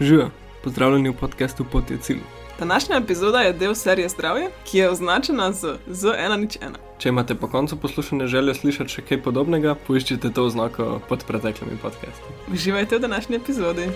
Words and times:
Živijo, 0.00 0.30
pozdravljeni 0.64 1.08
v 1.08 1.12
podkastu 1.12 1.64
Pot 1.72 1.90
je 1.90 1.98
cilj. 1.98 2.20
Današnja 2.58 2.96
epizoda 2.96 3.38
je 3.38 3.52
del 3.52 3.74
serije 3.74 4.08
Zdravje, 4.08 4.48
ki 4.64 4.78
je 4.78 4.90
označena 4.90 5.52
z 5.52 5.74
Z101. 5.88 6.70
Če 6.98 7.08
imate 7.08 7.34
po 7.34 7.48
koncu 7.48 7.76
poslušanja 7.76 8.26
željo 8.26 8.54
slišati 8.54 8.94
še 8.94 9.02
kaj 9.02 9.20
podobnega, 9.22 9.74
poiščite 9.86 10.30
to 10.32 10.44
oznako 10.48 11.02
pod 11.08 11.24
preteklimi 11.28 11.76
podcasti. 11.82 12.32
Uživajte 12.52 12.96
v 12.96 13.00
današnji 13.00 13.36
epizodi. 13.36 13.88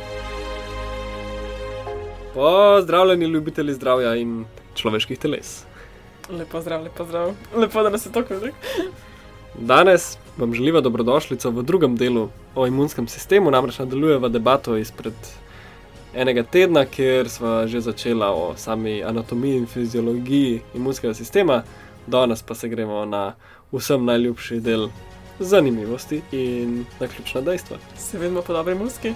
Pozdravljeni, 2.35 3.25
ljubitelji 3.25 3.75
zdravja 3.75 4.13
in 4.21 4.45
človeških 4.75 5.19
teles. 5.19 5.63
Lepo 6.29 6.61
zdrav, 6.61 6.83
lepo 6.85 7.05
zdrav. 7.05 7.33
Lepo, 7.57 7.83
da 7.83 7.95
nas 7.95 8.05
je 8.07 8.13
tako 8.13 8.35
veliko. 8.35 8.59
Danes 9.55 10.19
vam 10.37 10.53
želiva 10.55 10.81
dobrodošlico 10.81 11.51
v 11.51 11.63
drugem 11.63 11.97
delu 11.97 12.29
o 12.55 12.67
imunskem 12.67 13.09
sistemu, 13.09 13.51
namreč 13.51 13.79
nadaljujeva 13.79 14.29
debato 14.29 14.77
izpred 14.77 15.15
enega 16.17 16.43
tedna, 16.43 16.85
kjer 16.85 17.29
smo 17.29 17.67
že 17.67 17.81
začela 17.81 18.31
o 18.31 18.55
sami 18.57 19.03
anatomiji 19.03 19.57
in 19.57 19.67
fiziologiji 19.67 20.61
imunskega 20.75 21.15
sistema, 21.15 21.63
danes 22.07 22.43
pa 22.43 22.55
se 22.55 22.69
gremo 22.69 23.05
na 23.05 23.35
vsem 23.73 24.05
najljubši 24.05 24.61
del 24.61 24.89
zanimivosti 25.39 26.23
in 26.33 26.85
na 27.01 27.07
ključna 27.07 27.41
dejstva. 27.41 27.77
Se 27.99 28.19
vedno 28.19 28.43
po 28.43 28.53
dobri 28.53 28.75
muski. 28.75 29.13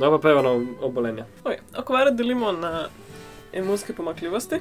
No, 0.00 0.10
pa 0.10 0.18
peva 0.22 0.42
na 0.42 0.54
obolenja. 0.82 1.26
Okay. 1.44 1.62
Okvare 1.78 2.10
delimo 2.10 2.52
na 2.52 2.88
imunske 3.52 3.92
pomakljivosti. 3.92 4.60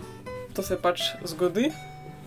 To 0.53 0.63
se 0.63 0.77
pač 0.81 1.01
zgodi 1.25 1.71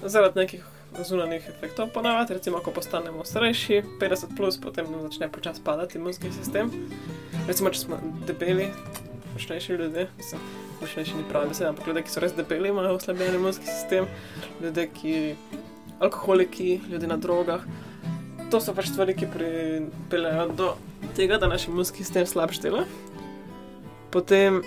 zaradi 0.02 0.38
nekih 0.38 0.64
zunanjih 1.04 1.48
efektov. 1.48 1.90
Ponavadi, 1.94 2.34
recimo, 2.34 2.60
ko 2.60 2.70
postanemo 2.70 3.24
starejši, 3.24 3.82
50 4.00 4.36
plus, 4.36 4.58
potem 4.60 4.86
začne 5.02 5.28
počasi 5.32 5.62
padati 5.64 5.98
imunski 5.98 6.32
sistem. 6.32 6.70
Recimo, 7.48 7.70
če 7.70 7.80
smo 7.80 8.00
debeli, 8.26 8.70
močnejši 9.34 9.78
ljudje, 9.78 10.08
močnejši 10.80 11.16
ni 11.16 11.28
pravi 11.28 11.52
beseda, 11.52 11.70
ampak 11.70 11.86
ljudje, 11.86 12.04
ki 12.06 12.14
so 12.14 12.24
res 12.24 12.34
debeli, 12.36 12.72
imajo 12.72 12.96
oslabljen 12.98 13.38
imunski 13.38 13.68
sistem, 13.68 14.08
ljudje, 14.62 14.88
ki 14.96 15.14
alkoholiki, 16.00 16.80
ljudje 16.90 17.08
na 17.08 17.16
drogah. 17.20 17.64
To 18.50 18.60
so 18.60 18.74
pač 18.74 18.90
stvari, 18.90 19.14
ki 19.14 19.30
pripeljejo 19.30 20.48
do 20.58 20.74
tega, 21.16 21.38
da 21.38 21.48
naš 21.48 21.68
imunski 21.68 22.04
sistem 22.04 22.26
slabše 22.26 22.62
dela. 22.62 22.84
Potem 24.10 24.62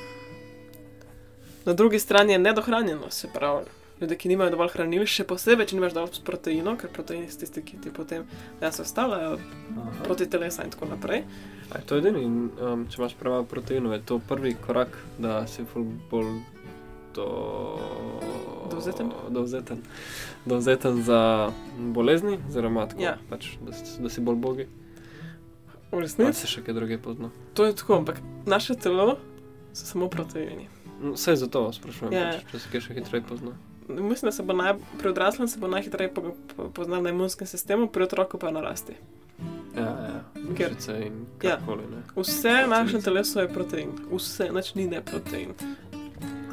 na 1.66 1.73
drugi 1.73 1.99
strani 1.99 2.33
je 2.33 2.39
nedohranjenost, 2.39 3.19
se 3.19 3.27
pravi, 3.33 3.66
ljudje, 4.02 4.17
ki 4.17 4.30
nimajo 4.30 4.52
dovolj 4.52 4.73
hranil, 4.75 5.05
še 5.08 5.25
posebej, 5.27 5.67
če 5.69 5.77
nimaš 5.77 5.95
dovolj 5.95 6.21
proteinov, 6.27 6.77
ker 6.81 6.91
proteini 6.94 7.30
so 7.31 7.39
tisti, 7.44 7.64
ki 7.64 7.80
ti 7.83 7.94
potem 7.94 8.25
ja, 8.61 8.71
se 8.71 8.83
ostavljajo 8.83 9.38
proti 10.03 10.27
telesu 10.30 10.66
in 10.66 10.73
tako 10.73 10.89
naprej. 10.91 11.23
A 11.71 11.80
je 11.80 11.88
to 11.89 11.99
edini, 12.02 12.25
um, 12.25 12.86
če 12.91 12.99
imaš 13.02 13.16
premalo 13.19 13.47
proteinov, 13.49 13.95
je 13.95 14.03
to 14.11 14.19
prvi 14.27 14.55
korak, 14.66 14.97
da 15.17 15.44
si 15.47 15.66
bolj 16.11 16.36
do... 17.16 17.27
dovzeten. 18.71 19.11
dovzeten. 19.30 19.83
Dovzeten 20.45 21.03
za 21.03 21.52
bolezni, 21.77 22.39
oziroma 22.49 22.88
Ja. 22.99 23.17
pač, 23.30 23.53
da, 23.61 23.71
da 24.03 24.09
si 24.09 24.21
bolj 24.21 24.41
bogi. 24.41 24.67
V 25.94 25.99
resnici 25.99 26.39
se 26.39 26.47
še 26.47 26.61
kaj 26.61 26.73
druge 26.73 26.97
pozna. 26.97 27.30
to 27.53 27.66
je 27.66 27.73
tako, 27.73 27.95
ampak 27.95 28.17
naše 28.45 28.76
telo 28.76 29.17
so 29.73 29.86
samo 29.86 30.08
proteini. 30.08 30.67
No, 30.99 31.14
Vse 31.14 31.36
zato 31.36 31.61
vas 31.61 31.76
sprašujem, 31.76 32.14
Ja. 32.14 32.31
pač, 32.31 32.52
če 32.52 32.59
se 32.59 32.70
kaj 32.71 32.81
še 32.81 32.93
hitreje 32.93 33.23
pozna. 33.23 33.52
Mislim, 33.86 34.26
da 34.26 34.32
se 34.32 34.43
bo 34.43 34.53
naj, 34.53 34.73
pri 34.98 35.09
odraslem 35.09 35.48
se 35.48 35.59
bo 35.59 35.67
najhitreje 35.67 36.09
po, 36.09 36.21
po, 36.48 36.70
poznal 36.71 37.02
na 37.02 37.09
imunskem 37.09 37.45
sistemu, 37.45 37.87
pri 37.87 38.03
otroku 38.03 38.37
pa 38.37 38.49
na 38.49 38.61
rasti. 38.61 38.93
Ja, 39.76 39.83
ja. 39.83 40.23
Ker- 40.53 40.77
in 40.98 41.14
Ja. 41.42 41.58
karkoli. 41.58 41.83
ne. 41.86 42.02
Vse 42.15 42.64
v 42.64 42.70
našem 42.70 43.02
telesu 43.02 43.39
je 43.39 43.48
protein, 43.49 43.89
vse, 44.09 44.49
nič 44.49 44.76
ni 44.76 44.87
ne 44.87 45.02
protein. 45.02 45.52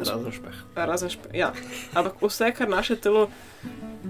Razen 0.08 0.32
špeh. 0.32 0.54
Razen 0.76 1.10
špe, 1.10 1.28
ja. 1.36 1.52
Ampak 1.94 2.22
vse, 2.22 2.52
kar 2.56 2.68
naše 2.68 2.96
telo, 2.96 3.28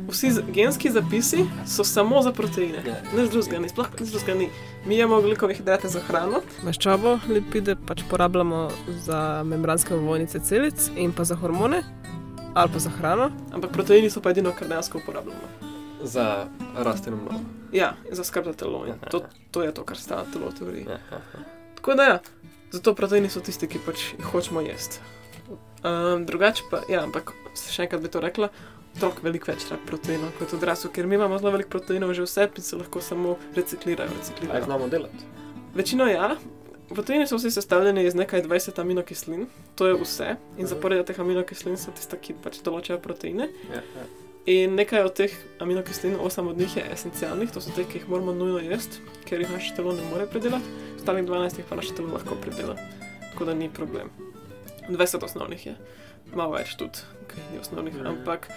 vsi 0.09 0.31
genski 0.53 0.91
zapisi 0.91 1.45
so 1.67 1.85
samo 1.85 2.23
za 2.23 2.33
proteine. 2.33 2.83
Ja. 2.87 2.97
Nič 3.17 3.31
drugega 3.31 3.59
ni, 3.59 3.69
sploh 3.69 3.89
nič 4.01 4.11
drugega 4.11 4.35
ni. 4.39 4.49
Mi 4.87 4.97
imamo 4.99 5.17
ogljikove 5.17 5.55
hidrate 5.55 5.89
za 5.89 6.01
hrano, 6.01 6.43
maščobo, 6.65 7.19
lipide 7.29 7.77
pač 7.87 8.03
porabljamo 8.11 8.69
za 9.05 9.43
membranske 9.45 9.95
ovojnice 9.95 10.41
celic 10.41 10.91
in 10.97 11.13
pa 11.13 11.25
za 11.25 11.35
hormone 11.37 11.83
ali 12.55 12.71
pa 12.73 12.79
za 12.79 12.91
hrano, 12.91 13.31
ampak 13.53 13.71
proteini 13.71 14.11
so 14.11 14.21
pa 14.21 14.31
edino, 14.31 14.51
kar 14.59 14.69
dejansko 14.69 14.99
uporabljamo. 14.99 15.41
Za 16.03 16.47
rast 16.77 17.07
in 17.07 17.15
obnovo. 17.15 17.39
Ja, 17.73 17.93
in 18.09 18.17
za 18.17 18.25
skrb 18.25 18.45
za 18.45 18.53
telo. 18.53 18.87
In 18.87 18.95
Ja. 19.03 19.09
to, 19.11 19.21
to 19.51 19.63
je 19.63 19.75
to, 19.75 19.85
kar 19.85 19.97
stane 19.97 20.25
telo 20.33 20.49
v 20.51 20.55
teoriji. 20.59 20.85
Ja, 20.89 20.99
ja, 21.13 21.21
ja. 21.35 21.41
Tako 21.77 21.95
da, 21.95 22.03
ja, 22.03 22.19
zato 22.73 22.95
proteini 22.95 23.31
so 23.31 23.41
tisti, 23.41 23.69
ki 23.69 23.79
pač 23.87 24.03
jih 24.19 24.27
hočemo 24.33 24.61
jesti. 24.61 24.99
Um, 25.85 26.27
drugače 26.27 26.63
pa, 26.71 26.83
ja, 26.89 27.03
ampak 27.03 27.33
še 27.57 27.87
enkrat 27.87 28.03
bi 28.05 28.09
to 28.13 28.21
rekla, 28.21 28.51
otrok 28.97 29.23
veliko 29.25 29.49
več 29.53 29.65
rabi 29.71 29.87
proteinov 29.87 30.33
kot 30.39 30.53
odrasel, 30.53 30.91
ker 30.93 31.07
mi 31.07 31.15
imamo 31.17 31.39
zelo 31.39 31.53
veliko 31.55 31.71
proteinov 31.71 32.13
že 32.15 32.27
vse 32.27 32.49
in 32.57 32.63
se 32.63 32.77
lahko 32.77 33.01
samo 33.01 33.37
reciklirajo. 33.57 34.11
Aj 34.11 34.17
reciklirajo. 34.19 34.65
znamo 34.65 34.89
delati. 34.89 35.25
Večino 35.75 36.07
ja. 36.07 36.37
Proteini 36.91 37.27
so 37.27 37.37
vsi 37.39 37.51
sestavljeni 37.55 38.03
iz 38.05 38.15
nekaj 38.19 38.43
20 38.43 38.81
aminokislin, 38.81 39.47
to 39.79 39.87
je 39.87 39.95
vse. 39.95 40.37
In 40.59 40.65
Mhm. 40.65 40.67
zaporedja 40.67 41.05
teh 41.05 41.21
aminokislin 41.21 41.77
so 41.79 41.91
tiste, 41.95 42.19
ki 42.19 42.35
pač 42.43 42.59
določajo 42.67 42.99
proteine. 42.99 43.47
Ja, 43.71 43.81
ja. 43.97 44.05
In 44.47 44.75
nekaj 44.75 45.05
od 45.05 45.15
teh 45.15 45.31
aminokislin, 45.61 46.17
osem 46.21 46.49
od 46.49 46.59
njih 46.59 46.77
je 46.77 46.85
esencialnih, 46.93 47.53
to 47.53 47.61
so 47.61 47.71
te, 47.71 47.85
ki 47.85 47.99
jih 47.99 48.09
moramo 48.09 48.33
nujno 48.35 48.59
jesti, 48.59 48.99
ker 49.25 49.41
jih 49.41 49.51
naše 49.51 49.75
telo 49.77 49.93
ne 49.93 50.03
more 50.11 50.27
predelati, 50.27 50.65
ostalih 50.97 51.25
12 51.25 51.59
jih 51.59 51.67
pa 51.69 51.77
naše 51.77 51.95
telo 51.95 52.11
lahko 52.13 52.35
predela. 52.35 52.75
Tako 53.33 53.45
da 53.45 53.55
ni 53.55 53.71
problem. 53.71 54.11
20 54.91 55.25
osnovnih 55.25 55.67
je, 55.67 55.75
malo 56.35 56.53
več 56.53 56.75
tudi, 56.77 56.99
ki 57.29 57.41
ni 57.53 57.59
osnovnih, 57.59 57.95
Mhm. 57.95 58.07
ampak 58.07 58.49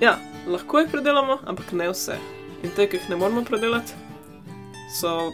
ja, 0.00 0.16
lahko 0.46 0.78
jih 0.78 0.90
predelamo, 0.90 1.38
ampak 1.44 1.72
ne 1.72 1.88
vse. 1.88 2.16
In 2.62 2.70
te, 2.70 2.86
ki 2.86 2.96
jih 2.96 3.08
ne 3.08 3.16
moramo 3.16 3.44
predelati, 3.44 3.92
so 4.92 5.32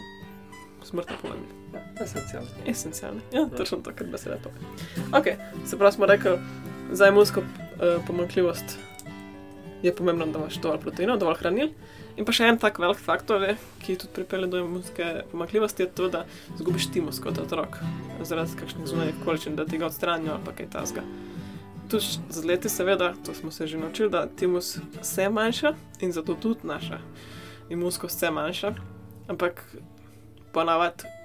smrtno 0.83 1.15
pomembni. 1.21 1.53
ja. 1.73 1.81
Esencialno. 2.03 2.47
Esencialni. 2.65 3.21
Ja, 3.31 3.45
točno 3.47 3.77
to, 3.77 3.91
kar 3.91 4.07
beseda 4.07 4.37
pove. 4.37 4.55
Ok, 5.13 5.25
se 5.65 5.77
pravi, 5.77 5.91
smo 5.91 6.05
rekli, 6.05 6.37
za 6.91 7.07
imunsko 7.07 7.39
uh, 7.39 7.47
pomanjkljivost 8.07 8.77
je 9.83 9.95
pomembno, 9.95 10.25
da 10.25 10.39
imaš 10.39 10.55
dovolj 10.55 10.79
proteinov, 10.79 11.17
dovolj 11.17 11.35
hranil. 11.35 11.69
In 12.17 12.25
pa 12.25 12.33
še 12.33 12.47
en 12.49 12.57
tak 12.57 12.79
velik 12.81 12.97
faktor, 12.97 13.43
je, 13.45 13.55
ki 13.83 13.95
tudi 14.01 14.13
pripelje 14.15 14.49
do 14.49 14.61
imunske 14.63 15.09
pomanjkljivosti, 15.31 15.85
je 15.85 15.89
to, 15.99 16.07
da 16.09 16.23
zgubiš 16.57 16.89
timus 16.93 17.19
kot 17.21 17.37
otrok, 17.37 17.77
zaradi 18.25 18.57
kakšnih 18.57 18.87
zunanjih 18.89 19.19
količin, 19.25 19.55
da 19.55 19.65
ti 19.65 19.77
ga 19.77 19.89
odstranijo 19.91 20.39
ali 20.39 20.55
kaj 20.57 20.71
tasga. 20.73 21.03
Tudi 21.87 22.17
z 22.33 22.43
leti, 22.43 22.71
seveda, 22.73 23.13
to 23.25 23.35
smo 23.37 23.51
se 23.53 23.67
že 23.67 23.77
naučili, 23.77 24.09
da 24.09 24.25
timus 24.27 24.79
se 25.01 25.29
manjša 25.29 25.75
in 26.01 26.11
zato 26.11 26.35
tudi 26.35 26.67
naša 26.67 26.99
imunskost 27.69 28.19
se 28.19 28.31
manjša. 28.31 28.73
Ampak 29.27 29.61
ponavadi 30.53 31.17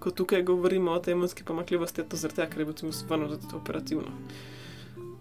ko 0.00 0.10
tukaj 0.10 0.42
govorimo 0.42 0.92
o 0.92 0.98
tej 0.98 1.12
imunski 1.12 1.44
pomakljivosti, 1.44 2.00
je 2.00 2.08
to 2.08 2.16
zaradi 2.16 2.36
tega, 2.36 2.50
ker 2.50 2.60
je 2.60 2.64
bil 2.64 2.74
timus 2.74 3.04
vzet 3.04 3.52
operativno. 3.54 4.12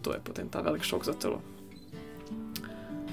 To 0.02 0.14
je 0.14 0.20
potem 0.24 0.50
ta 0.50 0.62
velik 0.62 0.84
šok 0.84 1.06
za 1.06 1.14
telo. 1.14 1.42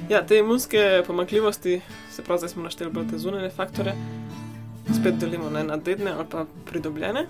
Ja, 0.09 0.27
te 0.27 0.39
imunske 0.39 1.03
pomakljivosti, 1.07 1.81
se 2.11 2.23
pravi, 2.23 2.39
zdaj 2.39 2.49
smo 2.49 2.63
našteli 2.63 2.91
bolj 2.91 3.09
te 3.11 3.19
zunanje 3.19 3.51
faktore, 3.51 3.95
spet 4.95 5.15
delimo 5.19 5.51
ne, 5.51 5.65
na 5.65 5.77
dedne 5.77 6.11
ali 6.11 6.25
pa 6.31 6.45
pridobljene. 6.67 7.27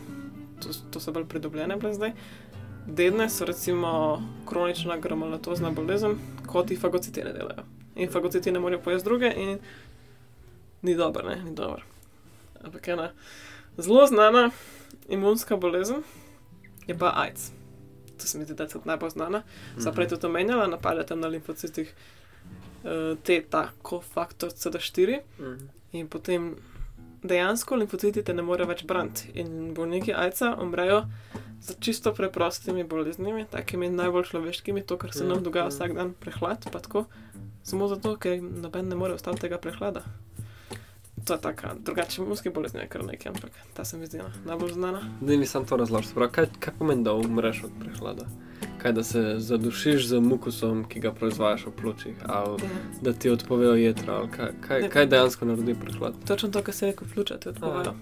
To, 0.61 0.69
to 0.91 1.01
so 1.01 1.13
bolj 1.13 1.25
pridobljene 1.25 1.77
bile 1.77 1.95
zdaj. 1.95 2.13
Dedne 2.87 3.31
so 3.31 3.45
recimo 3.45 4.23
kronična 4.49 4.99
gramolatozna 4.99 5.71
bolezen, 5.71 6.19
kot 6.47 6.69
ti 6.69 6.77
fagociti 6.77 7.25
ne 7.25 7.33
delajo. 7.33 7.65
In 7.95 8.13
fagociti 8.13 8.53
ne 8.53 8.61
morejo 8.61 8.83
pojesti 8.83 9.09
druge 9.09 9.33
in 9.37 9.59
ni 10.83 10.95
dobro, 10.95 11.29
ne, 11.29 11.37
ni 11.45 11.55
dobro. 11.55 11.83
Ampak 12.65 12.89
ena 12.89 13.11
zelo 13.79 14.07
znana 14.07 14.51
imunska 15.09 15.57
bolezen 15.57 16.03
je 16.87 16.99
pa 16.99 17.13
AIDS. 17.17 17.51
To 18.19 18.27
se 18.27 18.39
mi 18.39 18.45
zdi, 18.45 18.55
da 18.55 18.63
je 18.63 18.69
tudi 18.69 18.89
najbolj 18.89 19.11
znana. 19.11 19.43
Zdaj 19.77 19.95
prej 19.95 20.09
tudi 20.09 20.27
omenjala, 20.27 20.67
napadate 20.67 21.17
na 21.17 21.29
limfocitih 21.29 21.95
te 23.23 23.43
tako 23.43 24.01
faktor 24.03 24.51
CD4 24.51 25.21
Mhm. 25.39 25.69
in 25.93 26.09
potem 26.09 26.57
dejansko 27.23 27.77
limfociti 27.77 28.23
te 28.23 28.35
ne 28.35 28.43
more 28.43 28.65
več 28.65 28.85
braniti 28.85 29.31
in 29.35 29.75
bolniki 29.75 30.13
AIDS-a 30.15 30.57
umrejo 30.57 31.05
za 31.61 31.75
čisto 31.75 32.13
preprostimi 32.13 32.85
boleznimi, 32.85 33.47
takimi 33.47 33.89
najbolj 33.91 34.25
človeškimi, 34.25 34.83
to, 34.83 34.97
kar 34.97 35.13
se 35.13 35.25
Ja, 35.25 35.29
nam 35.29 35.43
dogaja 35.43 35.65
ja. 35.65 35.69
vsak 35.69 35.95
dan, 35.95 36.13
prehlad, 36.15 36.67
pa 36.73 36.79
tako, 36.79 37.05
samo 37.63 37.89
zato, 37.89 38.17
ker 38.17 38.39
noben 38.41 38.89
ne 38.89 38.95
more 38.95 39.15
ostati 39.15 39.41
tega 39.41 39.59
prehlada. 39.59 40.03
To 41.25 41.35
je 41.35 41.41
taka, 41.41 41.75
drugače 41.77 42.23
imunske 42.23 42.51
bolezni 42.51 42.81
je 42.81 42.89
kar 42.89 43.05
nekaj, 43.05 43.31
ampak 43.31 43.51
ta 43.75 43.85
se 43.85 43.99
mi 43.99 44.07
zdi 44.07 44.21
najbolj 44.45 44.73
znana. 44.73 45.01
Da 45.21 45.37
mi 45.37 45.47
sam 45.47 45.65
to 45.65 45.77
razložiš. 45.77 46.13
Prav, 46.15 46.31
kaj, 46.31 46.47
kaj 46.61 46.75
pomeni, 46.79 47.03
da 47.05 47.13
umreš 47.15 47.65
od 47.65 47.71
prehlada? 47.81 48.27
Kaj 48.79 48.93
da 48.93 49.03
se 49.03 49.35
zadušiš 49.39 50.07
z 50.07 50.21
mukusom, 50.21 50.85
ki 50.85 51.01
ga 51.01 51.13
proizvajaš 51.13 51.67
v 51.67 51.73
pljučih, 51.73 52.17
ali 52.25 52.63
Ja. 52.63 52.69
da 53.03 53.13
ti 53.13 53.31
odpovejo 53.31 53.75
jedra, 53.75 54.15
ali 54.15 54.29
kaj, 54.31 54.51
kaj, 54.61 54.83
Ne. 54.83 54.91
kaj 54.91 55.07
dejansko 55.07 55.45
naredi 55.45 55.75
prehlad? 55.77 56.15
Točno 56.27 56.49
to, 56.49 56.63
kar 56.63 56.75
se 56.75 56.87
reko 56.87 57.05
pljuča, 57.07 57.37
ti 57.37 57.49
odpovejo. 57.49 57.95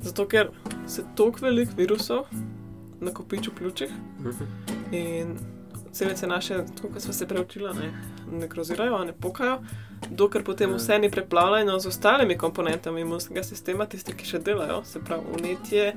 Zato, 0.00 0.26
ker 0.26 0.48
se 0.86 1.04
toliko 1.14 1.38
velik 1.42 1.68
virusov 1.76 2.24
nakopiči 3.00 3.50
v 3.50 3.54
pljučih 3.54 3.90
Mhm. 4.20 4.44
in 4.92 5.36
celice 5.92 6.26
naše, 6.26 6.54
tako 6.66 6.88
kot 6.88 7.00
smo 7.00 7.12
se 7.12 7.26
preučili, 7.26 7.70
ne 7.70 7.92
nekrozirajo, 8.32 8.98
ne 9.00 9.12
pokajo, 9.14 9.58
dokler 10.10 10.44
potem 10.44 10.70
Ja. 10.70 10.76
vse 10.76 10.98
ni 10.98 11.10
preplavljeno 11.10 11.78
z 11.78 11.86
ostalimi 11.86 12.36
komponentami 12.36 13.00
imunskega 13.00 13.42
sistema, 13.42 13.86
tiste, 13.86 14.12
ki 14.12 14.26
še 14.26 14.38
delajo, 14.40 14.82
se 14.84 15.00
pravi 15.00 15.22
unetje, 15.34 15.92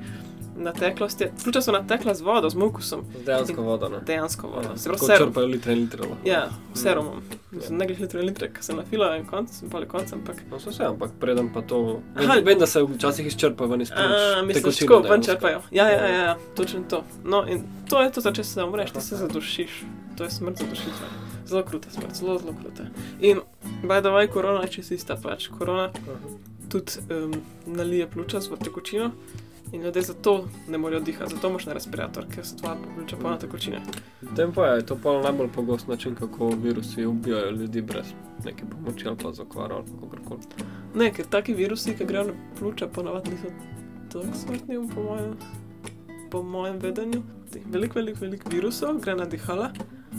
nateklost. 0.56 1.20
je- 1.20 1.32
Pljuča 1.42 1.62
so 1.62 1.72
natekla 1.72 2.14
z 2.14 2.20
vodo, 2.20 2.50
z 2.50 2.54
mukusom, 2.54 3.04
Z 3.14 3.24
dejansko 3.24 3.62
vodo. 3.62 3.88
Ne? 3.88 3.98
dejansko 4.00 4.48
vodo. 4.48 4.76
Se 4.76 4.84
pravi, 4.84 4.98
serum. 4.98 5.28
črpajo 5.28 5.46
litre 5.46 5.72
in 5.72 5.78
litre. 5.78 6.04
Ja, 6.24 6.48
serumom. 6.74 7.14
Ja. 7.14 7.38
Mislim, 7.50 7.78
ne 7.78 7.86
glede 7.86 8.02
litre, 8.02 8.22
litre, 8.22 8.48
ki 8.48 8.62
se 8.62 8.72
nafilajo 8.72 9.16
in 9.16 9.26
konc, 9.26 9.50
pa 9.70 9.84
konc, 9.86 10.12
ampak. 10.12 10.36
No, 10.50 10.60
so 10.60 10.70
vse, 10.70 10.84
ampak 10.84 11.10
preden 11.20 11.48
pa 11.48 11.62
to. 11.62 12.00
Aha. 12.16 12.34
Vem, 12.44 12.58
da 12.58 12.66
se 12.66 12.82
včasih 12.84 13.26
izčrpa 13.26 13.64
ven 13.64 13.80
iz 13.80 13.90
pljuč. 13.90 14.54
Tekočina 14.54 14.88
tako 14.90 15.08
ven 15.08 15.22
črpajo. 15.22 15.60
Ja, 15.70 15.88
ja, 15.88 16.06
ja, 16.06 16.18
ja, 16.18 16.36
točno 16.54 16.80
to. 16.90 17.04
No, 17.24 17.46
in 17.46 17.62
to 17.88 18.02
je 18.02 18.12
to, 18.12 18.32
če 18.32 18.44
se 18.44 18.64
umreš, 18.64 18.90
ti 18.90 19.00
se 19.00 19.16
zadušiš. 19.16 19.82
To 20.16 20.24
je 20.24 20.30
smrt 20.30 20.58
zadušitve. 20.58 21.06
Zelo 21.48 21.62
kruta 21.64 21.90
smrt, 21.90 22.14
zelo, 22.14 22.38
zelo 22.38 22.52
kruta. 22.62 22.86
In, 23.20 23.40
by 23.82 24.00
the 24.00 24.08
way, 24.08 24.28
korona 24.28 24.62
je 24.62 24.68
čisto 24.68 24.94
ista 24.94 25.16
pač. 25.16 25.48
Korona 25.48 25.90
Aha. 25.94 26.18
tudi 26.68 26.92
um, 27.10 27.34
nalije 27.66 28.10
pljuča 28.10 28.40
z 28.40 28.50
tekočino 28.64 29.10
in 29.72 29.82
ljudje 29.82 30.02
zato 30.02 30.48
ne 30.68 30.78
morejo 30.78 31.00
dihati, 31.00 31.34
zato 31.34 31.48
imaš 31.48 31.66
na 31.66 31.72
respirator, 31.72 32.24
ker 32.34 32.46
so 32.46 32.56
tvoja 32.56 32.76
pljuča 32.96 33.16
polna 33.16 33.38
tekočine. 33.38 33.80
Tem 34.36 34.52
pa 34.52 34.66
je 34.66 34.86
to 34.86 34.98
pa 35.02 35.22
najbolj 35.22 35.48
pogost 35.54 35.88
način, 35.88 36.14
kako 36.14 36.48
virusi 36.48 37.06
ubijajo 37.06 37.50
ljudi 37.50 37.82
brez 37.82 38.06
neke 38.44 38.64
pomoči 38.70 39.08
ali 39.08 39.16
pa 39.22 39.32
z 39.32 39.40
okvaro 39.40 39.76
ali 39.76 39.84
kakorkoli. 40.00 40.40
Ne, 40.94 41.12
ker 41.12 41.26
taki 41.26 41.54
virusi, 41.54 41.94
ki 41.96 42.04
grejo 42.04 42.24
na 42.24 42.32
pljuča, 42.58 42.88
ponavadi 42.88 43.30
niso 43.30 43.48
tako 44.12 44.26
smrtni, 44.34 44.76
po 44.94 45.02
mojem, 45.02 45.36
po 46.30 46.42
mojem 46.42 46.78
vedenju. 46.78 47.22
Teh 47.52 47.62
Veliko, 47.66 47.98
veliko, 47.98 48.20
veliko 48.20 48.50
virusov 48.50 48.98
gre 49.00 49.14
na 49.14 49.24
dihala, 49.24 49.70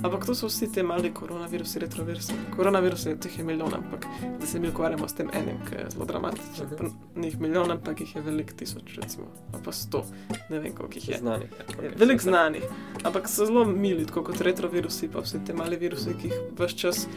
ampak 0.04 0.26
to 0.26 0.36
so 0.36 0.48
vsi 0.48 0.72
ti 0.72 0.84
mali 0.84 1.14
koronavirusi, 1.14 1.80
retrovirusi. 1.80 2.34
Koronavirusi, 2.56 3.16
teh 3.20 3.38
je 3.40 3.44
milijon, 3.44 3.74
ampak 3.74 4.06
da 4.40 4.46
se 4.48 4.60
mi 4.60 4.70
ukvarjamo 4.70 5.08
s 5.08 5.14
tem 5.14 5.30
enim, 5.34 5.58
ki 5.70 5.76
je 5.76 5.86
zelo 5.90 6.06
dramatičen. 6.06 6.66
Mhm. 6.66 6.76
Pa 6.78 7.20
Ni 7.20 7.28
jih 7.28 7.40
milijon, 7.40 7.72
ampak 7.72 8.02
jih 8.02 8.16
je 8.16 8.22
veliko 8.22 8.54
tisoč, 8.58 8.98
recimo, 9.02 9.28
ali 9.54 9.64
pa 9.64 9.72
sto, 9.72 10.06
ne 10.50 10.60
vem 10.60 10.76
koliko 10.76 10.96
jih 10.96 11.10
je. 11.10 11.18
Znanih. 11.18 11.50
Ja, 11.60 11.66
okay, 11.66 12.00
Veliko 12.00 12.24
znanih, 12.24 12.64
ampak 13.04 13.28
so 13.30 13.46
zelo 13.46 13.66
mili, 13.66 14.06
tako 14.06 14.24
kot 14.24 14.42
retrovirusi, 14.42 15.10
pa 15.10 15.20
vsi 15.26 15.44
ti 15.46 15.54
mali 15.54 15.78
virusi, 15.78 16.16
ki 16.22 16.28
jih 16.28 16.40
vse 16.60 16.76
čas 16.76 17.08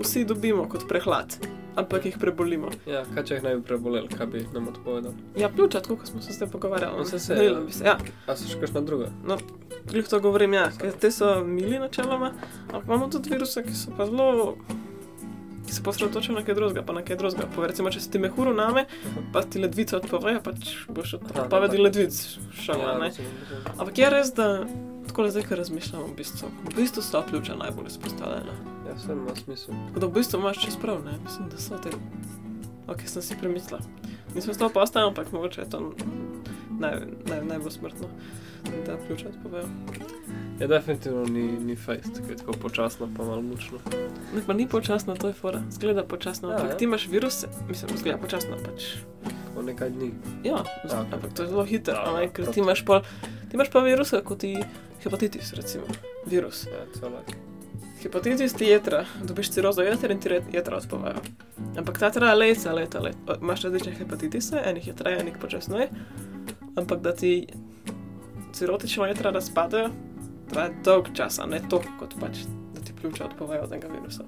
vsi 0.00 0.24
dobimo 0.24 0.68
kot 0.68 0.88
prehlad, 0.88 1.36
ampak 1.76 2.06
jih 2.06 2.18
prebolimo. 2.20 2.70
Ja, 2.86 3.02
kaj 3.14 3.24
če 3.28 3.38
jih 3.38 3.44
ne 3.46 3.56
bi 3.56 3.64
preboleli, 3.66 4.08
kaj 4.12 4.26
bi 4.32 4.44
nam 4.54 4.68
odpovedal? 4.72 5.14
Ja, 5.38 5.48
pljuča, 5.48 5.80
tako 5.80 5.96
kot 6.00 6.12
smo 6.12 6.22
se 6.22 6.38
tem 6.38 6.50
pogovarjali. 6.50 6.98
No, 6.98 7.04
se, 7.04 7.34
Gnojila 7.34 7.58
ja. 7.58 7.64
bi 7.66 7.72
se. 7.72 7.84
Ja, 7.84 7.98
A 8.26 8.36
so 8.36 8.48
še 8.48 8.60
kakšna 8.60 8.84
druga? 8.86 9.10
glih 9.90 10.08
to 10.08 10.20
govorim, 10.20 10.54
ja, 10.54 10.70
ker 10.78 10.94
te 11.00 11.10
so 11.10 11.44
mili 11.44 11.78
načeloma, 11.78 12.32
ampak 12.68 12.86
imamo 12.86 13.08
tudi 13.10 13.32
viruse, 13.34 13.64
ki 13.66 13.74
so 13.74 13.94
pa 13.96 14.06
zelo. 14.06 14.56
Ki 15.66 15.76
se 15.76 15.82
posredotočajo 15.82 16.34
na 16.34 16.42
kaj 16.44 16.56
drugega, 16.58 16.82
pa 16.86 16.92
na 16.92 17.04
kaj 17.06 17.16
drugega. 17.16 17.46
Pa 17.54 17.66
recimo, 17.70 17.90
če 17.90 18.00
se 18.02 18.10
ti 18.10 18.18
mehuro 18.18 18.52
name, 18.54 18.86
pa 19.32 19.44
ti 19.46 19.62
ledvice 19.62 19.96
odpovejo, 19.96 20.42
pač 20.42 20.72
boš 20.90 21.14
od 21.20 21.28
odpovedi 21.30 21.78
no, 21.78 21.86
ledvic 21.86 22.18
šel. 22.64 22.82
ja. 22.82 23.10
Ampak 23.78 23.98
je 23.98 24.10
res, 24.10 24.34
da 24.34 24.48
tako 25.06 25.28
zdaj, 25.30 25.46
ko 25.48 25.60
razmišljam, 25.60 26.02
v 26.10 26.16
bistvu, 26.18 26.50
v 26.66 26.76
bistvu 26.76 27.02
so 27.02 27.22
pljuča 27.30 27.56
najbolj 27.62 27.92
izpostavljena. 27.94 28.58
Ja, 28.92 28.96
vse 28.96 29.12
ima 29.12 29.32
smisel. 29.36 29.74
Tako 29.88 30.00
da 30.00 30.06
v 30.06 30.12
bistvu 30.12 30.38
imaš 30.38 30.58
čez 30.60 30.76
prav, 30.76 31.00
ne? 31.04 31.12
Mislim, 31.24 31.48
da 31.48 31.56
so 31.56 31.78
te. 31.78 31.88
Ok, 32.86 33.00
sem 33.06 33.22
si 33.22 33.36
premislila. 33.40 33.80
Nisem 34.34 34.52
s 34.52 34.58
to 34.58 34.68
postavila, 34.68 35.08
ampak 35.08 35.32
mogoče 35.32 35.60
je 35.60 35.70
to 35.70 35.92
naj, 36.78 36.92
naj, 37.24 37.40
najbolj 37.46 37.70
smrtno, 37.70 38.08
da 38.86 38.96
pljuča 38.98 39.28
odpovejo. 39.28 39.64
Ja, 40.58 40.66
definitivno 40.66 41.24
ni, 41.24 41.42
ni 41.54 41.76
fejst, 41.76 42.18
ker 42.18 42.30
je 42.30 42.36
tako 42.36 42.52
počasno, 42.54 43.08
pa 43.16 43.24
malo 43.24 43.42
mučno. 43.42 43.78
Ne, 44.34 44.42
pa 44.46 44.52
ni 44.52 44.68
počasno, 44.68 45.16
to 45.16 45.26
je 45.26 45.34
fora. 45.34 45.62
Zgleda 45.70 46.04
počasno, 46.04 46.48
Ja, 46.48 46.54
ampak 46.54 46.70
ja. 46.70 46.76
ti 46.76 46.84
imaš 46.84 47.08
viruse, 47.08 47.48
mislim, 47.68 47.96
zgleda 47.96 48.18
počasno 48.18 48.56
pač. 48.58 48.82
Tako 49.46 49.62
nekaj 49.62 49.90
dni. 49.90 50.12
Ja, 50.44 50.60
Ja, 50.84 51.00
ok. 51.00 51.12
ampak 51.12 51.32
to 51.34 51.42
je 51.42 51.48
zelo 51.48 51.64
hitro, 51.64 51.94
Ja, 51.94 52.28
ker 52.28 52.46
ti 52.46 52.60
imaš 52.60 52.84
pa, 52.84 53.00
ti 53.22 53.54
imaš 53.54 53.70
pa 53.70 53.80
viruse, 53.80 54.20
kot 54.22 54.38
ti 54.38 54.56
hepatitis, 55.02 55.52
recimo. 55.52 55.84
Virus. 56.26 56.66
Ja, 56.66 56.84
celo. 57.00 57.22
Hepatitis 58.02 58.54
ti 58.58 58.66
jetra, 58.66 59.04
dobiš 59.22 59.50
cirozo 59.50 59.82
jeter 59.82 60.10
in 60.10 60.20
ti 60.20 60.40
jetra 60.52 60.76
odpovejo. 60.76 61.20
Ampak 61.78 61.98
ta 61.98 62.10
traja 62.10 62.34
leta, 62.34 62.72
leta, 62.72 63.00
leta. 63.00 63.36
Imaš 63.40 63.62
različne 63.62 63.92
hepatitise, 63.92 64.62
enih 64.64 64.88
je 64.88 64.94
traja, 64.96 65.20
enih 65.20 65.36
počasneje. 65.40 65.88
Ampak 66.76 67.00
da 67.00 67.14
ti 67.14 67.46
cirotično 68.52 69.06
jetra 69.06 69.30
razpadejo, 69.30 69.90
traja 70.50 70.70
dolg 70.84 71.12
čas, 71.14 71.38
a 71.38 71.46
ne 71.46 71.60
toliko 71.68 71.92
kot 72.00 72.14
pač, 72.20 72.42
da 72.74 72.80
ti 72.80 72.92
pljuča 73.00 73.24
odpovejo 73.24 73.62
od 73.62 73.70
tega 73.70 73.88
virusa. 73.88 74.24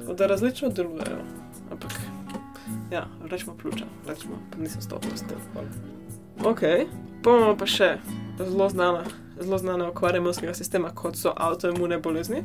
Tako 0.00 0.14
da 0.14 0.26
različno 0.26 0.68
delujejo. 0.68 1.20
Ampak, 1.70 1.92
ja, 2.92 3.06
rečemo 3.30 3.56
pljuča, 3.56 3.84
rečemo, 4.08 4.40
pa 4.50 4.62
nisem 4.62 4.82
stopil 4.82 5.10
s 5.16 5.20
tem. 5.20 5.38
Ok, 6.44 6.62
imamo 7.26 7.56
pa 7.58 7.66
še 7.66 7.96
zelo 8.38 8.68
znane, 8.68 9.04
zelo 9.40 9.58
znane 9.58 9.86
okvare 9.86 10.18
imunskega 10.18 10.54
sistema, 10.54 10.90
kot 10.94 11.16
so 11.16 11.32
avtoimune 11.36 11.98
bolezni, 11.98 12.44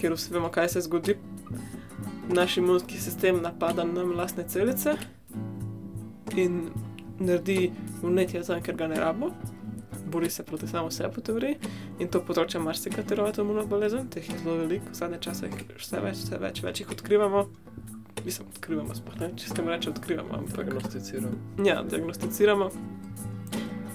kjer 0.00 0.16
vsi 0.16 0.34
vemo, 0.34 0.48
kaj 0.52 0.68
se 0.74 0.80
zgodi. 0.86 1.16
Naš 2.30 2.56
imunski 2.56 2.98
sistem 2.98 3.42
napada 3.42 3.84
nam 3.84 4.14
lastne 4.16 4.44
celice 4.48 4.94
in 6.36 6.68
naredi 7.18 7.72
vnetje 8.02 8.42
tam, 8.42 8.62
ker 8.62 8.76
ga 8.76 8.88
ne 8.88 9.00
rabimo. 9.00 9.32
Bori 10.10 10.30
se 10.30 10.42
proti 10.42 10.66
samo 10.66 10.90
sebi, 10.90 11.14
po 11.14 11.20
teoriji, 11.22 11.58
in 12.02 12.08
to 12.10 12.18
področje 12.26 12.58
marsikatero 12.62 13.28
avtoimuno 13.28 13.62
bolezen, 13.70 14.08
teh 14.10 14.26
je 14.26 14.38
zelo 14.40 14.56
veliko, 14.58 14.90
v 14.90 14.98
zadnje 14.98 15.20
čase 15.22 15.50
jih 15.50 15.60
vse 15.78 16.00
več, 16.02 16.24
vse 16.24 16.40
več, 16.42 16.62
več 16.64 16.80
jih 16.82 16.90
odkrivamo. 16.96 17.44
Mislim, 18.24 18.48
odkrivamo, 18.50 18.96
sploh 18.96 19.20
ne, 19.20 19.28
če 19.38 19.52
s 19.52 19.54
tem 19.54 19.70
rečem, 19.70 19.94
odkrivamo, 19.94 20.40
ampak 20.40 20.66
Diagnosticiram. 20.66 21.36
Ja, 21.66 21.78
diagnosticiramo. 21.86 22.70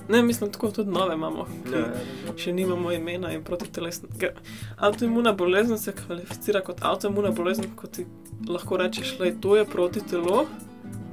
Ne, 0.09 0.24
mislim, 0.24 0.51
tako 0.51 0.71
tudi 0.71 0.91
nove 0.91 1.13
imamo. 1.13 1.47
Ja, 1.65 1.79
ja, 1.79 1.85
razumem. 1.85 2.38
Še 2.38 2.53
nimamo 2.53 2.91
imena 2.91 3.31
in 3.33 3.43
protitelesna. 3.43 4.09
ker 4.19 4.29
Avtoimuna 4.77 5.33
bolezen 5.33 5.77
se 5.77 5.91
kvalificira 5.91 6.62
kot 6.62 6.77
avtoimuna 6.81 7.31
bolezen, 7.31 7.65
kot 7.75 7.91
ti 7.91 8.05
lahko 8.47 8.77
rečeš, 8.77 9.17
da 9.17 9.31
to 9.41 9.55
je 9.55 9.65
proti 9.65 10.01
telo, 10.01 10.45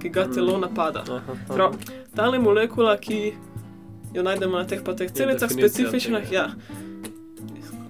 ki 0.00 0.08
ga 0.08 0.24
Mm. 0.26 0.34
telo 0.34 0.58
napada. 0.58 1.04
Prav. 1.48 1.74
Ta 2.16 2.26
le 2.26 2.38
molekula, 2.38 2.96
ki 2.96 3.32
jo 4.14 4.22
najdemo 4.22 4.58
na 4.58 4.64
teh 4.66 4.82
pa 4.84 4.92
teh 4.94 5.10
celicah, 5.10 5.50
specifičnih, 5.50 6.28
tega. 6.28 6.34
ja. 6.34 6.50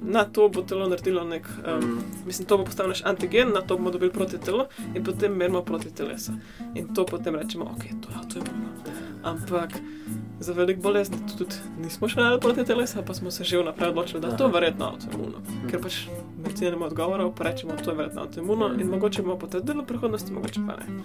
Na 0.03 0.25
to 0.25 0.49
bo 0.49 0.63
telo 0.63 0.89
naredilo 0.89 1.25
nek, 1.25 1.47
um, 1.67 1.99
mislim, 2.27 2.47
to 2.47 2.59
bo 2.59 2.65
postal 2.65 2.89
naš 2.89 3.03
antigen, 3.05 3.49
na 3.49 3.61
to 3.61 3.77
bomo 3.77 3.91
dobili 3.91 4.11
proti 4.13 4.39
telo 4.39 4.67
in 4.95 5.05
potem 5.05 5.33
merimo 5.33 5.63
proti 5.63 5.91
telesa. 5.91 6.33
In 6.75 6.95
to 6.95 7.05
potem 7.07 7.35
rečemo, 7.35 7.65
ok, 7.65 7.83
to 8.03 8.11
je 8.11 8.17
avtoimuno. 8.17 8.69
Ampak 9.23 9.71
za 10.43 10.53
velik 10.53 10.79
bolezni 10.79 11.17
to 11.19 11.37
tudi 11.37 11.55
nismo 11.79 12.09
še 12.09 12.17
naredili 12.17 12.41
proti 12.43 12.65
telesa, 12.65 13.03
pa 13.03 13.15
smo 13.15 13.31
se 13.31 13.45
že 13.45 13.59
vnaprej 13.59 13.89
odločili, 13.89 14.21
da 14.21 14.29
je 14.29 14.37
to 14.37 14.45
Aha. 14.45 14.53
verjetno 14.53 14.85
avtoimuno. 14.87 15.39
Ker 15.71 15.81
pač 15.81 16.07
medicina 16.39 16.71
nima 16.71 16.87
odgovorov, 16.87 17.33
pa 17.33 17.45
rečemo, 17.45 17.73
to 17.75 17.91
je 17.91 17.97
verjetno 17.97 18.23
avtoimuno 18.23 18.67
in 18.69 18.81
Mhm. 18.81 18.91
mogoče 18.91 19.23
bomo 19.23 19.39
potrdili 19.39 19.79
v 19.79 19.87
prihodnosti, 19.87 20.33
mogoče 20.33 20.61
pa 20.63 20.77
ne. 20.77 21.03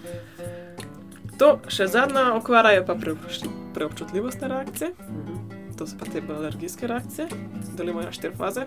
To 1.38 1.60
še 1.68 1.86
zadnja 1.86 2.34
okvara 2.34 2.70
je 2.70 2.86
pa 2.86 2.94
preobčutljiv- 2.94 3.74
preobčutljivostne 3.74 4.48
reakcije. 4.48 4.90
Mhm. 5.00 5.34
To 5.76 5.86
so 5.86 5.94
pa 5.96 6.06
te 6.06 6.22
alergijske 6.28 6.86
reakcije, 6.86 7.28
delimo 7.76 8.02
na 8.02 8.10
štiri 8.10 8.34
faze. 8.34 8.64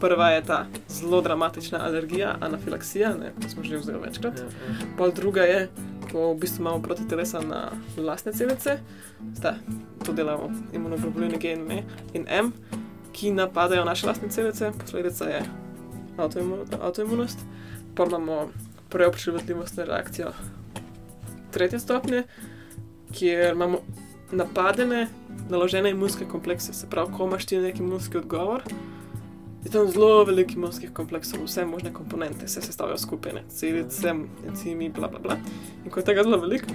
Prva 0.00 0.28
je 0.28 0.42
ta 0.42 0.58
zelo 0.88 1.20
dramatična 1.20 1.78
alergija, 1.80 2.36
anafilaksija, 2.40 3.08
ne, 3.10 3.32
to 3.42 3.48
smo 3.48 3.64
že 3.64 3.76
vzeli 3.76 3.98
večkrat. 4.00 4.38
Ja. 4.38 4.46
Pol 4.96 5.10
druga 5.12 5.42
je, 5.42 5.68
ko 6.12 6.32
v 6.34 6.38
bistvu 6.40 6.62
imamo 6.62 6.82
proti 6.82 7.08
telesa 7.08 7.40
na 7.40 7.72
lastne 7.96 8.32
celice, 8.32 8.78
sta, 9.36 9.54
to 10.04 10.12
delamo 10.12 10.50
imunoglobulini 10.72 11.38
G 11.38 11.52
in 11.52 11.70
M, 11.70 11.82
in 12.14 12.26
M, 12.28 12.52
ki 13.12 13.32
napadajo 13.32 13.84
naše 13.84 14.06
lastne 14.06 14.28
celice, 14.28 14.72
posledica 14.78 15.24
je 15.24 15.42
avtoimu- 16.16 16.66
avtoimunost. 16.80 17.38
Pa 17.94 18.04
imamo 18.04 18.48
preobčutljivostno 18.88 19.84
reakcijo 19.84 20.32
tretje 21.50 21.78
stopnje, 21.78 22.22
kjer 23.12 23.52
imamo 23.52 23.78
napadene, 24.32 25.06
naložene 25.50 25.90
imunske 25.90 26.24
komplekse. 26.24 26.72
Se 26.72 26.90
pravi, 26.90 27.12
ko 27.16 27.26
imaš 27.26 27.46
ti 27.46 27.58
neki 27.58 27.82
imunski 27.82 28.18
odgovor, 28.18 28.62
je 29.64 29.70
tam 29.70 29.88
zelo 29.90 30.24
veliko 30.24 30.52
imunskih 30.56 30.92
kompleksov, 30.92 31.44
vse 31.44 31.64
možne 31.64 31.92
komponente 31.92 32.48
se 32.48 32.62
sestavljajo 32.62 32.98
skupaj, 32.98 33.32
ne? 33.32 33.42
celice, 33.48 34.14
encimi, 34.48 34.88
bla 34.88 35.08
bla 35.08 35.18
bla. 35.18 35.36
In 35.84 35.90
ko 35.90 36.00
je 36.00 36.04
tega 36.04 36.22
zelo 36.22 36.38
veliko, 36.40 36.66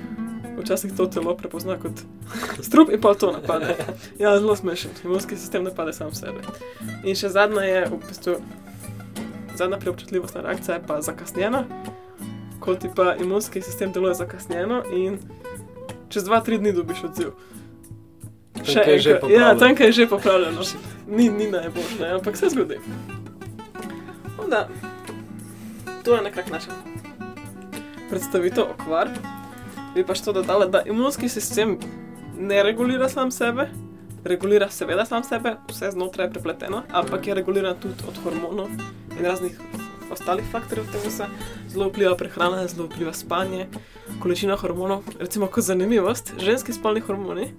včasih 0.59 0.93
to 0.97 1.05
telo 1.07 1.35
prepozna 1.37 1.77
kot 1.79 2.01
strup 2.67 2.89
in 2.93 3.01
pa 3.01 3.13
to 3.13 3.31
napade. 3.31 3.75
Ja, 4.19 4.39
zelo 4.39 4.55
smešen, 4.55 4.91
imunski 5.03 5.35
sistem 5.35 5.63
napade 5.63 5.93
sam 5.93 6.13
sebe. 6.13 6.41
In 7.03 7.15
še 7.15 7.29
zadnja 7.29 7.61
je, 7.67 7.85
v 7.91 8.01
bistvu, 8.07 8.35
zadnja 9.55 9.77
preobčutljivostna 9.77 10.41
reakcija 10.41 10.79
je 10.79 10.83
pa 10.87 11.01
zakasnjena, 11.01 11.63
ko 12.59 12.75
ti 12.75 12.89
pa 12.95 13.15
imunski 13.15 13.61
sistem 13.61 13.91
deluje 13.91 14.15
zakasnjeno 14.15 14.83
in 14.95 15.19
čez 16.09 16.25
2-3 16.25 16.59
dni 16.59 16.73
dobiš 16.73 17.03
odziv. 17.03 17.37
Še 18.65 18.79
je 18.87 18.99
že 18.99 19.09
Ja, 19.09 19.19
popravljeno. 19.19 19.59
tam, 19.59 19.75
kjer 19.75 19.87
je 19.87 19.93
že 19.93 20.07
popravljeno. 20.07 20.61
Ni, 21.07 21.29
ni 21.29 21.47
najboljše, 21.47 22.05
ampak 22.13 22.37
se 22.37 22.49
zgodi. 22.49 22.77
Da, 24.49 24.67
to 26.03 26.15
je 26.15 26.21
nekako 26.21 26.49
naša 26.49 26.71
predstavitev 28.09 28.63
okvar. 28.63 29.09
Bi 29.95 30.05
pa 30.05 30.13
to 30.13 30.33
dodala, 30.33 30.65
da 30.65 30.81
imunski 30.81 31.29
sistem 31.29 31.77
ne 32.37 32.63
regulira 32.63 33.09
sam 33.09 33.31
sebe, 33.31 33.69
regulira 34.23 34.69
seveda 34.69 35.05
sam 35.05 35.23
sebe, 35.23 35.55
vse 35.69 35.91
znotraj 35.91 36.27
je 36.27 36.31
prepleteno, 36.31 36.83
ampak 36.91 37.27
je 37.27 37.33
reguliran 37.33 37.75
tudi 37.81 37.93
od 38.07 38.17
hormonov 38.23 38.67
in 39.19 39.25
raznih 39.25 39.59
ostalih 40.11 40.45
faktorjev 40.51 40.85
telesa. 40.91 41.27
Zelo 41.69 41.89
vpliva 41.89 42.15
prehrana, 42.17 42.67
zelo 42.67 42.87
vpliva 42.87 43.13
spanje, 43.13 43.67
količina 44.19 44.55
hormonov. 44.55 45.03
Recimo, 45.19 45.47
kot 45.47 45.63
zanimivost, 45.63 46.33
ženski 46.39 46.73
spolni 46.73 46.99
hormoni 47.01 47.53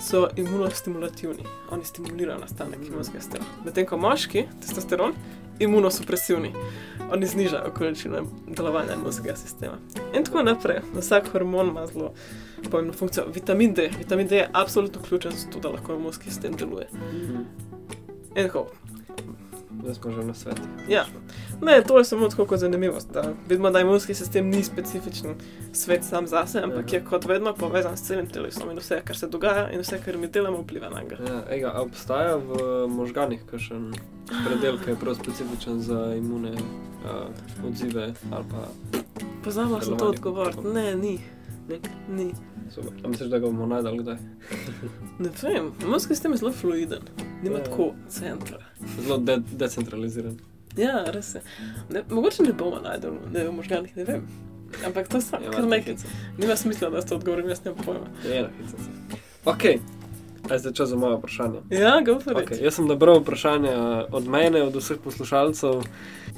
so 0.00 0.28
imunostimulativni, 0.36 1.44
oni 1.70 1.84
stimulirajo 1.84 2.38
nastanek 2.38 2.80
imunskega 2.86 3.20
sistema. 3.20 3.44
Medtem 3.64 3.86
ko 3.86 3.96
moški, 3.96 4.44
testosteron, 4.60 5.12
imunosupresivni, 5.60 6.52
oni 7.12 7.26
znižajo 7.26 7.72
količino 7.78 8.22
delovanja 8.48 8.94
imunskega 8.94 9.36
sistema. 9.36 9.76
In 10.16 10.24
tako 10.24 10.42
naprej. 10.42 10.80
Vsak 10.96 11.28
hormon 11.32 11.68
ima 11.68 11.86
zelo 11.86 12.12
pomembno 12.70 12.92
funkcijo. 12.92 13.26
Vitamin 13.34 13.74
D, 13.74 13.90
vitamin 13.98 14.28
D 14.28 14.36
je 14.36 14.50
absolutno 14.52 15.02
ključen 15.08 15.32
za 15.32 15.50
to, 15.50 15.60
da 15.60 15.68
lahko 15.68 15.94
imunski 15.94 16.24
sistem 16.24 16.56
deluje. 16.56 16.88
In 18.36 18.46
tako, 18.46 18.66
Že 19.84 20.24
na 20.24 20.34
svetu. 20.34 20.62
Ja. 20.88 21.04
Ne, 21.62 21.82
to 21.82 21.98
je 21.98 22.04
samo 22.04 22.28
tako 22.28 22.46
kot 22.46 22.60
zanimivost. 22.60 23.12
Da 23.12 23.32
vidimo, 23.48 23.70
da 23.70 23.80
imunski 23.80 24.14
sistem 24.14 24.48
ni 24.48 24.62
specifičen 24.64 25.34
svet 25.72 26.04
sam 26.04 26.26
zase, 26.26 26.62
ampak 26.62 26.84
Aha. 26.86 26.96
je 26.96 27.04
kot 27.04 27.24
vedno 27.24 27.54
povezan 27.54 27.96
s 27.96 28.06
celim 28.06 28.26
telesom 28.26 28.70
in 28.70 28.78
vse, 28.78 29.02
kar 29.04 29.16
se 29.16 29.28
dogaja 29.28 29.70
in 29.70 29.80
vse, 29.80 30.00
kar 30.04 30.16
mi 30.18 30.28
delamo, 30.28 30.62
vpliva 30.62 30.88
na 30.88 31.02
njega. 31.02 31.16
Ja, 31.28 31.42
ega, 31.50 31.72
a 31.74 31.82
obstaja 31.82 32.36
v 32.36 32.86
možganih 32.88 33.40
kakšen 33.50 33.92
predel, 34.46 34.78
ki 34.84 34.90
je 34.90 34.96
prav 34.96 35.14
specifičen 35.14 35.80
za 35.80 36.14
imune 36.14 36.52
uh, 36.52 37.66
odzive 37.66 38.12
ali 38.30 38.44
pa 38.50 38.68
Pozabila 39.44 39.80
sem 39.80 39.96
to 39.96 40.08
odgovoriti. 40.08 40.66
Ne, 40.74 40.94
ni. 40.94 41.18
Ni? 41.68 41.80
ni. 42.08 42.32
super. 42.70 42.92
A 43.04 43.08
misliš, 43.08 43.30
da 43.30 43.38
ga 43.38 43.46
bomo 43.46 43.66
najdali 43.66 43.98
kdaj? 43.98 44.16
Ne 45.18 45.30
vem, 45.42 45.72
imunski 45.82 46.14
sistem 46.14 46.32
je 46.32 46.38
zelo 46.38 46.52
fluiden, 46.52 47.02
nima 47.42 47.58
Ja. 47.58 47.64
tako 47.64 47.92
centra. 48.08 48.58
Zelo 49.02 49.18
de 49.18 49.42
decentraliziran. 49.52 50.38
Ja, 50.76 51.04
res 51.06 51.34
je. 51.34 51.42
Ne, 51.90 52.02
mogoče 52.10 52.42
ne 52.42 52.52
bomo 52.52 52.80
najdel, 52.80 53.12
ne 53.32 53.44
vem, 53.44 53.54
možganih, 53.54 53.96
ne 53.96 54.04
vem. 54.04 54.26
Ampak 54.86 55.08
to 55.08 55.20
so 55.20 55.36
Ja, 55.36 55.50
kar 55.50 55.66
nekaj. 55.66 55.96
Nima 56.38 56.56
smisla, 56.56 56.90
da 56.90 57.02
to 57.02 57.14
odgovorim, 57.14 57.48
jaz 57.48 57.64
nemam 57.64 57.84
pojma. 57.84 58.06
Je 58.24 58.42
na 58.42 58.48
hica 58.48 58.76
se. 58.78 59.18
Ok, 59.44 59.62
a 60.50 60.54
je 60.54 60.58
zdaj 60.58 60.72
čas 60.72 60.88
za 60.88 60.96
moje 60.96 61.16
vprašanje. 61.16 61.60
Ja, 61.70 62.00
go 62.02 62.20
for 62.20 62.34
Okay, 62.34 62.58
it. 62.58 62.62
jaz 62.62 62.74
sem 62.74 62.86
nabral 62.90 63.20
vprašanja 63.20 64.06
od 64.12 64.26
mene, 64.28 64.62
od 64.62 64.74
vseh 64.76 64.98
poslušalcev. 65.04 65.82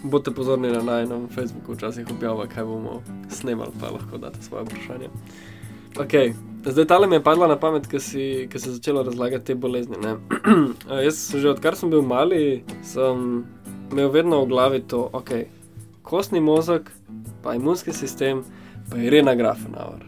Bodite 0.03 0.31
pozorni 0.35 0.69
na 0.73 0.83
najnem 0.83 1.29
Facebooku, 1.29 1.73
včasih 1.73 2.07
objavlja, 2.11 2.47
kaj 2.47 2.65
bomo 2.65 3.03
snemali, 3.31 3.71
pa 3.81 3.91
lahko 3.91 4.19
date 4.19 4.43
svoje 4.43 4.65
vprašanje. 4.65 5.09
Okay. 5.97 6.35
Zdaj, 6.67 6.85
tale 6.87 7.07
mi 7.07 7.17
je 7.17 7.23
padla 7.23 7.47
na 7.49 7.57
pamet, 7.59 7.87
ker 7.91 8.01
si, 8.01 8.47
ker 8.51 8.61
si 8.61 8.71
začela 8.71 9.03
razlagati 9.03 9.45
te 9.45 9.55
bolezni. 9.55 9.97
A 10.89 11.01
jaz, 11.07 11.35
že 11.35 11.51
odkar 11.51 11.77
sem 11.77 11.91
bil 11.91 12.03
mali, 12.03 12.63
sem 12.87 13.43
imel 13.91 14.11
vedno 14.11 14.45
v 14.45 14.49
glavi 14.49 14.81
to, 14.87 15.09
ok, 15.13 15.31
kostni 16.03 16.41
mozek, 16.41 16.91
pa 17.43 17.55
imunski 17.55 17.93
sistem, 17.93 18.45
pa 18.91 18.97
je 18.97 19.07
Irena 19.11 19.35
Grafenauer. 19.35 20.07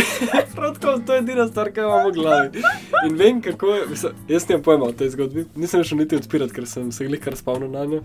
Prav 0.56 0.78
tako, 0.78 0.98
to 1.06 1.14
je 1.14 1.18
edina 1.18 1.46
stvar, 1.48 1.72
ki 1.72 1.80
jo 1.80 1.88
imam 1.88 2.06
v 2.08 2.12
glavi. 2.12 2.62
In 3.06 3.16
vem, 3.16 3.40
kako 3.42 3.74
je. 3.74 3.86
Mislim, 3.90 4.12
jaz 4.28 4.48
nimam 4.48 4.62
pojma 4.62 4.84
o 4.84 4.92
tej 4.92 5.10
zgodbi, 5.16 5.44
nisem 5.56 5.84
šel 5.84 5.98
niti 5.98 6.16
odpirati, 6.16 6.54
ker 6.54 6.66
sem 6.66 6.92
se 6.92 7.06
glih 7.06 7.20
kar 7.20 7.36
spomnil 7.36 7.70
na 7.70 7.84
njo. 7.84 8.02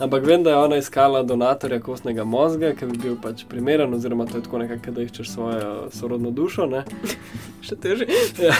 Ampak 0.00 0.26
vem, 0.26 0.42
da 0.42 0.50
je 0.50 0.56
ona 0.56 0.76
iskala 0.76 1.22
donatorja 1.22 1.80
kostnega 1.80 2.24
možga, 2.24 2.72
ki 2.74 2.86
bi 2.90 2.98
bil 2.98 3.18
pač 3.22 3.44
primeren, 3.48 3.94
oziroma 3.94 4.26
to 4.26 4.38
je 4.38 4.46
tako 4.46 4.62
nekako, 4.64 4.94
da 4.94 5.02
iščeš 5.02 5.30
svojo 5.30 5.74
sorodno 5.94 6.30
dušo. 6.30 6.66
Ne? 6.66 6.84
Še 7.66 7.78
teže. 7.80 8.08
Ja. 8.42 8.54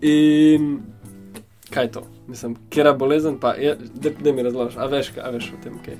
In 0.00 0.76
kaj 1.70 1.84
je 1.84 1.92
to? 1.92 2.02
Mislim, 2.28 2.56
kera 2.70 2.92
bolezen 2.92 3.40
pa 3.40 3.54
je, 3.58 3.76
da, 3.94 4.10
da 4.20 4.32
mi 4.32 4.42
razložiš, 4.42 4.78
a 4.78 4.86
veš, 4.86 5.12
a 5.22 5.30
veš 5.34 5.50
o 5.52 5.62
tem, 5.64 5.80
kaj. 5.84 5.98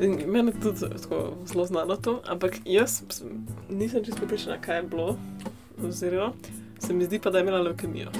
In 0.00 0.30
Meni 0.30 0.50
je 0.50 0.60
tudi 0.60 0.80
tako 1.02 1.32
zelo 1.46 1.64
znano 1.64 1.96
to, 1.96 2.20
ampak 2.26 2.56
jaz 2.64 3.02
sem- 3.08 3.46
nisem 3.70 4.04
čisto 4.04 4.18
prepričana, 4.18 4.60
kaj 4.60 4.76
je 4.76 4.82
bilo. 4.82 5.16
Oziroma, 5.82 6.32
se 6.78 6.92
mi 6.92 7.04
zdi 7.04 7.18
pa, 7.18 7.30
da 7.30 7.38
je 7.38 7.42
imela 7.42 7.58
leukemijo. 7.60 8.10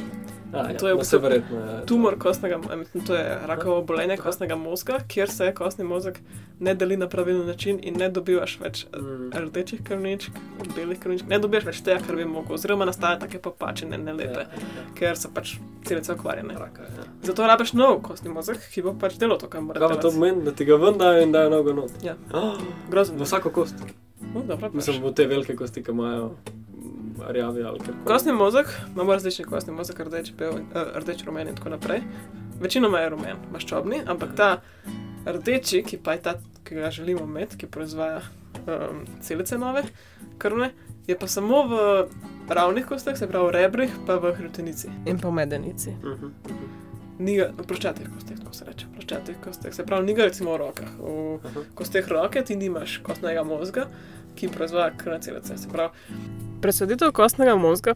A, 0.58 0.66
ja, 0.66 0.76
To 0.76 0.88
je 0.88 0.94
v 0.94 0.98
bistvu 0.98 1.18
verjetno. 1.18 1.58
Ja, 1.58 1.80
Tumor 1.82 2.18
kostnega, 2.18 2.58
to 3.06 3.14
je 3.14 3.38
rakovo 3.44 3.78
obolenje 3.78 4.16
kostnega 4.16 4.56
možga, 4.56 4.98
kjer 5.08 5.30
se 5.30 5.52
kostni 5.54 5.84
možg 5.84 6.18
ne 6.60 6.74
deli 6.74 6.96
na 6.96 7.08
pravilen 7.08 7.46
način 7.46 7.78
in 7.82 7.94
ne 7.94 8.08
dobivaš 8.10 8.58
več 8.60 8.86
Mm. 8.96 9.30
rdečih 9.34 9.82
krvničk, 9.82 10.30
belih 10.76 10.98
krvničk, 10.98 11.26
ne 11.28 11.38
dobivaš 11.38 11.64
več 11.64 11.80
tega, 11.80 12.00
kar 12.00 12.16
bi 12.16 12.24
mogel, 12.26 12.54
oziroma 12.54 12.84
nastajajo 12.84 13.20
take 13.20 13.38
popačene, 13.38 13.98
nelepe, 13.98 14.32
Ja, 14.34 14.40
ja, 14.40 14.86
ker 14.94 15.16
so 15.16 15.28
pač 15.30 15.56
celice 15.84 16.12
okvarjene. 16.12 16.54
ja. 16.54 16.58
Raka, 16.58 16.82
ja. 16.82 17.04
Zato 17.22 17.46
rabiš 17.46 17.72
nov 17.72 18.00
kostni 18.02 18.30
možg, 18.30 18.56
ki 18.72 18.82
bo 18.82 18.94
pač 18.94 19.14
delal 19.16 19.38
to, 19.38 19.48
kar 19.48 19.60
mora 19.60 19.80
pa 19.80 19.96
to 19.96 20.10
pomeni, 20.10 20.44
da 20.44 20.52
ti 20.52 20.64
ga 20.64 20.76
ven 20.76 20.98
dajo 20.98 21.22
in 21.22 21.32
dajo 21.32 21.50
nogo 21.50 21.72
not? 21.74 21.90
Ja. 22.02 22.14
Oh, 22.32 22.56
Grozno. 22.90 23.24
vsako 23.24 23.50
kost. 23.50 23.74
No, 24.34 24.42
dobro, 24.42 24.70
Mislim, 24.72 25.02
v 25.02 25.12
te 25.12 25.26
velike 25.26 25.54
kosti, 25.54 25.82
ki 25.82 25.90
imajo 25.90 26.30
rjavi 27.28 27.62
ali 27.62 27.78
kaj. 27.78 27.94
Kostni 28.04 28.32
mozek, 28.32 28.66
imamo 28.94 29.12
različne 29.12 29.44
kostni 29.44 29.74
mozek, 29.74 30.00
rdeč, 30.00 30.32
bel, 30.38 30.52
uh, 30.52 30.96
rdeč, 30.96 31.24
rumen 31.24 31.48
in 31.48 31.56
tako 31.56 31.74
naprej. 31.76 32.02
Večinoma 32.60 33.00
je 33.00 33.10
rumen, 33.12 33.36
maščobni, 33.52 34.02
ampak 34.06 34.36
ta 34.36 34.50
rdeči, 35.26 35.82
ki 35.82 35.98
pa 35.98 36.16
je 36.16 36.22
ta, 36.22 36.34
ki 36.64 36.74
ga 36.74 36.90
želimo 36.90 37.24
imeti, 37.24 37.56
ki 37.56 37.66
proizvaja 37.66 38.22
um, 38.66 39.04
celice 39.20 39.58
nove, 39.58 39.82
krvne, 40.38 40.70
je 41.06 41.18
pa 41.18 41.28
samo 41.28 41.62
v 41.66 42.08
ravnih 42.48 42.86
kosteh, 42.86 43.18
se 43.18 43.28
pravi 43.28 43.46
v 43.46 43.54
rebrih, 43.60 43.94
pa 44.06 44.18
v 44.22 44.34
hrbtenici 44.34 44.90
in 45.06 45.18
pa 45.18 45.28
v 45.28 45.32
medenici. 45.32 45.90
Uh 45.90 45.96
-huh, 46.04 46.24
uh 46.24 46.30
-huh. 46.46 46.86
Ni 47.18 47.36
ga 47.36 47.48
v 47.58 47.66
ploščatih 47.66 48.08
kosteh, 48.14 48.38
tako 48.38 48.54
se 48.54 48.64
reče, 48.64 48.86
ploščatih 48.94 49.36
kosteh, 49.44 49.74
se 49.74 49.86
pravi, 49.86 50.06
ni 50.06 50.14
ga 50.14 50.24
recimo 50.24 50.52
v 50.52 50.56
rokah. 50.56 50.88
V 50.98 51.38
Aha. 51.44 51.60
kosteh 51.74 52.08
roke 52.08 52.42
ti 52.42 52.56
nimaš 52.56 52.98
kostnega 52.98 53.42
možga, 53.42 53.86
ki 54.36 54.48
proizvaja 54.52 54.92
krvne 54.96 55.20
celice. 55.20 55.56
Presaditev 56.62 57.12
kostnega 57.12 57.56
možga 57.56 57.94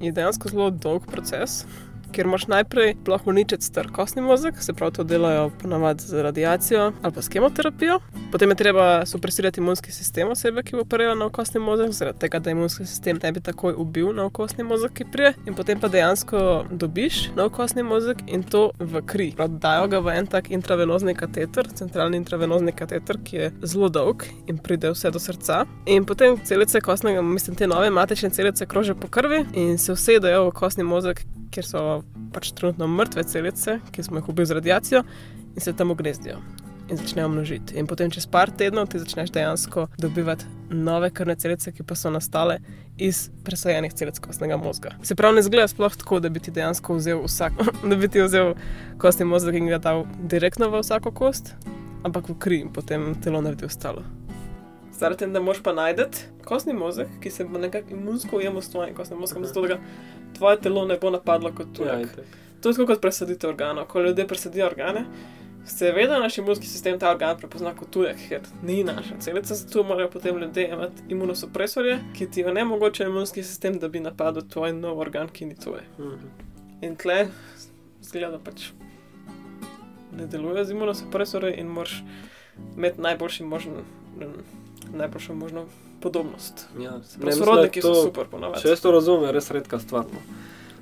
je 0.00 0.12
dejansko 0.12 0.48
zelo 0.48 0.70
dolg 0.70 1.06
proces. 1.06 1.64
Ker 2.12 2.26
moraš 2.26 2.46
najprej 2.52 2.94
sploh 3.02 3.26
uničiti 3.26 3.64
star 3.64 3.88
kostni 3.92 4.22
mozeg, 4.22 4.58
se 4.60 4.72
pravi, 4.72 4.92
to 4.92 5.04
delajo 5.04 5.50
ponavadi 5.62 6.02
z 6.02 6.22
radiacijo 6.22 6.92
ali 7.02 7.14
pa 7.14 7.22
s 7.22 7.28
kemoterapijo. 7.28 7.98
Potem 8.32 8.50
je 8.50 8.56
treba 8.56 9.06
supresirati 9.06 9.60
imunski 9.60 9.92
sistem 9.92 10.30
osebe, 10.30 10.62
ki 10.62 10.76
bo 10.76 10.82
operirala 10.82 11.14
na 11.14 11.28
kostni 11.30 11.60
mozeg, 11.60 11.92
zaradi 11.92 12.18
tega, 12.18 12.38
da 12.38 12.50
imunski 12.50 12.86
sistem 12.86 13.18
ne 13.22 13.32
bi 13.32 13.40
takoj 13.40 13.74
ubil 13.76 14.12
na 14.14 14.28
kostni 14.30 14.64
mozeg, 14.64 14.92
ki 14.92 15.06
prije. 15.12 15.34
In 15.46 15.54
potem 15.54 15.80
pa 15.80 15.88
dejansko 15.88 16.64
dobiš 16.70 17.20
nov 17.36 17.50
kostni 17.56 17.82
mozeg 17.82 18.22
in 18.26 18.42
to 18.42 18.70
v 18.78 19.02
kri. 19.06 19.30
Prav, 19.36 19.48
Dajo 19.62 19.86
ga 19.88 20.00
v 20.00 20.16
en 20.18 20.26
tak 20.26 20.50
intravenozni 20.50 21.14
kateter, 21.14 21.68
centralni 21.74 22.18
intravenozni 22.20 22.72
kateter, 22.72 23.18
ki 23.24 23.36
je 23.36 23.52
zelo 23.62 23.88
dolg 23.88 24.26
in 24.46 24.58
pride 24.58 24.90
vse 24.92 25.10
do 25.10 25.22
srca. 25.22 25.64
In 25.86 26.04
potem 26.04 26.38
celice 26.44 26.80
kostnega, 26.80 27.22
mislim, 27.22 27.56
te 27.56 27.66
nove 27.66 27.90
matične 27.90 28.30
celice 28.30 28.66
krožijo 28.66 28.94
po 28.94 29.08
krvi 29.08 29.44
in 29.54 29.78
se 29.78 29.92
usedejo 29.92 30.48
v 30.50 30.54
kostni 30.54 30.84
mozeg, 30.84 31.22
kjer 31.56 31.64
so 31.64 31.82
pač 32.34 32.52
trenutno 32.52 32.88
mrtve 32.90 33.24
celice, 33.24 33.80
ki 33.92 34.04
smo 34.04 34.20
jih 34.20 34.28
ubili 34.28 34.46
z 34.46 34.60
radiacijo 34.60 35.02
in 35.54 35.64
se 35.64 35.72
tam 35.72 35.90
ugnezdijo. 35.90 36.40
In 36.86 36.96
začnejo 36.96 37.28
množiti. 37.28 37.74
In 37.80 37.88
potem, 37.90 38.12
čez 38.14 38.28
par 38.30 38.52
tednov, 38.54 38.86
ti 38.92 39.00
začneš 39.02 39.32
dejansko 39.34 39.88
dobivati 39.98 40.46
nove 40.70 41.10
krvne 41.10 41.34
celice, 41.34 41.72
ki 41.74 41.82
pa 41.82 41.96
so 41.98 42.12
nastale 42.14 42.60
iz 42.96 43.24
presajenih 43.44 43.94
celic 43.94 44.20
kostnega 44.22 44.56
možga. 44.60 44.92
Se 45.02 45.16
pravi, 45.18 45.40
ne 45.40 45.42
zgleda 45.42 45.66
sploh 45.72 45.96
tako, 45.98 46.20
da 46.20 46.30
bi 46.30 46.40
ti 46.40 46.54
dejansko 46.54 47.00
vzel 47.00 47.24
vsak, 47.24 47.58
da 47.90 47.96
bi 47.96 48.08
ti 48.08 48.22
vzel 48.22 48.54
kostni 49.02 49.26
možg 49.26 49.58
in 49.58 49.72
ga 49.72 49.80
dal 49.82 50.04
direktno 50.22 50.70
v 50.70 50.84
vsako 50.84 51.10
kost, 51.10 51.56
ampak 52.06 52.30
v 52.30 52.38
kri 52.38 52.62
in 52.66 52.70
potem 52.72 53.16
telo 53.24 53.42
naredi 53.42 53.66
ostalo. 53.66 54.04
Zaradi 54.96 55.18
tega, 55.18 55.32
da 55.32 55.40
moš 55.40 55.62
pa 55.62 55.72
najti 55.72 56.02
kostni 56.44 56.72
mozek, 56.72 57.08
ki 57.20 57.30
se 57.30 57.44
bo 57.44 57.58
nekako 57.58 57.92
imunsko 57.92 58.36
ujemal 58.36 58.62
s 58.62 58.70
tvojim 58.70 58.94
kostnim 58.94 59.20
mozgom, 59.20 59.44
zato 59.44 59.62
da 59.62 59.68
ga 59.68 59.80
tvoje 60.34 60.60
telo 60.60 60.84
ne 60.86 60.96
bo 60.96 61.10
napadlo 61.10 61.52
kot 61.52 61.66
Ja, 61.68 61.74
tujek. 61.74 62.12
itak. 62.12 62.24
To 62.60 62.68
je 62.68 62.74
tako 62.74 62.86
kot 62.86 63.00
presaditev 63.00 63.50
organov. 63.50 63.86
Ko 63.86 64.00
ljudje 64.00 64.26
presadijo 64.26 64.66
organe, 64.66 65.04
seveda 65.66 66.18
naš 66.18 66.38
imunski 66.38 66.66
sistem 66.66 66.98
ta 66.98 67.10
organ 67.10 67.36
prepozna 67.38 67.74
kot 67.74 67.90
tujek, 67.90 68.16
ker 68.28 68.40
ni 68.62 68.84
naša 68.84 69.18
celica, 69.20 69.54
zato 69.54 69.82
morajo 69.82 70.10
potem 70.10 70.38
ljudje 70.38 70.68
imeti 70.68 71.02
imunosupresorje, 71.08 71.98
ki 72.14 72.30
ti 72.30 72.44
onemogočajo 72.44 73.10
imunski 73.10 73.42
sistem, 73.42 73.78
da 73.78 73.88
bi 73.88 74.00
napadel 74.00 74.42
tvoj 74.48 74.72
nov 74.72 74.98
organ, 74.98 75.28
ki 75.28 75.46
ni 75.46 75.54
tvoj. 75.56 75.80
Mhm. 75.98 76.26
In 76.82 76.96
tle, 76.96 77.26
zgleda 78.02 78.38
pač, 78.38 78.70
ne 80.12 80.26
deluje 80.26 80.64
z 80.64 80.70
imunosupresorji 80.70 81.54
in 81.56 81.66
moraš 81.66 82.02
imeti 82.76 83.00
najboljši 83.00 83.44
možen, 83.44 83.72
najboljšo 84.94 85.34
možno 85.34 85.64
podobnost. 86.00 86.66
Ja, 86.80 87.00
Prav 87.20 87.32
sorodniki 87.32 87.82
so 87.82 87.94
super 87.94 88.26
ponovadi. 88.26 88.62
Če 88.62 88.68
jaz 88.68 88.80
to 88.80 88.90
razumem, 88.90 89.24
je 89.24 89.32
res 89.32 89.50
redka 89.50 89.78
stvar. 89.78 90.04
No. 90.04 90.20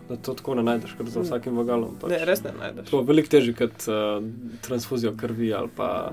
Da 0.08 0.16
to 0.16 0.34
tako 0.34 0.54
ne 0.54 0.62
najdeš, 0.62 0.96
ker 0.98 1.08
za 1.08 1.20
Mm. 1.20 1.24
vsakim 1.24 1.56
vogalom. 1.56 1.94
Pač. 2.00 2.10
Ne, 2.10 2.24
res 2.24 2.42
ne 2.42 2.50
najdeš. 2.58 2.90
To 2.90 2.98
je 2.98 3.04
veliko 3.04 3.28
težje 3.28 3.54
kot 3.54 3.86
uh, 3.88 4.20
transfuzijo 4.60 5.14
krvi 5.16 5.54
ali 5.54 5.68
pa. 5.76 6.12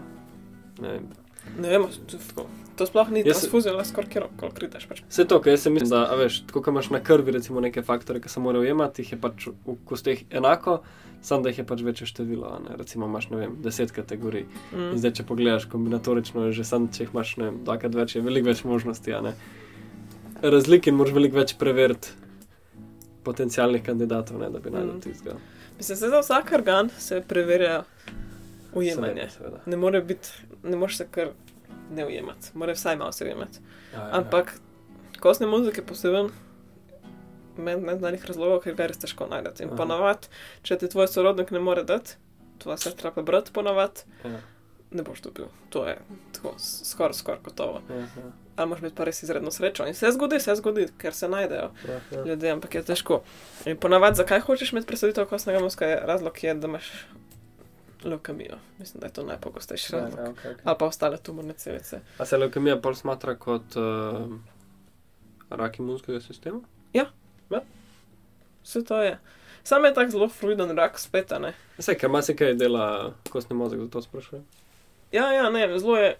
Ne 0.79 0.87
vem. 0.89 1.09
Ne 1.57 1.69
vem, 1.69 1.83
to, 2.07 2.17
tako. 2.19 2.45
to 2.75 2.85
sploh 2.85 3.09
ni 3.09 3.21
se- 3.21 3.29
transfuzija, 3.29 3.73
le 3.73 3.85
skoraj 3.85 4.09
kjer 4.09 4.23
koli 4.37 4.51
kriteš. 4.53 4.85
Pač. 4.87 5.01
Vse 5.05 5.25
to, 5.25 5.41
jaz 5.45 5.61
se 5.61 5.69
mislim, 5.69 5.89
da 5.89 6.05
a 6.05 6.15
veš, 6.15 6.41
tako 6.41 6.61
kot 6.61 6.67
imaš 6.69 6.89
na 6.89 6.99
krvi 7.01 7.31
recimo 7.31 7.59
neke 7.59 7.81
faktore, 7.83 8.19
ki 8.19 8.29
se 8.29 8.39
morajo 8.39 8.63
jemati, 8.63 9.01
jih 9.01 9.11
je 9.11 9.19
pač 9.19 9.47
v 9.47 9.75
kosteh 9.85 10.23
enako, 10.31 10.81
samo 11.21 11.41
da 11.41 11.49
jih 11.49 11.57
je 11.57 11.65
pač 11.65 11.81
večje 11.81 12.07
število. 12.07 12.47
a 12.47 12.59
Ne? 12.61 12.77
Recimo 12.77 13.05
imaš, 13.05 13.29
ne 13.29 13.37
vem, 13.37 13.57
deset 13.59 13.91
kategorij. 13.91 14.45
In 14.71 14.79
Mm. 14.79 14.97
zdaj, 14.97 15.11
če 15.11 15.23
pogledaš 15.25 15.65
kombinatorično, 15.65 16.45
je 16.45 16.51
že 16.53 16.63
sam, 16.63 16.87
če 16.87 17.03
jih 17.03 17.09
imaš, 17.13 17.37
ne 17.37 17.43
vem, 17.45 17.59
dvakrat 17.63 17.95
več, 17.95 18.15
je 18.15 18.21
veliko 18.21 18.47
več 18.47 18.63
možnosti. 18.63 19.11
Razlik 20.43 20.87
in 20.87 20.95
moraš 20.95 21.13
veliko 21.13 21.37
več 21.37 21.53
preveriti 21.55 22.07
potencijalnih 23.23 23.83
kandidatov, 23.83 24.39
ne, 24.39 24.49
da 24.49 24.59
bi 24.59 24.69
najdel 24.69 24.95
Mm. 24.95 25.01
tistega. 25.01 25.35
Mislim, 25.77 25.99
da 25.99 26.09
za 26.09 26.19
vsak 26.21 26.51
organ 26.53 26.89
se 26.97 27.21
preverja 27.21 27.83
ujemanje. 28.73 29.29
Seveda, 29.29 29.29
seveda. 29.29 29.61
Ne 29.65 29.77
more 29.77 30.01
biti, 30.01 30.29
ne 30.63 30.77
moreš 30.77 30.97
se 30.97 31.07
kar 31.11 31.31
ne 31.91 32.05
ujemati, 32.05 32.51
mora 32.53 32.73
vsaj 32.73 32.95
malo 32.95 33.11
se 33.11 33.25
ujemati. 33.25 33.59
Ja, 33.93 33.99
ja, 33.99 34.05
ja. 34.05 34.17
Ampak 34.17 34.53
kostne 35.19 35.47
muzike 35.47 35.83
poseben, 35.85 36.29
meni 37.57 37.81
ne 37.81 37.97
znanih 37.97 38.25
razlogov, 38.25 38.61
ker 38.63 38.75
ga 38.75 38.87
res 38.87 38.97
težko 39.01 39.27
najdete. 39.27 39.63
In 39.63 39.69
Aha. 39.73 39.77
ponavadi, 39.77 40.31
če 40.63 40.77
ti 40.81 40.89
tvoj 40.89 41.07
sorodnik 41.11 41.51
ne 41.51 41.59
more 41.59 41.83
dati, 41.83 42.15
tvoja 42.63 42.77
sestra 42.77 43.11
pa 43.11 43.21
brat 43.21 43.51
ponavadi, 43.53 44.07
Ja, 44.23 44.39
ne 44.91 45.03
boš 45.03 45.21
dobil. 45.21 45.45
To 45.69 45.85
je 45.87 45.97
tako 46.35 46.55
skoraj, 46.59 47.13
skoraj 47.13 47.39
gotovo. 47.43 47.81
ja, 47.89 47.95
ja, 47.95 48.31
Ali 48.55 48.69
moraš 48.69 48.81
biti 48.83 48.95
pa 48.95 49.03
res 49.07 49.23
izredno 49.23 49.51
srečo. 49.51 49.85
In 49.87 49.93
se 49.95 50.11
zgodi, 50.11 50.39
se 50.39 50.55
zgodi, 50.55 50.87
ker 50.97 51.13
se 51.13 51.29
najdejo. 51.29 51.69
ja, 51.87 51.99
ja. 52.11 52.23
ljudje, 52.25 52.51
ampak 52.51 52.75
je 52.75 52.83
težko. 52.83 53.21
In 53.65 53.77
ponavadi, 53.77 54.19
zakaj 54.19 54.39
hočeš 54.39 54.73
imeti 54.73 54.87
presaditev 54.87 55.25
kostnega 55.25 55.59
mozga, 55.59 55.85
je 55.85 56.01
razlog, 56.05 56.43
je, 56.43 56.53
da 56.53 56.67
imaš 56.67 56.91
leukemijo. 58.09 58.57
Mislim, 58.79 59.01
da 59.01 59.07
je 59.07 59.13
to 59.13 59.23
najpogostejši 59.23 59.95
Ja, 59.95 59.99
razlog. 60.01 60.19
ja, 60.19 60.31
okay, 60.31 60.55
okay. 60.55 60.61
Ali 60.63 60.75
pa 60.79 60.85
ostale 60.85 61.17
tumorne 61.17 61.53
celice. 61.53 61.99
A 62.17 62.25
se 62.25 62.37
leukemija 62.37 62.81
pol 62.81 62.95
smatra 62.95 63.35
kot 63.35 63.75
uh, 63.75 64.31
rak 65.49 65.79
imunskega 65.79 66.21
sistema? 66.21 66.59
Vse 68.63 68.83
to 68.83 69.01
je. 69.01 69.19
Sam 69.63 69.85
je 69.85 69.93
tako 69.93 70.11
zelo 70.11 70.29
fluiden 70.29 70.77
rak 70.77 70.99
spet, 70.99 71.31
ne. 71.39 71.53
Vse, 71.77 71.95
ker 71.97 72.09
ima 72.09 72.21
se 72.21 72.35
kaj 72.35 72.53
dela 72.53 73.13
kostni 73.29 73.55
mozek, 73.55 73.79
zato 73.79 74.01
sprašujem. 74.01 74.43
Ja, 75.11 75.31
ja, 75.33 75.49
ne, 75.49 75.79
zelo 75.79 75.97
je. 75.97 76.17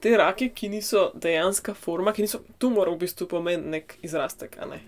Te 0.00 0.16
raki, 0.16 0.48
ki 0.50 0.68
niso 0.68 1.12
dejanska 1.14 1.74
forma, 1.74 2.12
ki 2.12 2.22
niso 2.22 2.40
tumor, 2.58 2.90
v 2.90 2.98
bistvu 2.98 3.26
pomeni 3.28 3.70
nek 3.70 3.96
izrastek, 4.02 4.58
a 4.62 4.66
ne. 4.66 4.80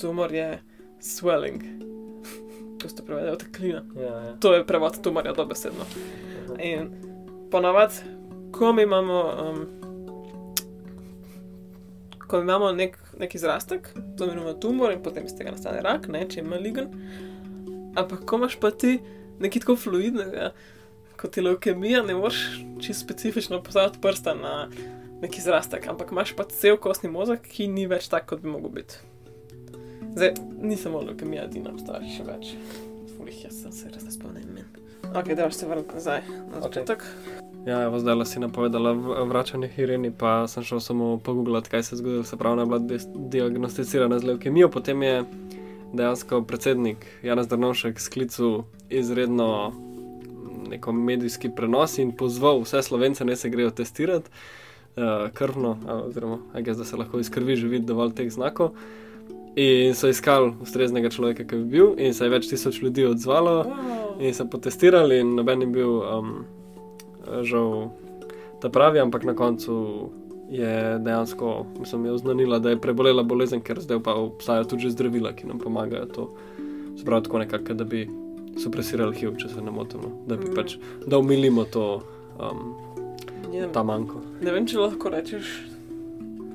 Tumor 0.00 0.32
je 0.32 0.62
swelling. 1.00 1.60
To 2.78 2.88
ste 2.88 3.02
prevedli 3.02 3.30
od 3.30 3.44
klina. 3.56 3.82
Ja, 3.96 4.02
ja. 4.02 4.36
To 4.40 4.54
je 4.54 4.66
prevod 4.66 5.00
tumorja 5.02 5.32
dobesedno. 5.32 5.84
In 6.62 6.90
ponavadi, 7.50 7.94
ko 8.52 8.72
mi 8.72 8.82
imamo, 8.82 9.18
um, 9.42 9.66
ko 12.26 12.40
imamo 12.40 12.72
nek, 12.72 12.98
nek 13.18 13.34
izrastek, 13.34 13.88
to 14.18 14.24
imenujemo 14.24 14.52
tumor 14.52 14.92
in 14.92 15.02
potem 15.02 15.26
iz 15.26 15.34
tega 15.36 15.50
nastane 15.50 15.82
rak, 15.82 16.08
ne, 16.08 16.24
če 16.28 16.40
je 16.40 16.46
maligen. 16.46 16.90
Ampak 17.96 18.24
ko 18.28 18.38
imaš 18.38 18.58
pa 18.60 18.70
ti 18.70 18.98
nekaj 19.42 19.64
tako 19.64 19.76
fluidnega, 19.76 20.52
kot 21.18 21.36
je 21.36 21.42
leukemija, 21.42 22.02
ne 22.06 22.14
moreš 22.14 22.44
čisto 22.80 23.04
specifično 23.04 23.62
postaviti 23.62 24.00
prsta 24.02 24.34
na 24.34 24.68
nek 25.22 25.38
izrastek, 25.38 25.88
ampak 25.90 26.12
imaš 26.12 26.34
pa 26.36 26.46
cel 26.50 26.76
kostni 26.78 27.10
mozek, 27.10 27.42
ki 27.42 27.66
ni 27.66 27.86
več 27.90 28.06
tak, 28.10 28.28
kot 28.30 28.42
bi 28.42 28.50
mogel 28.50 28.70
biti. 28.78 29.00
Zdaj, 30.18 30.32
ni 30.62 30.76
samo 30.76 30.98
leukemija, 31.00 31.44
edina 31.46 31.70
obstaja 31.70 32.00
še 32.10 32.24
več. 32.26 32.48
Fulih, 33.14 33.36
jaz 33.44 33.60
sem 33.62 33.70
se 33.70 33.90
res 33.92 34.02
ne 34.02 34.10
spomnim 34.10 34.48
imen. 34.50 34.64
Ok, 35.14 35.28
da 35.38 35.46
se 35.54 35.68
vrnem 35.70 35.84
nazaj 35.94 36.24
na 36.26 36.62
začetek. 36.64 37.04
Ja, 37.68 37.84
evo, 37.84 38.00
zdaj 38.02 38.24
si 38.26 38.42
napovedala 38.42 38.96
v- 38.98 39.28
vračanje 39.30 39.70
Ireni, 39.78 40.10
pa 40.10 40.48
sem 40.50 40.66
šel 40.66 40.82
samo 40.82 41.12
pogooglati, 41.22 41.70
kaj 41.70 41.86
se 41.86 41.94
je 41.94 42.00
zgodilo. 42.02 42.24
Se 42.24 42.36
pravi, 42.36 42.58
ona 42.58 42.66
je 42.66 42.66
bila 42.66 42.98
diagnosticirana 43.30 44.18
z 44.18 44.32
leukemijo, 44.32 44.72
potem 44.74 45.06
je 45.06 45.24
dejansko 45.94 46.42
predsednik 46.42 47.06
Janez 47.22 47.46
Drnovšek 47.46 48.02
sklical 48.02 48.64
izredno 48.90 49.70
mm, 49.70 50.70
neko 50.74 50.92
medijski 50.92 51.54
prenos 51.54 51.94
in 52.02 52.10
pozval 52.10 52.66
vse 52.66 52.82
slovence, 52.82 53.24
naj 53.24 53.36
se 53.36 53.54
grejo 53.54 53.70
testirati 53.70 54.30
uh, 54.98 55.30
krvno, 55.30 55.78
a, 55.86 56.02
oziroma 56.10 56.42
da 56.58 56.84
se 56.84 56.96
lahko 56.96 57.22
iz 57.22 57.30
krvi 57.30 57.56
že 57.56 57.68
vidi 57.68 57.86
dovolj 57.86 58.18
teh 58.18 58.32
znakov. 58.32 58.74
In 59.58 59.94
so 59.94 60.06
iskali 60.06 60.52
ustreznega 60.62 61.10
človeka, 61.10 61.42
ki 61.42 61.56
bi 61.56 61.70
bil, 61.72 61.88
in 61.98 62.14
se 62.14 62.24
je 62.24 62.30
več 62.30 62.46
tisoč 62.46 62.78
ljudi 62.78 63.06
odzvalo. 63.06 63.64
Wow. 63.64 64.20
In 64.20 64.30
so 64.32 64.46
potestirali, 64.46 65.18
in 65.18 65.34
noben 65.34 65.60
je 65.60 65.66
bil 65.68 65.96
um, 65.98 66.28
žal 67.42 67.88
ta 68.60 68.68
pravi, 68.68 69.00
ampak 69.00 69.24
na 69.24 69.34
koncu 69.34 69.74
je 70.48 70.70
dejansko, 70.98 71.48
mislim, 71.78 72.04
je 72.04 72.12
oznanila, 72.12 72.58
da 72.58 72.70
je 72.70 72.78
prebolela 72.78 73.22
bolezen, 73.22 73.60
ker 73.60 73.80
zdaj 73.80 73.98
pa 74.00 74.14
obstajajo 74.14 74.64
tudi 74.66 74.90
zdravila, 74.90 75.32
ki 75.32 75.46
nam 75.46 75.58
pomagajo 75.58 76.06
to. 76.06 76.28
Sprav 76.96 77.22
tako 77.22 77.38
nekako, 77.38 77.74
da 77.74 77.84
bi 77.84 78.06
supresirali 78.56 79.16
HIV, 79.16 79.36
če 79.36 79.48
se 79.48 79.60
ne 79.60 79.70
motimo, 79.70 80.12
da 80.26 80.36
bi 80.36 80.46
Mm. 80.46 80.54
pač, 80.54 80.76
da 81.06 81.18
umilimo 81.18 81.64
to, 81.64 82.00
um, 82.38 82.74
Ja, 83.52 83.66
ta 83.68 83.82
manjko. 83.82 84.20
ne 84.40 84.52
vem, 84.52 84.66
če 84.66 84.78
lahko 84.78 85.08
rečeš 85.08 85.50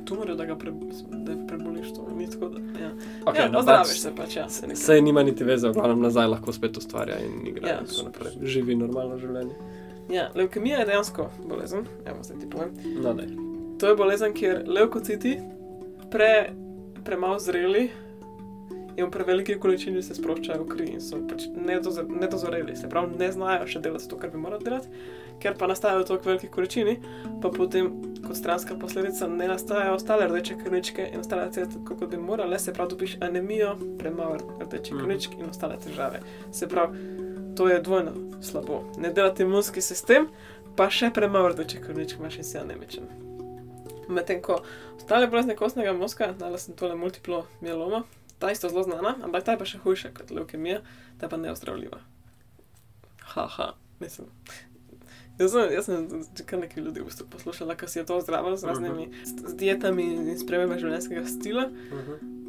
tumorju, 0.05 0.35
da 0.35 0.45
ga 0.45 0.55
pre, 0.55 0.71
da 1.11 1.35
preboliš 1.47 1.93
to. 1.93 2.07
Ni 2.17 2.29
tako, 2.29 2.49
da, 2.49 2.59
ja. 2.79 2.91
Okay, 3.25 3.39
ja, 3.39 3.49
no, 3.49 3.59
ozdraviš 3.59 4.01
se 4.01 4.11
pač, 4.15 4.35
ja. 4.35 4.49
Se. 4.49 4.75
Sej 4.75 5.01
nima 5.01 5.23
niti 5.23 5.43
veze, 5.43 5.69
v 5.69 5.73
glavnem 5.73 6.01
nazaj 6.01 6.27
lahko 6.27 6.53
spet 6.53 6.77
ustvarja 6.77 7.19
in 7.19 7.47
igra 7.47 7.69
Ja, 7.69 7.79
in. 7.79 8.47
Živi 8.47 8.75
normalno 8.75 9.17
življenje. 9.17 9.55
Ja, 10.09 10.29
leukemija 10.35 10.79
je 10.79 10.85
dejansko 10.85 11.29
bolezen, 11.45 11.85
evo 12.05 12.23
zdaj 12.23 12.39
ti 12.39 12.49
povem. 12.49 12.71
No, 13.01 13.13
daj. 13.13 13.27
To 13.79 13.87
je 13.87 13.95
bolezen, 13.95 14.33
kjer 14.33 14.63
leukociti 14.67 15.37
pre, 16.11 16.49
premalo 17.03 17.39
zreli 17.39 17.89
in 18.95 19.05
v 19.05 19.11
preveliki 19.11 19.55
količini 19.59 20.03
se 20.03 20.13
sproščajo 20.13 20.63
v 20.63 20.67
kri 20.69 20.85
in 20.93 21.01
so 21.01 21.17
pač 21.27 21.47
nedozo- 21.49 22.05
nedozoreli, 22.19 22.75
se 22.75 22.89
pravi, 22.89 23.15
ne 23.17 23.31
znajo 23.31 23.65
še 23.67 23.79
delati 23.81 24.07
to, 24.07 24.17
kar 24.17 24.29
bi 24.29 24.37
morali 24.37 24.63
delati, 24.63 24.87
ker 25.39 25.57
pa 25.57 25.67
nastajajo 25.67 26.03
v 26.03 26.07
tako 26.07 26.29
veliki 26.29 26.47
količini, 26.47 26.99
pa 27.41 27.49
potem 27.49 27.91
kot 28.27 28.37
stranska 28.37 28.75
posledica 28.75 29.27
ne 29.27 29.47
nastajajo 29.47 29.95
ostale 29.95 30.27
rdeče 30.27 30.57
krvničke 30.63 31.09
in 31.13 31.19
ostale 31.19 31.51
celice, 31.51 31.79
kot 31.87 32.05
bi 32.09 32.17
morale, 32.17 32.59
se 32.59 32.73
pravi, 32.73 32.89
dobiš 32.89 33.17
anemijo, 33.21 33.75
premalo 33.99 34.37
rdečih 34.59 34.93
Mhm. 34.93 34.99
krvničk 35.03 35.31
in 35.39 35.49
ostale 35.49 35.77
težave. 35.79 36.21
Se 36.51 36.67
pravi, 36.67 36.97
to 37.55 37.67
je 37.67 37.81
dvojno 37.81 38.11
slabo. 38.41 38.83
Ne 38.97 39.13
delati 39.13 39.43
imunski 39.43 39.81
sistem, 39.81 40.27
pa 40.75 40.89
še 40.89 41.11
premalo 41.13 41.49
rdečih 41.49 41.81
krvničk 41.81 42.19
imaš 42.19 42.37
in 42.37 42.43
si 42.43 42.57
anemičen. 42.57 43.03
Medtem 44.09 44.41
ko 44.41 44.61
ostale 44.97 45.27
bolezni 45.27 45.55
kostnega 45.55 45.93
mozga, 45.93 46.33
dala 46.39 46.57
sem 46.57 46.75
tole 46.75 46.95
multiplo 46.95 47.45
mieloma, 47.61 48.03
ta 48.39 48.51
isto 48.51 48.69
zelo 48.69 48.83
znana, 48.83 49.15
ampak 49.23 49.43
ta 49.43 49.51
je 49.51 49.57
pa 49.57 49.65
še 49.65 49.77
hujša 49.77 50.09
kot 50.17 50.31
leukemija, 50.31 50.81
ta 51.19 51.29
pa 51.29 51.37
neozdravljiva. 51.37 51.99
Haha, 53.23 53.73
mislim. 53.99 54.27
Jaz 55.39 55.51
sem, 55.51 55.71
jaz 55.73 55.87
sem 55.89 56.45
kar 56.45 56.59
nekaj 56.61 56.83
ljudi 56.83 57.01
v 57.01 57.07
bistvu 57.09 57.25
poslušala, 57.31 57.75
ki 57.75 57.87
si 57.89 57.99
je 57.99 58.05
to 58.05 58.19
zdravilo 58.21 58.57
z 58.57 58.69
raznimi 58.69 59.07
s, 59.25 59.33
s 59.33 59.55
dietami 59.57 60.05
in 60.13 60.37
spremembami 60.37 60.81
življenjskega 60.81 61.25
stila, 61.25 61.63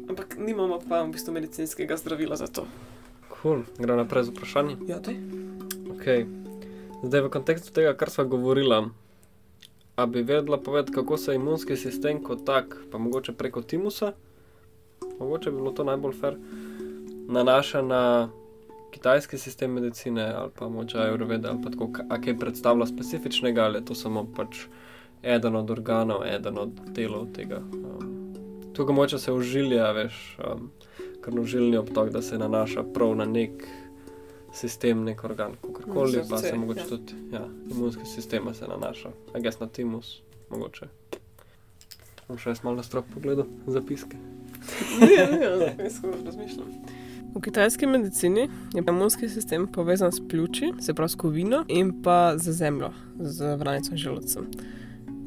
ampak 0.05 0.37
nimamo 0.37 0.77
pa 0.85 1.01
v 1.01 1.15
bistvu 1.15 1.33
medicinskega 1.33 1.97
zdravila 1.97 2.37
za 2.37 2.45
to. 2.45 2.67
Cool. 3.33 3.65
Gremo 3.81 3.97
naprej 4.03 4.29
z 4.29 4.35
vprašanjem. 4.35 4.85
Ja, 4.85 5.01
te? 5.01 5.17
Okay. 5.97 6.29
Zdaj, 7.01 7.25
v 7.25 7.33
kontekstu 7.33 7.73
tega, 7.73 7.97
kar 7.97 8.13
smo 8.13 8.29
govorili, 8.29 8.93
a 9.95 10.05
bi 10.05 10.21
vedela 10.21 10.61
povedati, 10.61 10.93
kako 10.93 11.17
se 11.17 11.35
imunski 11.35 11.77
sistem 11.77 12.21
kot 12.23 12.45
tak, 12.45 12.77
pa 12.91 13.01
mogoče 13.01 13.33
preko 13.33 13.61
timusa, 13.61 14.13
mogoče 15.19 15.51
bi 15.51 15.57
bilo 15.57 15.73
to 15.73 15.83
najbolj 15.83 16.13
fair, 16.21 16.37
nanaša 17.33 17.81
na 17.81 18.29
kitajski 18.95 19.37
sistem 19.37 19.71
medicine 19.71 20.33
ali 20.33 20.51
pa 20.59 20.69
moče 20.69 20.97
ajurvede 20.97 21.47
ali 21.47 21.61
pa 21.63 21.69
tako, 21.69 21.89
a 22.09 22.21
kaj 22.21 22.37
predstavlja 22.39 22.85
specifičnega 22.85 23.63
ali 23.63 23.77
je 23.77 23.85
to 23.85 23.95
samo 23.95 24.23
pač 24.35 24.65
eden 25.23 25.55
od 25.55 25.71
organov, 25.71 26.23
eden 26.23 26.57
od 26.57 26.79
delov 26.95 27.27
tega. 27.35 27.59
Um, 27.59 28.35
tukaj 28.73 28.95
moče 28.95 29.19
se 29.19 29.33
užilja, 29.33 29.91
veš, 29.91 30.37
um, 30.39 30.71
krnožilni 31.21 31.77
obtok, 31.77 32.09
da 32.09 32.21
se 32.21 32.37
nanaša 32.37 32.83
prav 32.93 33.15
na 33.15 33.25
nek 33.25 33.67
sistem, 34.53 35.03
nek 35.03 35.23
organ, 35.23 35.57
kakorkoli, 35.61 36.23
pa 36.29 36.37
se 36.37 36.55
mogoče 36.57 36.81
ja. 36.81 36.87
tudi 36.87 37.13
ja, 37.33 37.47
imunski 37.71 38.05
sistem 38.05 38.53
se 38.53 38.67
nanaša, 38.67 39.11
a 39.33 39.39
ges 39.39 39.59
na 39.59 39.67
timus, 39.67 40.21
mogoče. 40.49 40.87
Bom 42.27 42.37
še 42.39 42.55
jaz 42.55 42.63
malo 42.63 42.79
na 42.79 42.83
strop 42.83 43.11
pogledal 43.13 43.49
zapiske. 43.67 44.17
Ne, 45.01 45.25
ne, 45.31 45.49
ne, 45.59 45.75
jaz 45.83 45.99
tako 46.01 46.21
razmišljam. 46.25 46.94
V 47.35 47.41
kitajski 47.41 47.87
medicini 47.87 48.49
je 48.73 48.83
imunski 48.87 49.29
sistem 49.29 49.67
povezan 49.67 50.11
s 50.11 50.27
pljuči, 50.29 50.71
se 50.79 50.93
pravi 50.93 51.09
s 51.09 51.15
kovino, 51.15 51.65
in 51.67 52.01
pa 52.03 52.37
z 52.37 52.51
zemljo, 52.51 52.89
z 53.19 53.55
vranico 53.55 53.91
in 53.91 53.97
želodcem. 53.97 54.47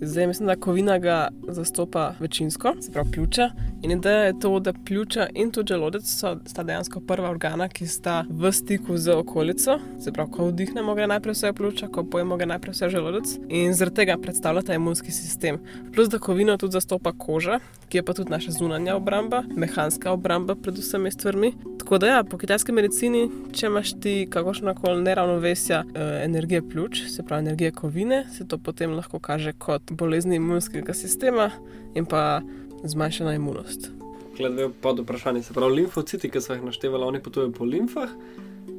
Zdaj 0.00 0.26
mislim, 0.26 0.46
da 0.46 0.56
kovina 0.56 0.98
ga 0.98 1.28
zastopa 1.48 2.14
večinsko, 2.20 2.74
se 2.80 2.92
pravi 2.92 3.10
pljuča. 3.10 3.50
In 3.82 3.90
ideja 3.90 4.24
je 4.24 4.40
to, 4.40 4.60
da 4.60 4.72
pljuča 4.72 5.26
in 5.34 5.50
tudi 5.50 5.68
želodec 5.68 6.04
so, 6.04 6.36
sta 6.46 6.62
dejansko 6.62 7.00
prva 7.00 7.30
organa, 7.30 7.68
ki 7.68 7.86
sta 7.86 8.24
v 8.30 8.52
stiku 8.52 8.96
z 8.96 9.14
okolico. 9.14 9.78
Se 10.00 10.12
pravi, 10.12 10.30
ko 10.32 10.48
vdihnemo, 10.48 10.94
gre 10.94 11.06
najprej 11.06 11.32
vse 11.32 11.52
pljuča, 11.52 11.88
ko 11.88 12.04
pojemo, 12.04 12.36
gre 12.36 12.46
najprej 12.46 12.74
vse 12.74 12.88
želodec. 12.90 13.36
In 13.48 13.74
zaradi 13.74 13.96
tega 13.96 14.18
predstavlja 14.22 14.62
ta 14.62 14.74
imunski 14.74 15.12
sistem. 15.12 15.60
Plus, 15.94 16.08
da 16.08 16.18
kovino 16.18 16.56
tudi 16.56 16.72
zastopa 16.72 17.12
koža, 17.12 17.60
ki 17.88 17.98
je 17.98 18.02
pa 18.02 18.12
tudi 18.14 18.30
naša 18.30 18.50
zunanja 18.58 18.96
obramba, 18.96 19.44
mehanska 19.56 20.12
obramba 20.12 20.54
pred 20.54 20.78
vsemi 20.78 21.10
stvarmi. 21.10 21.52
Tako 21.78 21.98
da, 21.98 22.06
ja, 22.06 22.24
po 22.24 22.38
kitajski 22.38 22.72
medicini, 22.72 23.28
če 23.52 23.66
imaš 23.66 23.94
ti 24.00 24.26
kakršno 24.30 24.74
koli 24.74 25.02
neravnovesja 25.02 25.84
eh, 25.86 26.24
energije 26.24 26.68
pljuč, 26.68 27.06
se 27.08 27.22
pravi 27.22 27.46
energije 27.46 27.70
kovine, 27.70 28.24
se 28.36 28.48
to 28.48 28.58
potem 28.58 28.90
lahko 28.98 29.18
kaže 29.18 29.52
kot 29.52 29.92
bolezni 29.92 30.36
imunskega 30.36 30.94
sistema 30.94 31.50
in 31.94 32.04
pa 32.06 32.40
zmanjšana 32.84 33.34
imunost. 33.34 33.90
Glede 34.36 34.68
pod 34.80 34.98
vprašanje, 34.98 35.42
se 35.42 35.54
pravi, 35.54 35.74
limfociti, 35.74 36.30
ki 36.30 36.40
so 36.40 36.52
jih 36.52 36.62
naštevali, 36.62 37.04
oni 37.04 37.20
potujejo 37.20 37.52
po 37.52 37.64
limfah, 37.64 38.10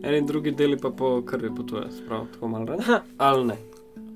eni 0.04 0.22
drugi 0.24 0.52
deli 0.52 0.78
pa 0.78 0.90
po 0.90 1.22
krvi 1.22 1.56
potujejo, 1.56 1.92
se 1.92 2.06
pravi, 2.06 2.28
tako 2.34 2.48
malo. 2.48 2.76
Aha, 2.80 3.02
Ali 3.18 3.46
ne, 3.46 3.58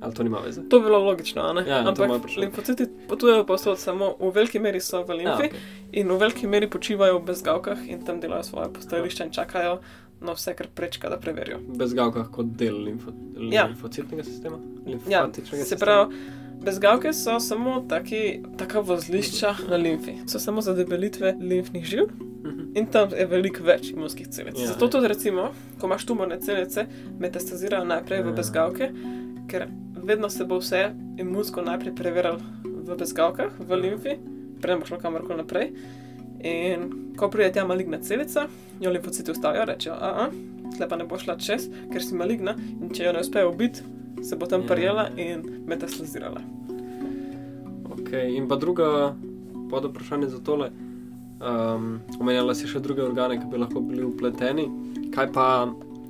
ali 0.02 0.14
to 0.14 0.24
nima 0.24 0.40
veze. 0.40 0.62
to 0.70 0.80
bi 0.80 0.86
bilo 0.86 1.00
logično, 1.00 1.42
a 1.42 1.54
ne? 1.54 1.64
Ja, 1.68 1.84
Ampak 1.88 2.10
limfociti 2.38 2.88
potujejo 3.10 3.46
povsod, 3.46 3.80
samo 3.80 4.16
v 4.20 4.32
veliki 4.32 4.60
meri 4.60 4.80
so 4.80 5.04
v 5.04 5.10
Ja, 5.10 5.16
limfi 5.16 5.44
okay. 5.46 5.60
in 5.92 6.08
v 6.08 6.18
veliki 6.18 6.48
meri 6.48 6.70
počivajo 6.70 7.20
v 7.20 7.26
bezgavkah 7.26 7.88
in 7.88 8.06
tam 8.06 8.20
delajo 8.20 8.44
svoje 8.44 8.74
postajališče 8.74 9.24
in 9.24 9.32
čakajo 9.32 9.80
na 10.22 10.32
vse, 10.32 10.54
kar 10.54 10.68
prečka, 10.68 11.10
da 11.10 11.18
preverijo. 11.20 11.60
Bezgavkah 11.70 12.30
kot 12.32 12.46
del 12.48 12.78
limfo, 12.78 13.12
Ja. 13.52 13.66
limfocitnega 13.66 14.24
sistema. 14.24 14.58
Ja, 14.86 14.92
limfatičnega 15.22 15.64
se 15.64 15.70
sistema. 15.70 16.08
Bezgavke 16.64 17.14
so 17.14 17.40
samo 17.40 17.82
taki, 17.82 18.22
taka 18.58 18.80
vozlišča 18.82 19.56
na 19.70 19.76
limfi. 19.78 20.12
So 20.28 20.40
samo 20.40 20.62
za 20.62 20.74
debelitve 20.74 21.36
limfnih 21.40 21.86
žil 21.86 22.06
Mhm. 22.44 22.72
in 22.76 22.86
tam 22.88 23.10
je 23.12 23.26
veliko 23.26 23.64
več 23.64 23.90
imunskih 23.90 24.28
celic. 24.28 24.56
Ja, 24.56 24.68
Zato 24.68 24.86
ja. 24.86 24.92
tudi, 24.92 25.08
recimo, 25.08 25.50
ko 25.80 25.88
imaš 25.88 26.06
tumorne 26.06 26.40
celice, 26.40 26.86
metastazirajo 27.20 27.86
najprej 27.86 28.22
v 28.22 28.28
Ja. 28.28 28.32
bezgavke, 28.34 28.92
ker 29.48 29.68
vedno 29.96 30.30
se 30.30 30.46
bo 30.46 30.58
vse 30.58 30.90
imunsko 31.18 31.62
najprej 31.62 31.96
preverjalo 31.96 32.40
v 32.66 32.98
bezgavkah, 32.98 33.52
v 33.60 33.70
Ja. 33.70 33.76
limfi, 33.78 34.18
preden 34.62 34.80
bo 34.80 34.86
šlo 34.86 34.98
kamorkoli 34.98 35.38
naprej. 35.38 35.72
In 36.44 37.14
ko 37.18 37.30
pride 37.30 37.52
tja 37.54 37.66
maligna 37.66 37.98
celica, 38.04 38.48
jo 38.82 38.92
limfociti 38.92 39.32
ustavijo, 39.32 39.66
rečejo, 39.66 39.96
a, 39.96 40.30
tle 40.78 40.88
pa 40.90 40.96
ne 41.00 41.06
bo 41.08 41.18
šla 41.20 41.38
čez, 41.40 41.70
ker 41.92 42.04
si 42.04 42.16
maligna 42.16 42.56
in 42.82 42.90
če 42.92 43.06
jo 43.06 43.14
ne 43.14 43.22
uspejo 43.24 43.52
ubiti, 43.54 43.84
se 44.24 44.36
bo 44.36 44.46
tam 44.46 44.62
Ja. 44.62 44.68
prijela 44.68 45.10
in 45.18 45.64
metastazirala. 45.68 46.42
Okay. 47.90 48.36
In 48.38 48.48
pa 48.48 48.56
druga 48.56 49.16
pod 49.70 49.86
vprašanje 49.86 50.28
za 50.28 50.40
tole. 50.40 50.70
Um, 51.44 52.00
omenjala 52.20 52.56
si 52.56 52.68
še 52.68 52.80
druge 52.80 53.04
organe, 53.04 53.40
ki 53.40 53.50
bi 53.52 53.58
lahko 53.58 53.82
bili 53.84 54.04
upleteni. 54.04 54.70
Kaj 55.12 55.32
pa, 55.34 55.68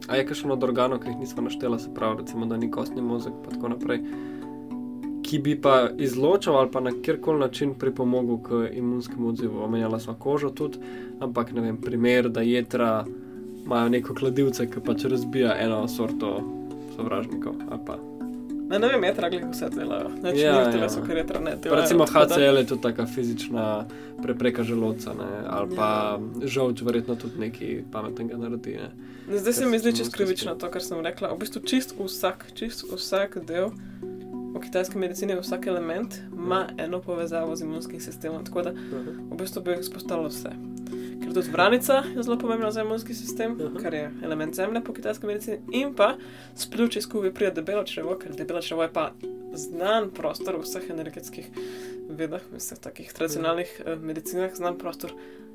a 0.07 0.15
je 0.19 0.25
kakšen 0.29 0.51
od 0.51 0.63
organov, 0.63 0.99
ki 1.01 1.09
jih 1.09 1.17
nismo 1.23 1.41
naštela, 1.47 1.79
se 1.79 1.89
pravi, 1.95 2.21
recimo, 2.21 2.45
da 2.45 2.57
ni 2.57 2.69
kostni 2.71 3.01
mozek, 3.01 3.33
pa 3.43 3.55
tako 3.55 3.71
naprej, 3.73 4.03
ki 5.23 5.39
bi 5.39 5.55
pa 5.61 5.89
izločal 5.97 6.57
ali 6.57 6.71
pa 6.71 6.79
na 6.79 6.91
kjerkoli 7.01 7.39
način 7.39 7.73
pripomogel 7.73 8.37
k 8.37 8.75
imunskemu 8.77 9.29
odzivu. 9.29 9.63
Omenjala 9.63 9.99
smo 9.99 10.13
kožo 10.13 10.49
tudi, 10.49 10.77
ampak 11.19 11.51
ne 11.51 11.61
vem, 11.61 11.77
primer, 11.77 12.29
da 12.29 12.41
jedra 12.41 13.05
imajo 13.65 13.89
neko 13.89 14.13
kladivce, 14.15 14.69
ki 14.69 14.83
pač 14.85 15.05
razbija 15.05 15.55
eno 15.59 15.87
sorto 15.87 16.41
sovražnikov. 16.95 17.55
Ne, 18.69 18.79
ne 18.79 18.87
vem, 18.87 19.03
jetra 19.03 19.29
glih 19.29 19.43
vse 19.51 19.69
delajo. 19.69 20.09
Neč 20.23 20.39
Ja, 20.39 20.53
ja, 20.53 20.61
ja. 20.69 20.77
ja. 20.83 20.89
so, 20.89 21.03
ker 21.05 21.17
jetra 21.17 21.39
ne 21.39 21.51
Pa 21.51 21.61
delajo. 21.61 21.81
recimo 21.81 22.05
HCL 22.05 22.57
je 22.57 22.65
tudi 22.67 22.81
taka 22.81 23.05
fizična 23.05 23.85
prepreka 24.23 24.63
želodca, 24.63 25.13
ne? 25.13 25.29
ali 25.47 25.75
pa 25.75 26.19
žolč, 26.43 26.81
verjetno 26.81 27.15
tudi 27.15 27.39
nekaj 27.39 27.83
pametnega 27.91 28.37
naredi. 28.37 28.77
Ne? 28.81 28.89
Ne, 29.29 29.37
Zdaj 29.37 29.53
se 29.53 29.65
mi 29.65 29.79
zdi 29.79 29.91
čist 29.91 29.99
imunski 29.99 30.17
krivično 30.17 30.55
to, 30.55 30.71
kar 30.71 30.83
sem 30.83 31.05
rekla. 31.05 31.33
V 31.33 31.39
bistvu 31.39 31.61
čist 31.61 31.93
vsak, 31.99 32.45
čist 32.55 32.85
vsak 32.91 33.37
del 33.47 33.69
v 34.63 34.67
kitajski 34.69 34.97
medicini, 34.97 35.35
vsak 35.35 35.67
element 35.67 36.15
ima 36.33 36.67
eno 36.77 37.01
povezavo 37.01 37.55
z 37.55 37.61
imunskim 37.61 37.99
sistemom. 37.99 38.45
Tako 38.45 38.61
da 38.61 38.71
v 39.31 39.37
bistvu 39.37 39.61
bi 39.61 39.75
izpostavilo 39.79 40.29
vse. 40.31 40.53
Ker 41.23 41.33
tudi 41.33 41.51
vranica 41.51 42.03
je 42.15 42.23
zelo 42.23 42.37
pomembna 42.39 42.71
za 42.71 42.81
imunski 42.81 43.13
sistem, 43.13 43.57
Aha. 43.59 43.83
kar 43.83 43.93
je 43.93 44.11
element 44.23 44.55
zemlje 44.55 44.83
po 44.83 44.93
kitajski 44.93 45.27
medicini, 45.27 45.59
in 45.71 45.93
pa 45.95 46.15
s 46.55 46.69
pljuči 46.69 47.01
skupaj 47.01 47.33
pride 47.33 47.51
debelo 47.51 47.83
črevo, 47.83 48.15
ker 48.19 48.35
debelo 48.35 48.61
črevo 48.61 48.83
je 48.83 48.93
pa 48.93 49.11
znan 49.53 50.09
prostor 50.15 50.55
v 50.55 50.63
vseh 50.63 50.89
energetskih 50.89 51.49
vedah, 52.09 52.41
v 52.51 52.59
vseh 52.59 52.79
takih 52.79 53.13
tradicionalnih 53.13 53.81
eh, 53.85 53.95
medicinah, 53.95 54.55
znan 54.55 54.77
prostor 54.77 55.11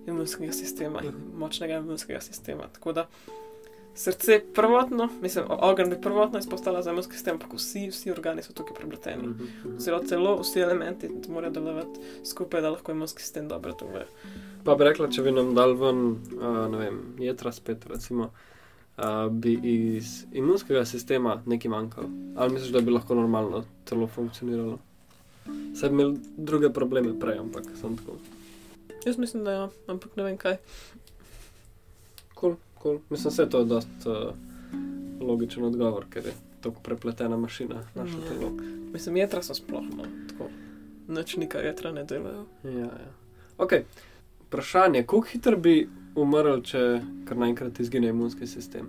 imunskega 0.07 0.53
sistema 0.53 1.01
in 1.05 1.17
močnega 1.37 1.81
imunskega 1.81 2.21
sistema. 2.21 2.69
Tako 2.73 2.93
da 2.93 3.07
srce 3.99 4.41
prvotno, 4.55 5.09
mislim, 5.21 5.45
ogenj 5.49 5.91
bi 5.91 6.01
prvotno 6.01 6.39
izpostavila 6.39 6.83
za 6.83 6.91
imunski 6.91 7.13
sistem, 7.13 7.35
ampak 7.35 7.53
vsi, 7.53 7.89
vsi 7.91 8.11
organi 8.11 8.43
so 8.43 8.53
tukaj 8.53 8.77
prepleteni. 8.77 9.29
Mhm. 9.29 9.79
Zelo 9.79 9.99
telo, 9.99 10.37
vsi 10.43 10.61
elementi 10.61 11.11
morajo 11.29 11.53
delovati 11.53 12.01
skupaj, 12.25 12.61
da 12.61 12.71
lahko 12.71 12.93
imunski 12.93 13.23
sistem 13.23 13.49
dobro 13.49 13.75
deluje. 13.81 14.07
Pa 14.65 14.75
bi 14.75 14.85
rekla, 14.85 15.09
če 15.11 15.23
bi 15.23 15.33
nam 15.35 15.51
dal 15.55 15.75
ven, 15.81 16.05
uh, 16.39 16.61
ne 16.71 16.79
vem, 16.79 17.01
jedra 17.19 17.53
spet, 17.53 17.87
recimo, 17.91 18.31
uh, 18.31 19.27
bi 19.31 19.59
iz 19.63 20.25
imunskega 20.33 20.85
sistema 20.85 21.43
nekaj 21.47 21.71
manjkalo. 21.71 22.11
Ali 22.37 22.55
misliš, 22.55 22.73
da 22.79 22.81
bi 22.81 22.95
lahko 22.95 23.19
normalno 23.19 23.65
telo 23.85 24.07
funkcioniralo? 24.07 24.79
Saj 25.75 25.89
bi 25.89 25.95
imel 25.95 26.15
druge 26.37 26.71
probleme 26.71 27.19
prej, 27.21 27.43
ampak 27.43 27.67
sem 27.81 27.99
tako. 27.99 28.21
Jaz 29.07 29.19
mislim, 29.19 29.45
da 29.45 29.53
ja, 29.53 29.69
ampak 29.87 30.17
ne 30.17 30.31
vem 30.31 30.39
kaj. 30.39 30.57
Cool, 32.39 32.55
cool. 32.83 32.99
Mislim, 33.11 33.35
da 33.37 33.43
je 33.43 33.51
to 33.51 33.65
dosta 33.65 34.11
uh, 34.11 34.35
logičen 35.21 35.65
odgovor, 35.65 36.05
ker 36.11 36.27
je 36.27 36.33
tako 36.61 36.81
prepletena 36.83 37.37
mašina, 37.37 37.83
naše 37.95 38.15
Ja. 38.15 38.29
telo. 38.31 38.51
Mislim, 38.93 39.17
jedra 39.17 39.43
so 39.43 39.55
sploh 39.55 39.83
no, 39.97 40.05
tako. 40.29 40.51
Noč 41.09 41.37
nikar 41.37 41.65
jedra 41.65 41.93
ne 41.93 42.05
delajo. 42.05 42.45
Ja, 42.65 42.71
ja. 42.79 43.13
Okay. 43.59 43.83
Vprašanje, 44.47 45.03
kako 45.03 45.21
hitro 45.21 45.57
bi 45.57 45.89
umrl, 46.17 46.61
če 46.63 47.01
kar 47.25 47.37
naenkrat 47.37 47.81
izgine 47.81 48.09
imunski 48.09 48.47
sistem? 48.47 48.89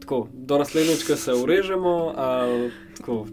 Tako, 0.00 0.28
do 0.32 0.58
naslednjič, 0.58 1.04
ko 1.06 1.16
se 1.16 1.32
urežemo, 1.34 2.12
ali 2.16 2.70
tako, 2.96 3.26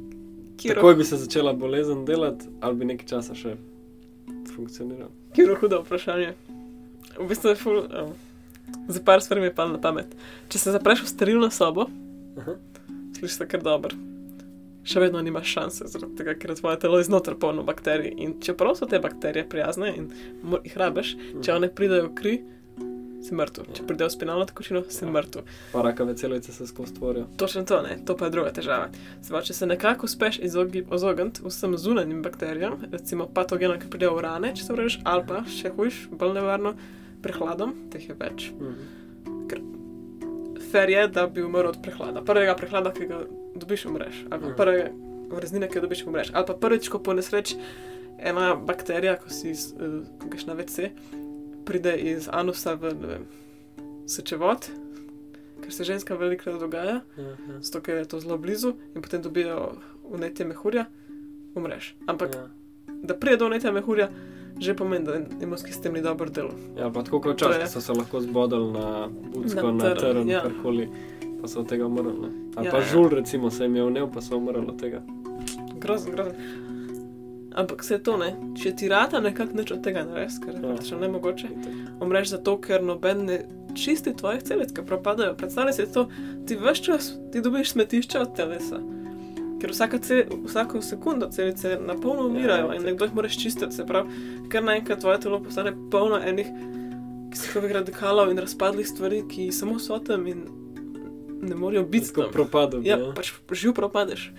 Kiro, 0.57 0.75
takoj 0.75 0.95
bi 0.95 1.03
se 1.03 1.17
začela 1.17 1.53
bolezen 1.53 2.05
delati, 2.05 2.45
ali 2.61 2.75
bi 2.75 2.85
nekaj 2.85 3.07
časa 3.07 3.35
še 3.35 3.55
funkcioniral. 4.55 5.09
kiro 5.33 5.55
hudo 5.55 5.81
vprašanje. 5.81 6.33
V 7.19 7.27
bistvu 7.27 7.49
je 7.49 7.55
ful. 7.55 7.77
Um, 7.79 8.13
za 8.87 9.01
par 9.05 9.21
stvari 9.21 9.41
mi 9.41 9.47
je 9.47 9.55
padlo 9.55 9.77
na 9.77 9.81
pamet. 9.81 10.15
Če 10.49 10.59
se 10.59 10.75
zapreš 10.75 11.03
v 11.03 11.11
sterilno 11.13 11.49
sobo, 11.53 11.87
Aha. 12.37 12.55
slišiš 13.17 13.37
se 13.37 13.47
kar 13.47 13.63
dober. 13.65 13.95
Še 14.89 15.01
vedno 15.03 15.21
nimaš 15.21 15.51
šanse, 15.53 15.89
zaradi 15.91 16.15
tega, 16.17 16.33
ker 16.39 16.53
je 16.53 16.61
tvoje 16.61 16.79
telo 16.79 16.99
iznotraj 17.03 17.37
polno 17.39 17.65
bakterij. 17.67 18.13
In 18.17 18.37
čeprav 18.41 18.77
so 18.79 18.87
te 18.89 18.99
bakterije 18.99 19.45
prijazne 19.49 19.91
in 19.95 20.07
jih 20.63 20.77
rabiš, 20.79 21.15
če 21.43 21.53
one 21.53 21.69
pridejo 21.75 22.07
v 22.07 22.15
kri, 22.15 22.37
si 23.23 23.35
mrtev. 23.35 23.67
Če 23.75 23.83
pridejo 23.87 24.09
v 24.09 24.13
spinalno 24.15 24.45
tekočino, 24.49 24.81
si 24.91 25.07
mrtev. 25.07 25.47
Pa 25.73 25.83
rakave 25.85 26.15
celice 26.17 26.53
se 26.55 26.67
skozi 26.67 26.95
tvorijo. 26.95 27.27
Točno 27.37 27.65
to, 27.67 27.81
ne, 27.83 27.97
to 28.05 28.15
pa 28.17 28.29
je 28.29 28.35
druga 28.35 28.53
težava. 28.55 28.87
Pravi, 29.27 29.45
če 29.49 29.57
se 29.57 29.67
nekako 29.67 30.07
uspeš 30.07 30.39
izogniti 30.47 31.43
vsem 31.43 31.75
zunanjim 31.77 32.23
bakterijam, 32.23 32.79
recimo 32.91 33.27
patogenom, 33.33 33.79
ki 33.81 33.91
pridejo 33.91 34.15
v 34.17 34.25
rane, 34.25 34.53
če 34.55 34.65
se 34.65 34.75
vrneš, 34.75 34.99
ali 35.03 35.27
pa 35.27 35.43
še 35.51 35.73
hujš, 35.75 36.05
bolj 36.15 36.37
nevarno, 36.39 36.73
prehladom, 37.21 37.73
teh 37.89 38.03
je 38.03 38.15
več. 38.15 38.51
Mhm. 38.51 38.87
Fer 40.63 40.89
je, 40.89 41.07
da 41.07 41.27
bi 41.27 41.41
umrl 41.41 41.67
od 41.67 41.77
prehlada. 41.83 42.21
Prvega 42.21 42.53
prehlada, 42.55 42.91
ki 42.91 43.07
ga 43.07 43.23
dobiš, 43.55 43.85
umreš. 43.85 44.25
Ali 44.29 44.41
pa 44.41 44.47
Mhm. 44.47 44.55
prve 44.55 44.91
vreznine, 45.31 45.67
ki 45.67 45.77
jo 45.77 45.81
dobiš, 45.81 46.03
umreš. 46.05 46.29
Ali 46.33 46.45
pa 46.45 46.53
prvič, 46.55 46.89
ko 46.89 46.99
po 46.99 47.13
nesreči 47.13 47.55
ena 48.19 48.55
bakterija, 48.57 49.15
ko 49.15 49.29
si 49.29 49.51
uh, 49.51 49.57
greš 50.21 50.45
na 50.45 50.53
WC, 50.53 50.91
pride 51.65 51.95
iz 51.95 52.29
anusa 52.29 52.73
v 52.73 52.93
vem, 52.93 53.25
sečevod, 54.05 54.69
kar 55.61 55.71
se 55.71 55.83
ženskam 55.83 56.17
velikokrat 56.17 56.59
dogaja. 56.59 57.01
Ja, 57.17 57.23
ja. 57.23 57.59
zato 57.61 57.81
ker 57.81 57.97
je 57.97 58.05
to 58.05 58.19
zelo 58.19 58.37
blizu 58.37 58.73
in 58.95 59.01
potem 59.01 59.21
dobijo 59.21 59.71
vnetje 60.05 60.45
mehurja, 60.45 60.85
umreš. 61.55 61.95
Ampak 62.07 62.29
Ja. 62.35 62.47
da 63.03 63.13
pride 63.15 63.37
do 63.37 63.49
netja 63.49 63.71
mehurja, 63.71 64.09
že 64.59 64.73
pomeni, 64.73 65.05
da 65.05 65.13
imunski 65.41 65.71
sistem 65.71 65.93
ni 65.93 66.01
dobro 66.01 66.29
delal. 66.29 66.51
Ja, 66.77 66.89
pa 66.89 67.03
tako 67.03 67.21
kot 67.21 67.41
je- 67.41 67.47
včasih 67.47 67.69
so 67.69 67.81
se 67.81 67.93
lahko 67.93 68.21
zbodali 68.21 68.71
na 68.71 69.07
budsko, 69.33 69.71
Na 69.71 69.95
trn, 69.95 70.29
ja. 70.29 70.41
karkoli, 70.41 70.89
pa 71.41 71.47
so 71.47 71.59
od 71.59 71.67
tega 71.67 71.85
umrli. 71.85 72.13
ne. 72.13 72.29
Ali 72.55 72.65
Ja, 72.65 72.71
pa 72.71 72.77
ja. 72.77 72.83
žul, 72.85 73.09
recimo, 73.09 73.49
se 73.49 73.63
jim 73.63 73.75
je 73.75 73.83
vnev, 73.85 74.09
pa 74.13 74.21
so 74.21 74.37
umrli 74.37 74.65
od 74.67 74.79
tega. 74.79 75.01
Grozen, 75.75 76.11
grozen. 76.11 76.33
Ampak 77.51 77.81
vse 77.81 77.97
to 77.99 78.17
ne, 78.17 78.27
če 78.55 78.71
ti 78.73 78.87
rata 78.87 79.19
nekako 79.19 79.57
nič 79.57 79.71
od 79.71 79.81
tega 79.81 80.03
nares, 80.03 80.37
ker 80.37 80.49
je 80.49 80.55
Ja. 80.55 80.67
praktično 80.67 80.99
nemogoče. 80.99 81.47
Itak. 81.49 81.73
Umreš 82.01 82.27
zato, 82.29 82.57
ker 82.57 82.83
noben 82.83 83.25
ne 83.25 83.39
čisti 83.75 84.13
tvojih 84.13 84.43
celic, 84.43 84.71
ki 84.71 84.81
propadajo. 84.83 85.33
Predstavljaj 85.35 85.73
si 85.73 85.93
to, 85.93 86.07
ti 86.45 86.55
veš 86.57 86.81
čas, 86.81 87.09
ti 87.31 87.41
dobiš 87.41 87.71
smetišče 87.71 88.19
od 88.19 88.35
telesa. 88.35 88.79
Ker 89.59 89.69
vsaka 89.69 89.97
ce, 89.99 90.17
vsako 90.45 90.81
sekundo 90.81 91.27
celice 91.27 91.77
na 91.77 91.95
polno 91.95 92.25
umirajo 92.25 92.65
Ja, 92.65 92.65
in 92.67 92.73
itak. 92.73 92.85
nekdo 92.85 93.05
jih 93.05 93.13
moraš 93.13 93.37
čistiti, 93.37 93.71
se 93.71 93.85
pravi, 93.85 94.09
ker 94.49 94.63
naenkrat 94.63 94.99
tvoje 94.99 95.19
telo 95.19 95.39
postane 95.39 95.73
polno 95.91 96.17
enih 96.17 96.47
kislkovih 97.29 97.71
radikalov 97.73 98.31
in 98.31 98.37
razpadlih 98.37 98.87
stvari, 98.87 99.23
ki 99.27 99.51
samo 99.51 99.79
so 99.79 99.99
tam 99.99 100.27
in 100.27 100.45
ne 101.41 101.55
morejo 101.55 101.83
biti 101.85 102.07
Tako 102.07 102.21
tam. 102.21 102.31
propadel. 102.31 102.81
Ja, 102.83 102.97
ne. 102.97 103.11
pač 103.13 103.29
živ 103.53 103.73
propadeš. 103.73 104.31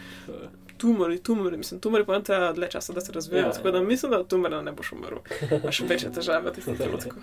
Tumori, 0.77 1.19
tumori, 1.19 1.57
mislim, 1.57 1.81
tumori 1.81 2.05
pa 2.05 2.21
treba 2.21 2.53
dlje 2.53 2.69
časa, 2.71 2.93
da 2.93 3.01
se 3.01 3.13
razvijajo. 3.13 3.43
Ja, 3.43 3.49
Ja, 3.49 3.53
tako 3.53 3.71
da 3.71 3.81
mislim, 3.83 4.13
da 4.13 4.21
od 4.21 4.29
tumora 4.29 4.63
ne 4.63 4.73
boš 4.73 4.93
umrl. 4.93 5.19
Imaš 5.53 5.81
večje 5.89 6.13
težave 6.13 6.51
v 6.51 6.55
tistem 6.55 6.77
trenutku. 6.77 7.17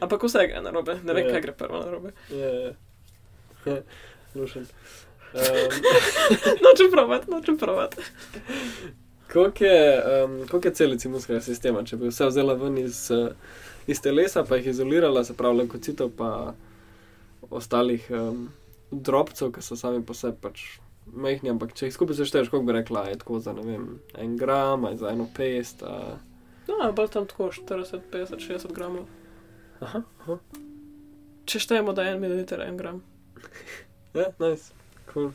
Ampak 0.00 0.22
vse 0.22 0.46
gre 0.46 0.60
na 0.60 0.70
robe, 0.70 0.96
ne 1.04 1.14
vem, 1.14 1.26
Ja. 1.26 1.30
kaj 1.30 1.40
gre 1.40 1.52
prvo 1.54 1.78
na 1.78 1.90
robe. 1.90 2.10
Ja, 2.30 2.50
ja. 2.50 2.72
ja. 3.66 3.76
Lušen. 4.34 4.66
Um, 5.34 5.72
Nočem 6.64 6.90
provat, 6.90 7.28
nočem 7.28 7.58
provat. 7.58 7.96
koliko, 9.32 9.64
je, 9.64 10.02
um, 10.24 10.48
koliko 10.50 10.68
je 10.68 10.74
celic 10.74 11.04
imunskega 11.04 11.40
sistema, 11.40 11.84
če 11.84 11.96
bi 11.96 12.10
vse 12.10 12.26
vzela 12.26 12.54
ven 12.58 12.78
iz, 12.78 13.04
uh, 13.14 13.28
iz 13.86 14.00
telesa, 14.02 14.44
pa 14.44 14.58
jih 14.58 14.72
izolirala, 14.72 15.24
se 15.24 15.36
pravi, 15.36 15.62
leukocitov, 15.62 16.10
pa 16.18 16.54
ostalih 17.50 18.06
um, 18.10 18.48
drobcev, 18.90 19.52
ki 19.54 19.62
so 19.62 19.78
sami 19.78 20.02
po 20.06 20.14
sebi 20.18 20.38
pač 20.42 20.64
majhni, 21.06 21.52
ampak 21.54 21.74
če 21.78 21.88
jih 21.88 21.94
skupaj 21.94 22.18
sešteješ, 22.18 22.50
koliko 22.50 22.66
bi 22.66 22.76
rekla, 22.80 23.06
je 23.10 23.20
tako 23.22 23.38
za 23.42 23.54
ne 23.54 23.66
vem, 23.66 23.86
en 24.18 24.34
gram, 24.38 24.88
za 24.98 25.14
eno 25.14 25.28
pest. 25.36 25.82
A... 25.86 26.18
No, 26.68 26.90
bolj 26.96 27.14
tam 27.14 27.30
tako 27.30 27.52
40, 27.54 28.10
50, 28.10 28.42
60 28.50 28.74
gramov. 28.74 29.06
Aha, 29.80 30.02
aha. 30.24 30.38
Če 31.50 31.62
štejemo, 31.62 31.94
da 31.96 32.04
je 32.06 32.16
en 32.16 32.20
mililiter, 32.22 32.66
en 32.66 32.76
gram. 32.80 33.00
Ja, 34.10 34.24
nice. 34.42 34.79
Cool. 35.12 35.32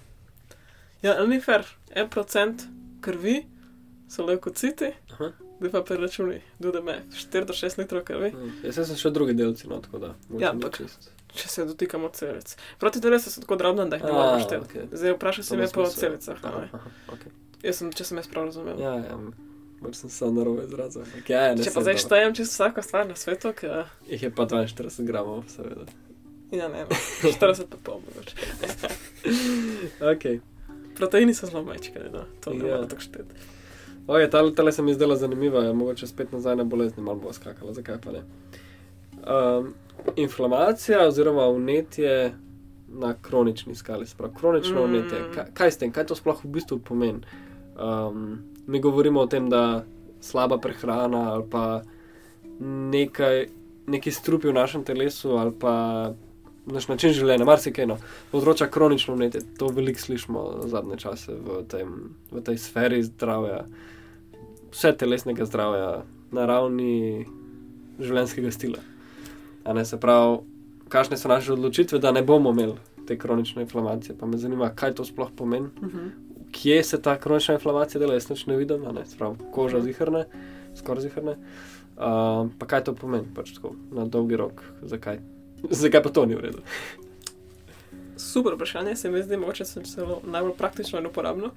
Ja, 1.02 1.16
ali 1.18 1.28
ni 1.30 1.42
fair, 1.42 1.66
en 1.92 2.10
procent 2.10 2.64
krvi 3.02 3.44
so 4.10 4.26
leukociti, 4.26 4.92
Aha. 5.12 5.32
da 5.60 5.70
pa 5.70 5.82
preračuni, 5.84 6.40
da 6.60 6.82
me 6.82 7.02
4 7.12 7.46
do 7.46 7.54
6 7.54 7.78
litrov 7.78 8.04
krvi. 8.04 8.32
Jaz 8.64 8.80
sem 8.82 8.96
še 8.96 9.12
drugi 9.12 9.34
delci, 9.34 9.68
no, 9.68 9.80
tako 9.80 10.00
da. 10.00 10.14
Ja, 10.40 10.52
ampak-. 10.52 10.82
Če 11.36 11.50
se 11.50 11.66
dotikamo 11.66 12.08
celic. 12.10 12.54
Proti 12.80 13.02
telesu 13.02 13.28
so 13.30 13.42
tako 13.42 13.56
drobne, 13.56 13.86
da 13.86 13.98
jih 13.98 14.06
ne 14.06 14.12
moremo 14.12 14.40
šteti. 14.40 14.62
okej. 14.62 14.86
Zdaj 14.94 15.14
vprašaj 15.14 15.44
se 15.44 15.58
me 15.58 15.68
po 15.68 15.84
smisel. 15.86 16.00
celicah. 16.00 16.40
Aha, 16.44 16.62
aha, 16.72 16.92
okej. 17.12 17.34
Jaz 17.62 17.82
sem, 17.82 17.90
če 17.92 18.04
sem 18.06 18.18
jaz 18.18 18.28
prav 18.28 18.46
razumel. 18.46 18.80
Ja, 18.80 18.94
ja, 19.02 19.18
mogoče 19.82 20.00
sem 20.00 20.10
se 20.10 20.30
narobe 20.32 20.64
izrazil. 20.64 21.04
ampak 21.04 21.30
Ja, 21.30 21.42
ja, 21.42 21.58
Če 21.58 21.74
pa 21.76 21.84
zdaj 21.84 21.98
štejem 21.98 22.36
čisto 22.36 22.54
vsako 22.54 22.82
stvar 22.82 23.08
na 23.08 23.16
svetu, 23.16 23.52
ki 23.52 23.68
Jih 24.08 24.24
je 24.24 24.32
pa 24.32 24.46
42 24.46 25.04
gramov, 25.04 25.44
seveda. 25.52 25.84
ja, 26.52 26.68
ne, 26.68 26.86
40 27.22 27.68
pa 27.74 27.78
pol 27.84 28.00
mogoče. 28.00 28.36
Okay. 30.16 30.40
Proteini 30.96 31.34
so 31.34 31.48
zelo 31.48 31.64
majčki, 31.64 32.00
no, 32.14 32.24
to 32.42 32.54
ne 32.54 32.68
Ja. 32.68 32.76
morem 32.76 32.90
tako 32.90 33.02
šteti. 33.02 33.36
Okay, 34.08 34.30
tale, 34.32 34.56
tale 34.56 34.72
se 34.72 34.82
mi 34.82 34.94
zdela 34.94 35.16
zanimiva, 35.16 35.64
ja, 35.64 35.74
mogoče 35.74 36.08
spet 36.08 36.32
nazaj 36.32 36.56
na 36.56 36.64
bolezni 36.64 37.04
malo 37.04 37.20
bo 37.20 37.34
skakala, 37.34 37.74
zakaj 37.74 37.98
pa 38.02 38.12
ne. 38.12 38.22
Um, 39.26 39.74
inflamacija 40.16 41.08
oziroma 41.08 41.48
vnetje 41.48 42.34
na 42.88 43.16
kronični 43.22 43.76
skali, 43.76 44.06
sprav 44.08 44.34
kronično 44.40 44.88
mm. 44.88 44.90
vnetje. 44.90 45.20
Kaj, 45.36 45.46
kaj 45.54 45.72
s 45.72 45.78
tem, 45.78 45.92
kaj 45.92 46.06
to 46.06 46.16
sploh 46.16 46.44
v 46.44 46.48
bistvu 46.48 46.80
pomeni? 46.80 47.22
Um, 47.76 48.40
mi 48.68 48.80
govorimo 48.80 49.20
o 49.22 49.28
tem, 49.28 49.50
da 49.50 49.84
slaba 50.22 50.58
prehrana 50.58 51.34
ali 51.34 51.44
pa 51.50 51.82
nekaj, 52.60 53.48
neki 53.88 54.12
strupi 54.12 54.48
v 54.48 54.54
našem 54.54 54.84
telesu 54.84 55.38
ali 55.38 55.52
pa 55.60 55.76
naš 56.65 56.88
način 56.88 57.13
življenja, 57.13 57.45
marsikaj 57.45 57.86
no, 57.86 57.97
povzroča 58.32 58.67
kronično 58.67 59.15
vnetje. 59.15 59.41
To 59.60 59.67
veliko 59.67 59.99
slišimo 59.99 60.45
zadnje 60.65 60.97
čase 60.97 61.36
v, 61.36 61.62
tem, 61.69 61.93
v 62.32 62.41
tej 62.41 62.58
sferi 62.58 63.04
zdravja, 63.04 63.65
vse 64.71 64.93
telesnega 64.97 65.45
zdravja, 65.45 66.04
na 66.32 66.45
ravni 66.45 67.25
življenjskega 67.99 68.51
stila. 68.51 68.82
A 69.65 69.73
ne 69.73 69.86
se 69.86 69.99
pravi, 69.99 70.39
kakšne 70.89 71.17
so 71.17 71.30
naše 71.30 71.54
odločitve, 71.54 71.99
da 71.99 72.12
ne 72.12 72.23
bomo 72.23 72.51
imeli 72.51 72.75
te 73.08 73.17
kronične 73.17 73.62
inflamacije. 73.65 74.17
Pa 74.17 74.25
me 74.25 74.38
zanima, 74.38 74.71
kaj 74.75 74.95
to 74.95 75.06
sploh 75.06 75.30
pomeni, 75.36 75.69
Mhm. 75.82 76.08
kje 76.51 76.84
se 76.84 77.01
ta 77.01 77.17
kronična 77.19 77.54
inflamacija 77.56 77.99
dela, 77.99 78.13
jaz 78.13 78.30
nič 78.30 78.45
ne 78.47 78.56
vidim, 78.58 78.82
ne 78.93 79.06
se 79.06 79.17
pravi, 79.17 79.36
koža 79.51 79.82
zihrne, 79.82 80.25
skoraj 80.75 81.01
zihrne. 81.01 81.38
Uh, 81.95 82.49
pa 82.60 82.65
kaj 82.67 82.84
to 82.84 82.93
pomeni, 82.93 83.25
pač 83.36 83.54
tako 83.56 83.75
na 83.91 84.06
dolgi 84.06 84.36
rok, 84.36 84.63
zakaj? 84.84 85.19
Zakaj 85.82 86.04
pa 86.04 86.10
to 86.10 86.25
ni 86.25 86.36
v 86.36 86.39
redu? 86.39 86.62
Super 88.17 88.54
vprašanje, 88.54 88.95
se 88.95 89.12
mi 89.12 89.23
zdi, 89.23 89.38
mogoče 89.38 89.65
sem 89.65 89.84
celo 89.84 90.21
najbolj 90.23 90.54
praktično 90.58 90.99
in 90.99 91.06
uporabno. 91.06 91.51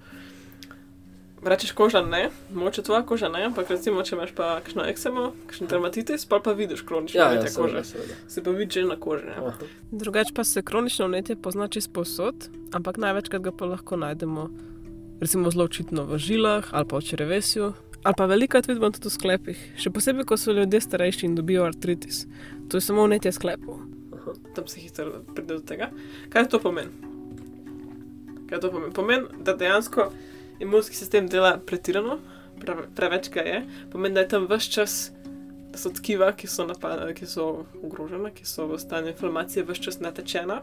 Rečeš 1.45 1.71
koža 1.73 2.01
ne, 2.03 2.31
mogoče 2.51 2.83
tvoja 2.83 3.03
koža 3.07 3.29
ne, 3.29 3.45
ampak 3.47 3.71
recimo, 3.71 4.03
če 4.03 4.17
imaš 4.17 4.33
pa 4.35 4.59
kakšno 4.59 4.83
eksemo, 4.91 5.29
kakšen 5.47 5.71
dermatitis, 5.71 6.27
pa 6.27 6.41
pa 6.43 6.53
vidiš 6.53 6.83
kronično 6.83 7.21
Ja, 7.21 7.29
ja, 7.31 7.39
vnetje 7.39 7.55
kože. 7.55 7.85
seveda. 7.85 8.15
Se 8.29 8.43
pa 8.43 8.51
vidi 8.51 8.81
že 8.81 8.85
na 8.85 8.97
koži. 8.99 9.31
Drugače 9.91 10.35
pa 10.35 10.45
se 10.45 10.63
kronično 10.63 11.07
vnetje 11.07 11.37
pozna 11.37 11.69
čisto 11.69 11.93
povsod, 11.93 12.49
ampak 12.75 12.99
največkrat 12.99 13.43
ga 13.43 13.53
pa 13.55 13.71
lahko 13.71 13.97
najdemo 13.97 14.49
recimo 15.21 15.51
zelo 15.51 15.65
očitno 15.65 16.05
v 16.07 16.19
žilah 16.19 16.75
ali 16.75 16.87
pa 16.87 16.99
v 16.99 17.03
črevesju. 17.07 17.73
Ali 18.03 18.15
pa 18.19 18.27
velikokrat 18.27 18.67
vidimo 18.67 18.91
tudi 18.91 19.09
v 19.09 19.15
sklepih, 19.15 19.59
še 19.79 19.91
posebej, 19.91 20.27
ko 20.27 20.37
so 20.39 20.53
ljudje 20.55 20.81
starejši 20.81 21.27
in 21.27 21.35
dobijo 21.35 21.65
artritis. 21.67 22.27
To 22.71 22.79
je 22.79 22.83
samo 22.83 23.07
vnetje 23.07 23.33
sklepov. 23.33 23.79
Tam 24.55 24.67
se 24.69 24.81
hitro 24.81 25.23
pride 25.35 25.55
do 25.55 25.61
tega. 25.61 25.91
Kaj 26.31 26.49
to 26.49 26.59
pomeni? 26.59 26.91
Kaj 28.51 28.61
to 28.61 28.71
pomeni? 28.71 28.93
Pomeni, 28.95 29.27
da 29.45 29.55
dejansko 29.57 30.13
imunski 30.61 30.97
sistem 30.97 31.29
dela 31.29 31.59
pretirano, 31.67 32.19
preve, 32.61 32.89
preveč 32.97 33.31
ga 33.31 33.41
je. 33.41 33.63
Pomeni, 33.93 34.15
da 34.15 34.21
je 34.21 34.29
tam 34.29 34.47
vse 34.51 34.71
čas, 34.73 35.11
da 35.73 35.79
so 35.79 35.91
tkiva, 35.95 36.33
ki 36.33 36.47
so, 36.47 36.67
napada, 36.67 37.13
ki 37.15 37.27
so 37.27 37.65
ogrožena, 37.83 38.31
ki 38.31 38.47
so 38.47 38.67
v 38.67 38.79
stanju 38.79 39.13
inflamacije, 39.15 39.65
vse 39.69 39.83
čas 39.83 40.01
natečena, 40.01 40.63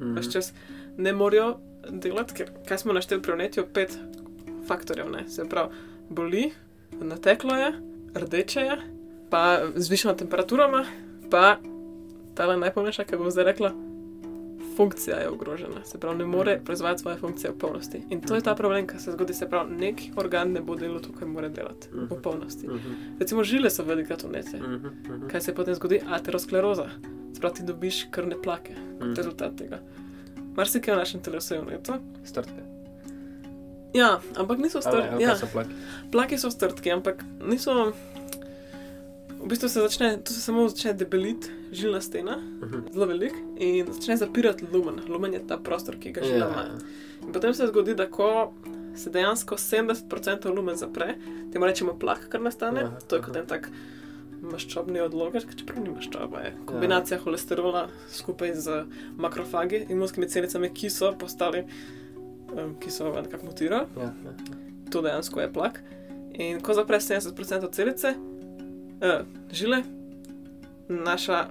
Mhm. 0.00 0.18
vse 0.18 0.32
čas 0.32 0.52
ne 0.96 1.12
morejo 1.12 1.58
delati, 1.90 2.34
ker 2.34 2.50
kaj 2.68 2.78
smo 2.78 2.92
našteli 2.92 3.22
pri 3.22 3.32
vnetju, 3.32 3.66
pet 3.74 3.98
faktorjev. 4.66 5.10
Ne? 5.10 5.28
Se 5.28 5.44
pravi, 5.44 5.68
boli, 6.08 6.52
nateklo 6.92 7.54
je, 7.56 7.72
rdeče 8.14 8.60
je, 8.60 8.76
pa 9.30 9.60
zvišena 9.76 10.14
temperaturama, 10.16 10.84
pa 11.30 11.56
ta 12.34 12.46
najpomembnejša, 12.48 13.04
ki 13.04 13.16
bom 13.16 13.30
zdaj 13.30 13.44
rekla, 13.46 13.70
funkcija 14.76 15.16
je 15.16 15.28
ogrožena. 15.28 15.84
Se 15.84 15.98
pravi, 15.98 16.18
ne 16.18 16.24
more 16.26 16.60
proizvajati 16.60 17.00
svoje 17.00 17.16
funkcije 17.16 17.50
v 17.50 17.56
polnosti. 17.56 18.02
In 18.10 18.20
to 18.20 18.34
je 18.34 18.40
ta 18.40 18.54
problem, 18.54 18.86
ki 18.86 18.98
se 18.98 19.12
zgodi, 19.12 19.34
se 19.34 19.48
pravi, 19.48 19.76
nek 19.76 19.94
organ 20.16 20.50
ne 20.50 20.60
bo 20.60 20.74
delal 20.74 21.00
to, 21.00 21.12
kar 21.12 21.28
mora 21.28 21.48
delati 21.48 21.88
v 21.90 22.02
Mhm. 22.04 22.22
polnosti. 22.22 22.66
Mhm. 22.68 22.94
Recimo 23.20 23.44
žile 23.44 23.70
so 23.70 23.84
velikrat 23.84 24.22
vnetje. 24.24 24.60
Mhm. 24.60 24.74
Mhm. 25.06 25.28
Kaj 25.28 25.40
se 25.40 25.54
potem 25.54 25.74
zgodi? 25.74 26.00
Ateroskleroza. 26.08 26.88
Spravi, 27.34 27.54
ti 27.54 27.62
dobiš 27.64 28.06
krvne 28.10 28.36
plake 28.38 28.74
kot 28.92 29.02
Mhm. 29.02 29.14
rezultat 29.14 29.56
tega. 29.56 29.78
Marsikaj 30.56 30.94
v 30.94 30.98
našem 30.98 31.20
telesu 31.20 31.54
je 31.54 31.60
vneto. 31.60 31.92
Strdke. 32.24 32.62
Ja, 33.94 34.08
ampak 34.34 34.58
niso 34.58 34.80
kaj 34.80 35.20
Ja, 35.20 35.34
plaki? 35.52 35.70
plaki 36.12 36.38
so 36.38 36.50
strdki, 36.50 36.90
ampak 36.90 37.24
niso. 37.40 37.92
V 39.44 39.48
bistvu 39.48 39.68
se 39.68 39.80
začne, 39.80 40.16
to 40.18 40.32
se 40.32 40.40
samo 40.40 40.68
začne 40.68 40.92
debeliti, 40.94 41.48
žilna 41.72 42.00
stena, 42.00 42.36
Mhm. 42.36 42.92
zelo 42.92 43.06
velik, 43.06 43.32
in 43.56 43.86
začne 43.86 44.16
zapirati 44.16 44.64
lumen. 44.72 45.00
Lumen 45.08 45.34
je 45.34 45.46
ta 45.46 45.58
prostor, 45.58 45.96
ki 45.96 46.12
ga 46.12 46.22
žila 46.22 46.38
Ja, 46.38 46.48
ima. 46.48 46.62
ja. 46.62 46.78
In 47.22 47.32
potem 47.32 47.54
se 47.54 47.66
zgodi, 47.66 47.94
da 47.94 48.06
ko 48.06 48.52
se 48.94 49.10
dejansko 49.10 49.56
70% 49.56 50.48
lumen 50.48 50.76
zapre, 50.76 51.14
temu 51.52 51.66
rečemo 51.66 51.92
plak, 51.94 52.28
kar 52.28 52.40
nastane. 52.40 52.80
Aha, 52.82 52.98
to 53.08 53.16
je 53.16 53.22
kot 53.22 53.36
en 53.36 53.46
tak 53.46 53.70
maščobni 54.42 55.00
odložek, 55.00 55.54
čeprav 55.56 55.82
ni 55.82 55.90
maščoba, 55.90 56.40
je 56.40 56.52
kombinacija 56.66 57.18
holesterola 57.18 57.88
skupaj 58.08 58.54
z 58.54 58.84
makrofagi, 59.16 59.86
imunskimi 59.88 60.28
celicami, 60.28 60.70
ki 60.70 60.90
so 60.90 61.12
postali, 61.12 61.64
um, 62.50 62.76
ki 62.76 62.90
so 62.90 63.12
nekako 63.12 63.46
mutirali. 63.46 63.86
Ja, 63.96 64.02
ja. 64.02 64.32
To 64.90 65.02
dejansko 65.02 65.40
je 65.40 65.52
plak. 65.52 65.80
In 66.34 66.60
ko 66.60 66.74
zapre 66.74 66.96
70% 66.96 67.72
celice, 67.72 68.14
uh, 69.04 69.20
žile, 69.52 69.82
naša 70.88 71.48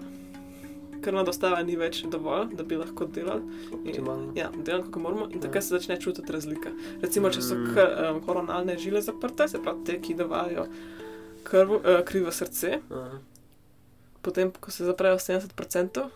krvna 1.02 1.24
dostava 1.24 1.64
ni 1.64 1.76
več 1.76 2.04
dovolj, 2.06 2.54
da 2.54 2.64
bi 2.64 2.76
lahko 2.76 3.06
delali. 3.08 3.42
Optimalno. 3.74 4.32
Ja, 4.36 4.50
delamo, 4.58 4.84
kako 4.84 5.00
moramo, 5.00 5.26
in 5.26 5.34
Ja. 5.34 5.42
takrat 5.42 5.64
se 5.64 5.70
začne 5.70 6.02
čutiti 6.02 6.32
razlika. 6.32 6.70
Recimo, 7.02 7.30
če 7.30 7.42
so 7.42 7.56
Mm. 7.56 7.66
kr, 7.68 7.80
um, 8.08 8.22
koronalne 8.22 8.78
žile 8.78 9.02
zaprte, 9.02 9.48
se 9.48 9.60
pravi 9.60 9.84
te, 9.86 10.02
ki 10.02 10.14
davajo 10.16 10.68
krv, 11.44 11.72
uh, 11.74 11.82
kri 12.04 12.20
v 12.22 12.32
srce, 12.32 12.80
Aha. 12.92 13.20
potem, 14.22 14.52
ko 14.54 14.72
se 14.72 14.86
zaprejo 14.86 15.18
70%, 15.18 16.10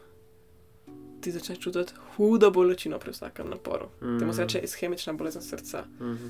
ti 1.21 1.31
začneš 1.31 1.59
čutiti 1.59 1.93
hudo 2.15 2.51
bolečino 2.51 2.99
pri 2.99 3.11
vsakem 3.11 3.49
naporu. 3.49 3.89
Temu 3.99 4.33
se 4.33 4.41
Mhm. 4.41 4.41
reče 4.41 4.59
ishemična 4.59 5.13
bolezen 5.13 5.41
srca. 5.41 5.83
Mhm. 5.99 6.27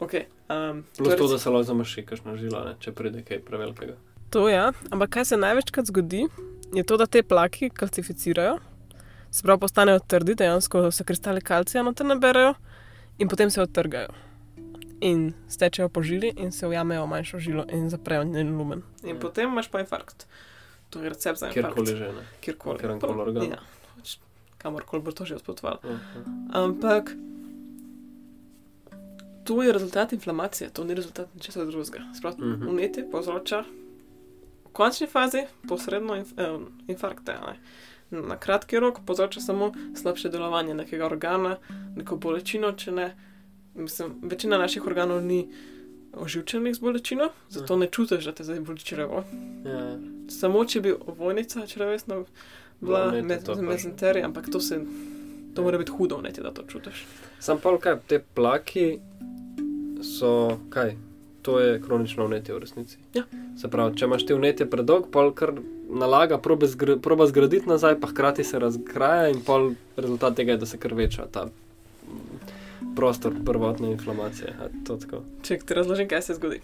Okay, 0.00 0.26
um, 0.48 0.84
Plus 0.96 1.16
to, 1.16 1.28
da 1.28 1.38
se 1.38 1.50
lahko 1.50 1.62
zamaši, 1.62 2.02
kakšna 2.04 2.36
žila, 2.36 2.64
ne, 2.64 2.74
če 2.80 2.92
pride 2.92 3.22
kaj 3.24 3.40
prevelikega. 3.46 3.94
To 4.30 4.48
je, 4.48 4.54
ja. 4.54 4.72
ampak 4.92 5.10
kaj 5.16 5.24
se 5.24 5.36
največkrat 5.40 5.86
zgodi, 5.88 6.26
je 6.74 6.82
to, 6.84 6.96
da 7.00 7.06
te 7.06 7.22
plaki 7.22 7.70
kalcificirajo, 7.70 8.58
se 9.30 9.42
pravi, 9.42 9.60
postanejo 9.60 10.00
trdi, 10.08 10.34
dejansko 10.34 10.90
se 10.92 11.04
kristali 11.04 11.40
kalcija 11.40 11.82
noter 11.82 12.06
naberajo 12.06 12.54
in 13.18 13.28
potem 13.28 13.50
se 13.50 13.62
odtrgajo. 13.62 14.12
In 15.00 15.32
stečejo 15.48 15.88
po 15.88 16.02
žili 16.02 16.32
in 16.36 16.52
se 16.52 16.66
ujamejo 16.68 17.04
v 17.04 17.08
manjšo 17.08 17.38
žilo 17.38 17.64
in 17.72 17.88
zaprejo 17.92 18.24
njen 18.24 18.56
lumen. 18.58 18.82
In 19.04 19.16
Ja. 19.16 19.20
potem 19.20 19.50
imaš 19.52 19.68
pa 19.70 19.80
infarkt. 19.80 20.26
To 20.90 21.02
je 21.02 21.08
recept 21.08 21.38
za 21.38 21.46
infarkt. 21.48 21.74
Kjerkoli 21.76 21.96
že. 21.96 22.12
Ne. 22.12 22.22
Kjerkoli. 22.40 22.78
Kateremkoli 22.78 23.20
organu. 23.20 23.50
Ja, 23.50 23.58
pač 23.96 24.16
kamorkoli 24.58 25.02
bo 25.02 25.12
to 25.12 25.24
že 25.24 25.36
odpotovalo. 25.36 25.78
Aha. 25.84 26.20
Ampak 26.64 27.12
to 29.46 29.62
je 29.62 29.72
rezultat 29.72 30.12
inflamacije, 30.12 30.70
to 30.70 30.84
ni 30.84 30.94
rezultat 30.94 31.34
ničesar 31.34 31.66
drugega. 31.66 32.00
Sprav, 32.18 32.34
Mhm. 32.38 32.68
Vnetje 32.68 33.10
povzroča 33.10 33.64
v 34.64 34.72
končni 34.72 35.06
fazi 35.06 35.38
posredno 35.68 36.16
inf 36.16 36.32
eh, 36.36 36.58
infarkte. 36.88 37.32
Ne? 37.32 37.56
Na 38.20 38.36
kratki 38.36 38.78
rok 38.78 38.98
povzroča 39.06 39.40
samo 39.40 39.72
slabše 39.96 40.28
delovanje 40.28 40.74
nekega 40.74 41.06
organa, 41.06 41.56
neko 41.96 42.16
bolečino, 42.16 42.72
če 42.72 42.92
ne. 42.92 43.16
Mislim, 43.74 44.14
večina 44.22 44.58
naših 44.58 44.86
organov 44.86 45.22
ni 45.22 45.48
oživčenih 46.14 46.74
z 46.74 46.78
bolečino, 46.78 47.28
zato 47.48 47.76
ne 47.76 47.86
čutiš, 47.86 48.24
da 48.24 48.32
te 48.32 48.44
zdaj 48.44 48.60
boli 48.60 48.78
črevo. 48.78 49.24
Ja. 49.64 49.98
Samo 50.30 50.64
če 50.64 50.80
bi 50.80 50.94
ovojnica 51.06 51.66
črevesna 51.66 52.22
bila 52.80 53.02
vnetje, 53.04 53.22
med, 53.22 53.44
to 53.44 53.62
mezenterija, 53.62 54.24
ampak 54.26 54.46
to 54.52 54.60
se. 54.60 54.80
To 55.56 55.62
mora 55.62 55.78
biti 55.78 55.92
hudo 55.96 56.18
vnetje, 56.20 56.42
da 56.44 56.50
to 56.52 56.62
čutiš. 56.68 57.06
Sam 57.40 57.58
pa 57.62 57.72
kaj, 57.80 57.96
te 58.06 58.20
plaki 58.34 58.98
so 60.04 60.58
kaj? 60.70 60.96
To 61.42 61.60
je 61.60 61.80
kronično 61.80 62.26
vnetje 62.26 62.54
v 62.54 62.58
resnici. 62.58 62.98
Ja. 63.14 63.22
Se 63.60 63.70
pravi, 63.70 63.96
če 63.96 64.04
imaš 64.04 64.26
ti 64.26 64.34
vnetje 64.34 64.66
predolg, 64.70 65.06
pol 65.14 65.30
kar 65.32 65.54
nalaga, 65.88 66.38
proba, 66.42 66.66
zgr 66.66 66.96
proba 67.00 67.28
zgraditi 67.30 67.70
nazaj, 67.70 68.00
pa 68.02 68.10
hkrati 68.10 68.44
se 68.44 68.58
razkraja 68.58 69.30
in 69.32 69.40
pol 69.46 69.70
rezultat 69.96 70.36
tega 70.36 70.56
je, 70.56 70.60
da 70.64 70.66
se 70.66 70.80
kar 70.82 70.94
veča 70.94 71.28
ta 71.32 71.46
prostor 72.96 73.32
prvotne 73.44 73.92
inflamacije. 73.92 74.52
Če 75.42 75.58
ti 75.58 75.74
razložim, 75.74 76.08
kaj 76.08 76.22
se 76.22 76.36
zgodi. 76.36 76.60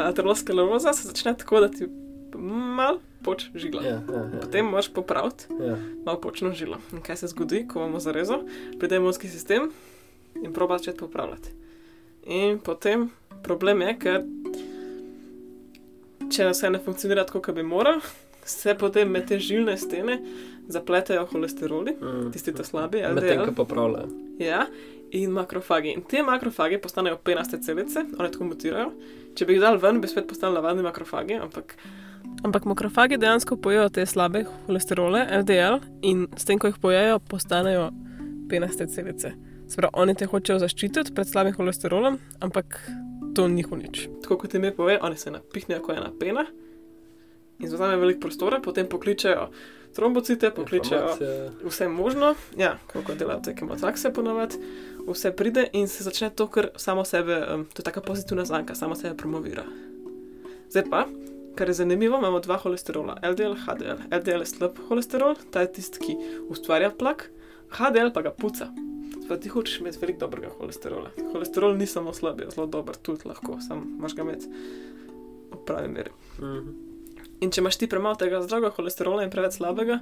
Ateroskleroza 0.00 0.92
se 0.92 1.08
začne 1.08 1.36
tako, 1.38 1.60
da 1.60 1.68
ti 1.68 1.88
mal 2.34 2.98
poč 3.20 3.50
žila. 3.54 3.82
Ja, 3.82 3.90
ja, 4.02 4.20
ja. 4.26 4.40
Potem 4.40 4.66
moraš 4.66 4.88
popraviti 4.90 5.44
Ja. 5.60 5.76
malo 6.04 6.20
počno 6.20 6.52
žilo. 6.52 6.78
In 6.92 7.00
kaj 7.00 7.16
se 7.16 7.26
zgodi, 7.26 7.66
ko 7.66 7.78
imamo 7.78 8.00
zarezo, 8.00 8.40
pride 8.78 8.96
imunski 8.96 9.28
sistem 9.28 9.70
in 10.36 10.52
proba 10.52 10.78
začeti 10.78 10.98
popravljati. 10.98 11.50
In 12.26 12.58
potem 12.58 13.10
problem 13.42 13.80
je, 13.80 13.98
ker 13.98 14.22
če 16.30 16.46
vse 16.46 16.70
ne 16.70 16.78
funkcionira 16.78 17.24
tako, 17.24 17.40
kot 17.40 17.54
bi 17.54 17.62
moral, 17.64 18.00
se 18.42 18.74
potem 18.74 19.10
med 19.10 19.26
te 19.26 19.38
žilne 19.38 19.76
stene 19.76 20.18
zapletejo 20.68 21.26
holesteroli, 21.26 21.96
Mm. 21.96 22.30
tisti 22.32 22.52
ta 22.52 22.64
slabi, 22.64 23.02
Medtem, 23.14 23.44
ko 23.44 23.52
popravljajo. 23.54 24.08
Ja, 24.38 24.66
in 25.12 25.30
makrofagi. 25.30 25.88
In 25.90 26.02
te 26.02 26.22
makrofagi 26.22 26.78
postanejo 26.78 27.18
penaste 27.18 27.58
celice, 27.58 28.04
one 28.16 28.30
tako 28.30 28.44
mutirajo. 28.44 28.92
Če 29.34 29.46
bi 29.46 29.54
jih 29.54 29.60
dal 29.60 29.78
ven, 29.78 30.00
bi 30.00 30.08
spet 30.08 30.26
postali 30.26 30.54
navadni 30.54 30.82
makrofagi, 30.82 31.34
ampak. 31.34 31.74
Ampak 32.42 32.64
makrofagi 32.64 33.18
dejansko 33.20 33.56
pojejo 33.60 33.88
te 33.88 34.06
slabe 34.06 34.44
holesterole, 34.66 35.26
LDL, 35.42 35.80
in 36.02 36.24
s 36.36 36.48
tem, 36.48 36.58
ko 36.58 36.70
jih 36.70 36.78
pojejo, 36.80 37.18
postanejo 37.28 37.90
penaste 38.48 38.86
celice. 38.88 39.34
Sprav, 39.70 39.92
oni 39.92 40.16
te 40.18 40.26
hočejo 40.26 40.58
zaščititi 40.62 41.14
pred 41.14 41.28
slabim 41.28 41.54
holesterolom, 41.54 42.16
ampak 42.40 42.80
to 43.36 43.46
ni 43.48 43.62
nič. 43.62 44.08
Tako 44.24 44.40
kot 44.42 44.54
ime 44.54 44.72
pove, 44.74 44.98
oni 45.02 45.16
se 45.16 45.30
napihnejo 45.30 45.82
kot 45.84 45.96
ena 45.96 46.10
pena 46.20 46.46
in 47.60 47.68
zauzamejo 47.68 48.00
veliko 48.00 48.20
prostora, 48.20 48.60
potem 48.60 48.88
pokličejo 48.88 49.50
trombocite, 49.94 50.50
pokličejo 50.50 51.16
vse 51.64 51.88
možno, 51.88 52.34
ja, 52.56 52.78
kako 52.92 53.14
delajo 53.14 53.40
te 53.44 53.54
kemotakse 53.54 54.12
ponovadi, 54.12 54.56
vse 55.06 55.32
pride 55.36 55.66
in 55.72 55.88
se 55.88 56.04
začne 56.04 56.30
to, 56.30 56.46
kar 56.46 56.70
samo 56.76 57.04
sebe, 57.04 57.40
to 57.74 57.82
je 57.82 57.84
taka 57.84 58.00
pozitivna 58.00 58.44
zanka, 58.44 58.74
samo 58.74 58.94
sebe 58.94 59.16
promovira. 59.16 59.64
Zdaj 60.70 60.84
pa, 60.90 61.04
kar 61.56 61.68
je 61.68 61.74
zanimivo, 61.74 62.18
imamo 62.18 62.40
dva 62.40 62.56
holesterola, 62.56 63.18
LDL, 63.22 63.56
HDL. 63.66 64.04
LDL 64.10 64.44
je 64.44 64.46
slab 64.46 64.78
holesterol, 64.88 65.36
ta 65.50 65.64
je 65.64 65.72
tisti, 65.78 66.02
ki 66.04 66.16
ustvarja 66.48 66.90
plak, 66.90 67.28
HDL 67.76 68.12
pa 68.14 68.22
ga 68.26 68.34
puca. 68.34 68.70
Ti 69.30 69.48
hočeš 69.48 69.80
imeti 69.80 70.00
veliko 70.02 70.24
dobrega 70.24 70.48
holesterola. 70.58 71.12
Holesterol 71.32 71.76
ni 71.78 71.86
samo 71.86 72.12
slab, 72.12 72.40
je 72.40 72.50
zelo 72.50 72.66
dober, 72.66 72.96
tudi 72.98 73.28
lahko, 73.30 73.60
samo 73.62 73.86
imaš 73.98 74.16
ga 74.18 74.26
imeti 74.26 74.50
v 75.50 75.64
pravi 75.66 75.88
meri. 75.88 76.10
Mhm. 76.38 76.89
In 77.40 77.48
če 77.48 77.60
imaš 77.60 77.76
ti 77.76 77.86
premalo 77.86 78.16
tega 78.16 78.40
zdravega 78.40 78.68
holesterola 78.70 79.22
in 79.22 79.30
preveč 79.30 79.54
slabega, 79.54 80.00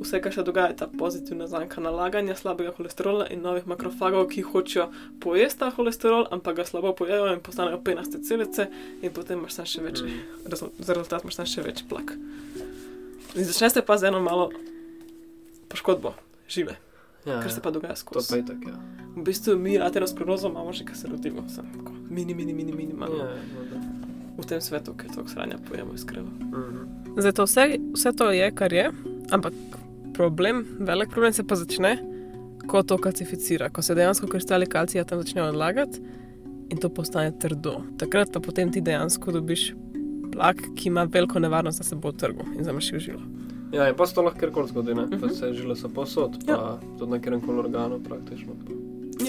vse, 0.00 0.18
kar 0.18 0.32
se 0.32 0.42
dogaja, 0.42 0.68
je 0.68 0.76
ta 0.76 0.88
pozitivna 0.90 1.46
zanka 1.46 1.78
nalaganja 1.78 2.34
slabega 2.34 2.72
holesterola 2.72 3.28
in 3.28 3.42
novih 3.42 3.62
makrofagov, 3.64 4.26
ki 4.26 4.42
hočejo 4.42 4.88
pojesti 5.20 5.60
ta 5.60 5.70
holesterol, 5.70 6.26
ampak 6.30 6.56
ga 6.56 6.64
slabo 6.64 6.90
pojejo 6.92 7.28
in 7.28 7.40
postanejo 7.40 7.78
penaste 7.80 8.18
celice, 8.20 8.66
in 9.00 9.10
potem 9.10 9.38
imaš 9.38 9.54
tam 9.54 9.66
še 9.66 9.82
več, 9.82 10.02
rezul- 10.44 10.74
za 10.80 10.92
rezultat 10.92 11.22
imaš 11.22 11.36
tam 11.36 11.46
še 11.46 11.62
več 11.62 11.84
plak. 11.84 12.10
In 13.30 13.44
začne 13.44 13.70
se 13.70 13.82
pa 13.82 13.94
z 13.94 14.04
eno 14.04 14.18
malo 14.20 14.50
poškodbo 15.68 16.14
žile, 16.48 16.74
Ja, 17.20 17.38
kar 17.38 17.52
se 17.52 17.60
pa 17.60 17.70
dogaja 17.70 17.94
to 17.94 18.00
skozi. 18.00 18.28
pa 18.30 18.36
je 18.36 18.46
tako. 18.46 18.68
Ja. 18.68 18.78
V 19.12 19.22
bistvu 19.22 19.54
mi 19.54 19.78
aterosklerozo 19.78 20.48
imamo 20.48 20.72
že, 20.72 20.84
kar 20.84 20.96
se 20.96 21.06
rodimo, 21.06 21.44
tako 21.46 21.92
mini, 22.10 22.34
mini, 22.34 22.52
mini, 22.52 22.72
minimalno 22.72 23.16
Ja, 23.16 23.36
no, 23.54 23.62
da. 23.64 23.78
V 24.40 24.46
tem 24.46 24.60
svetu, 24.60 24.94
ker 24.94 25.10
to 25.10 25.24
sranja 25.28 25.58
pojemo 25.68 25.94
iz 25.94 26.04
krvi. 26.04 26.26
Mhm. 26.40 26.86
Zdaj, 27.18 27.32
to 27.32 27.44
vse, 27.44 27.64
vse 27.94 28.12
to 28.12 28.30
je, 28.30 28.50
kar 28.50 28.72
je, 28.72 28.90
ampak 29.30 29.52
problem, 30.14 30.64
velik 30.80 31.10
problem 31.10 31.32
se 31.32 31.42
pa 31.42 31.54
začne, 31.54 31.98
ko 32.66 32.82
to 32.82 32.98
kalcificira, 32.98 33.68
ko 33.68 33.82
se 33.82 33.94
dejansko 33.94 34.26
kristali 34.26 34.66
kalcija 34.66 35.04
tam 35.04 35.18
začnejo 35.18 35.48
odlagati 35.48 36.00
in 36.70 36.78
to 36.78 36.88
postane 36.88 37.32
trdo. 37.38 37.80
Takrat 37.98 38.32
pa 38.32 38.40
potem 38.40 38.70
ti 38.72 38.80
dejansko 38.80 39.32
dobiš 39.32 39.72
plak, 40.32 40.56
ki 40.76 40.88
ima 40.88 41.02
veliko 41.04 41.38
nevarnost, 41.38 41.78
da 41.78 41.84
se 41.84 41.96
bo 41.96 42.08
odtrgal 42.08 42.46
in 42.58 42.64
zamašil 42.64 42.98
žilo. 42.98 43.20
Ja, 43.72 43.88
in 43.88 43.94
pa 43.96 44.06
se 44.06 44.14
to 44.14 44.22
lahko 44.22 44.38
kjerkoli 44.38 44.68
zgodi, 44.68 44.94
ne? 44.94 45.06
Mhm. 45.06 45.20
Pa 45.20 45.28
se 45.28 45.52
žile 45.54 45.76
so 45.76 45.88
posod, 45.88 46.38
pa 46.46 46.52
Ja. 46.52 46.78
tudi 46.98 47.10
na 47.10 47.18
kjerem 47.18 47.40
koli 47.40 47.58
organu 47.58 48.00
praktično. 48.02 48.52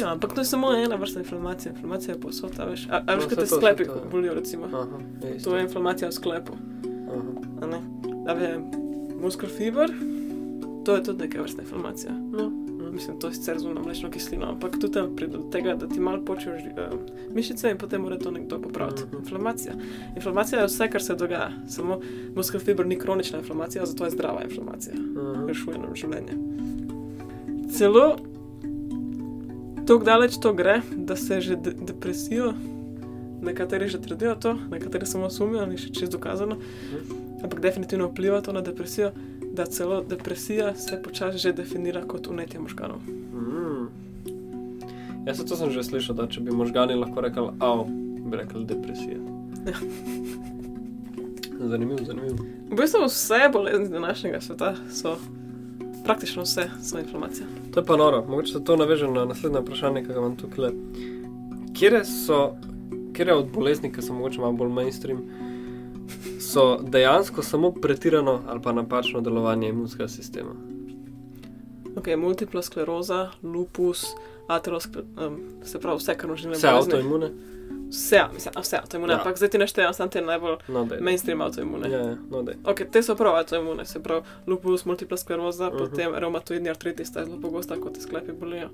Ja, 0.01 0.11
ampak 0.11 0.33
to 0.33 0.41
je 0.41 0.45
samo 0.45 0.73
ena 0.73 0.95
vrsta 0.95 1.19
inflamacije. 1.19 1.71
Inflamacija 1.71 2.15
je 2.15 2.21
posod, 2.21 2.51
a 2.59 2.65
veš, 2.65 2.87
a, 2.89 3.03
a 3.07 3.15
veš, 3.15 3.23
No, 3.23 3.29
saj 3.29 3.37
te 3.37 3.47
sklepi 3.47 3.85
to, 3.85 3.91
ja. 3.91 4.09
bolijo, 4.11 4.33
recimo. 4.33 4.65
Aha, 4.65 4.87
je 5.23 5.35
isto. 5.35 5.49
To 5.49 5.57
je 5.57 5.63
inflamacija 5.63 6.09
v 6.09 6.11
sklepu. 6.11 6.53
Aha. 7.07 7.21
a 7.61 7.67
ne. 7.67 7.81
Da 8.25 8.31
je 8.31 8.59
muskel 9.21 9.49
fiber, 9.49 9.91
to 10.85 10.95
je 10.95 11.03
tudi 11.03 11.19
neka 11.19 11.41
vrsta 11.41 11.61
inflamacija. 11.61 12.11
No, 12.11 12.49
mhm. 12.49 12.71
Mislim, 12.93 13.19
to 13.19 13.27
je 13.27 13.33
sicer 13.33 13.59
zunaj 13.59 13.83
mlečno 13.83 14.11
kislino, 14.11 14.45
ampak 14.45 14.71
tudi 14.79 14.93
tam 14.93 15.15
pride 15.15 15.37
do 15.37 15.43
tega, 15.51 15.75
da 15.75 15.87
ti 15.87 15.99
malo 15.99 16.25
počeš 16.25 16.47
uh, 16.47 16.99
mišice 17.33 17.71
in 17.71 17.77
potem 17.77 18.01
mora 18.01 18.17
to 18.17 18.31
nekdo 18.31 18.61
popraviti. 18.61 19.03
Mhm. 19.07 19.17
Inflamacija. 19.17 19.73
Inflamacija 20.15 20.59
je 20.59 20.67
vse, 20.67 20.89
kar 20.89 21.03
se 21.03 21.15
dogaja. 21.15 21.51
Samo 21.67 21.99
muskel 22.35 22.59
fiber 22.59 22.85
ni 22.85 22.99
kronična 22.99 23.39
inflamacija, 23.39 23.85
zato 23.85 24.05
je 24.05 24.11
zdrava 24.11 24.43
inflamacija. 24.43 24.93
Rešuje 25.47 25.77
nam 25.77 25.95
življenje. 25.95 26.33
Celo 27.77 28.17
tako 29.91 30.03
daleč 30.03 30.37
to 30.39 30.53
gre, 30.53 30.81
da 30.95 31.15
se 31.15 31.41
že 31.41 31.55
de 31.55 31.71
depresijo, 31.71 32.53
nekateri 33.41 33.87
že 33.87 34.01
trdijo 34.01 34.35
to, 34.35 34.53
nekateri 34.71 35.05
samo 35.05 35.29
sumijo, 35.29 35.65
ni 35.67 35.75
še 35.77 35.89
čest 35.91 36.13
dokazano, 36.15 36.55
ampak 37.43 37.59
definitivno 37.59 38.07
vpliva 38.07 38.39
to 38.41 38.53
na 38.55 38.61
depresijo, 38.63 39.09
da 39.51 39.65
celo 39.65 39.99
depresija 39.99 40.71
se 40.75 41.01
počasi 41.03 41.43
že 41.43 41.51
definira 41.53 42.05
kot 42.07 42.27
unetje 42.31 42.59
možganov. 42.59 43.03
Mm. 43.03 43.89
Jaz 45.27 45.43
to 45.43 45.59
sem 45.59 45.75
že 45.75 45.83
slišal, 45.83 46.15
da 46.15 46.29
če 46.31 46.39
bi 46.39 46.55
možgani 46.55 46.95
lahko 46.95 47.27
rekli, 47.27 47.51
av, 47.59 47.83
bi 48.31 48.39
rekli 48.39 48.63
depresija. 48.71 49.19
Ja. 49.67 49.75
Zanimivo, 51.67 51.99
zanimivo. 52.07 52.47
V 52.71 52.79
bistvu 52.79 53.11
vse 53.11 53.49
bolezni 53.51 53.91
današnjega 53.91 54.39
sveta 54.41 54.71
so, 54.87 55.17
praktično 56.03 56.43
vse 56.43 56.69
so 56.83 56.99
inflamacija. 56.99 57.47
To 57.73 57.79
je 57.79 57.85
pa 57.85 57.97
noro, 57.97 58.25
mogoče 58.27 58.53
se 58.53 58.63
to 58.63 58.75
naveže 58.75 59.07
na 59.07 59.25
naslednje 59.25 59.59
vprašanje, 59.59 60.01
ki 60.01 60.07
ga 60.07 60.19
imam 60.19 60.35
tukaj. 60.35 60.71
Kje 61.73 62.05
so, 62.05 62.55
kje 63.13 63.33
od 63.33 63.49
bolezni, 63.53 63.91
ki 63.93 64.01
so 64.01 64.13
mogoče 64.13 64.39
malo 64.39 64.53
bolj 64.53 64.69
mainstream, 64.69 65.21
so 66.39 66.79
dejansko 66.81 67.41
samo 67.41 67.71
pretirano 67.71 68.39
ali 68.47 68.61
pa 68.61 68.71
napačno 68.71 69.21
delovanje 69.21 69.69
imunskega 69.69 70.07
sistema. 70.07 70.70
Ok, 71.95 72.07
multipla 72.17 72.61
skleroza, 72.61 73.31
lupus, 73.43 74.05
ateroskleroza, 74.47 75.27
um, 75.27 75.39
se 75.63 75.79
pravi 75.79 75.97
vse, 75.97 76.15
kar 76.15 76.29
možne 76.29 76.51
Vse 76.51 76.67
avtoimune? 76.69 77.29
Vse, 77.89 78.21
mislim, 78.33 78.53
vse 78.57 78.77
avtoimune, 78.77 79.13
Ja. 79.13 79.17
ampak 79.17 79.37
zdaj 79.37 79.49
ti 79.49 79.57
naštejem 79.57 79.93
samo 79.93 80.09
te 80.09 80.21
najbolj 80.21 80.55
No, 80.67 80.85
daj. 80.85 80.99
mainstream 81.01 81.41
avtoimune. 81.41 81.89
Ja, 81.89 81.97
ja, 81.99 82.15
no, 82.31 82.43
daj. 82.43 82.55
Ok, 82.65 82.81
te 82.91 83.03
so 83.03 83.15
prav 83.15 83.35
avtoimune, 83.35 83.85
se 83.85 83.99
pravi 83.99 84.21
lupus, 84.47 84.85
multipla 84.85 85.17
skleroza, 85.17 85.67
uh 85.67 85.73
Mhm. 85.73 85.77
-huh. 85.77 85.89
potem 85.89 86.15
reumatoidni 86.15 86.69
artritis, 86.69 87.07
sta 87.07 87.19
je 87.19 87.25
zelo 87.25 87.39
pogosta, 87.39 87.75
kot 87.77 87.93
te 87.93 88.01
sklepi 88.01 88.31
bolijo. 88.31 88.69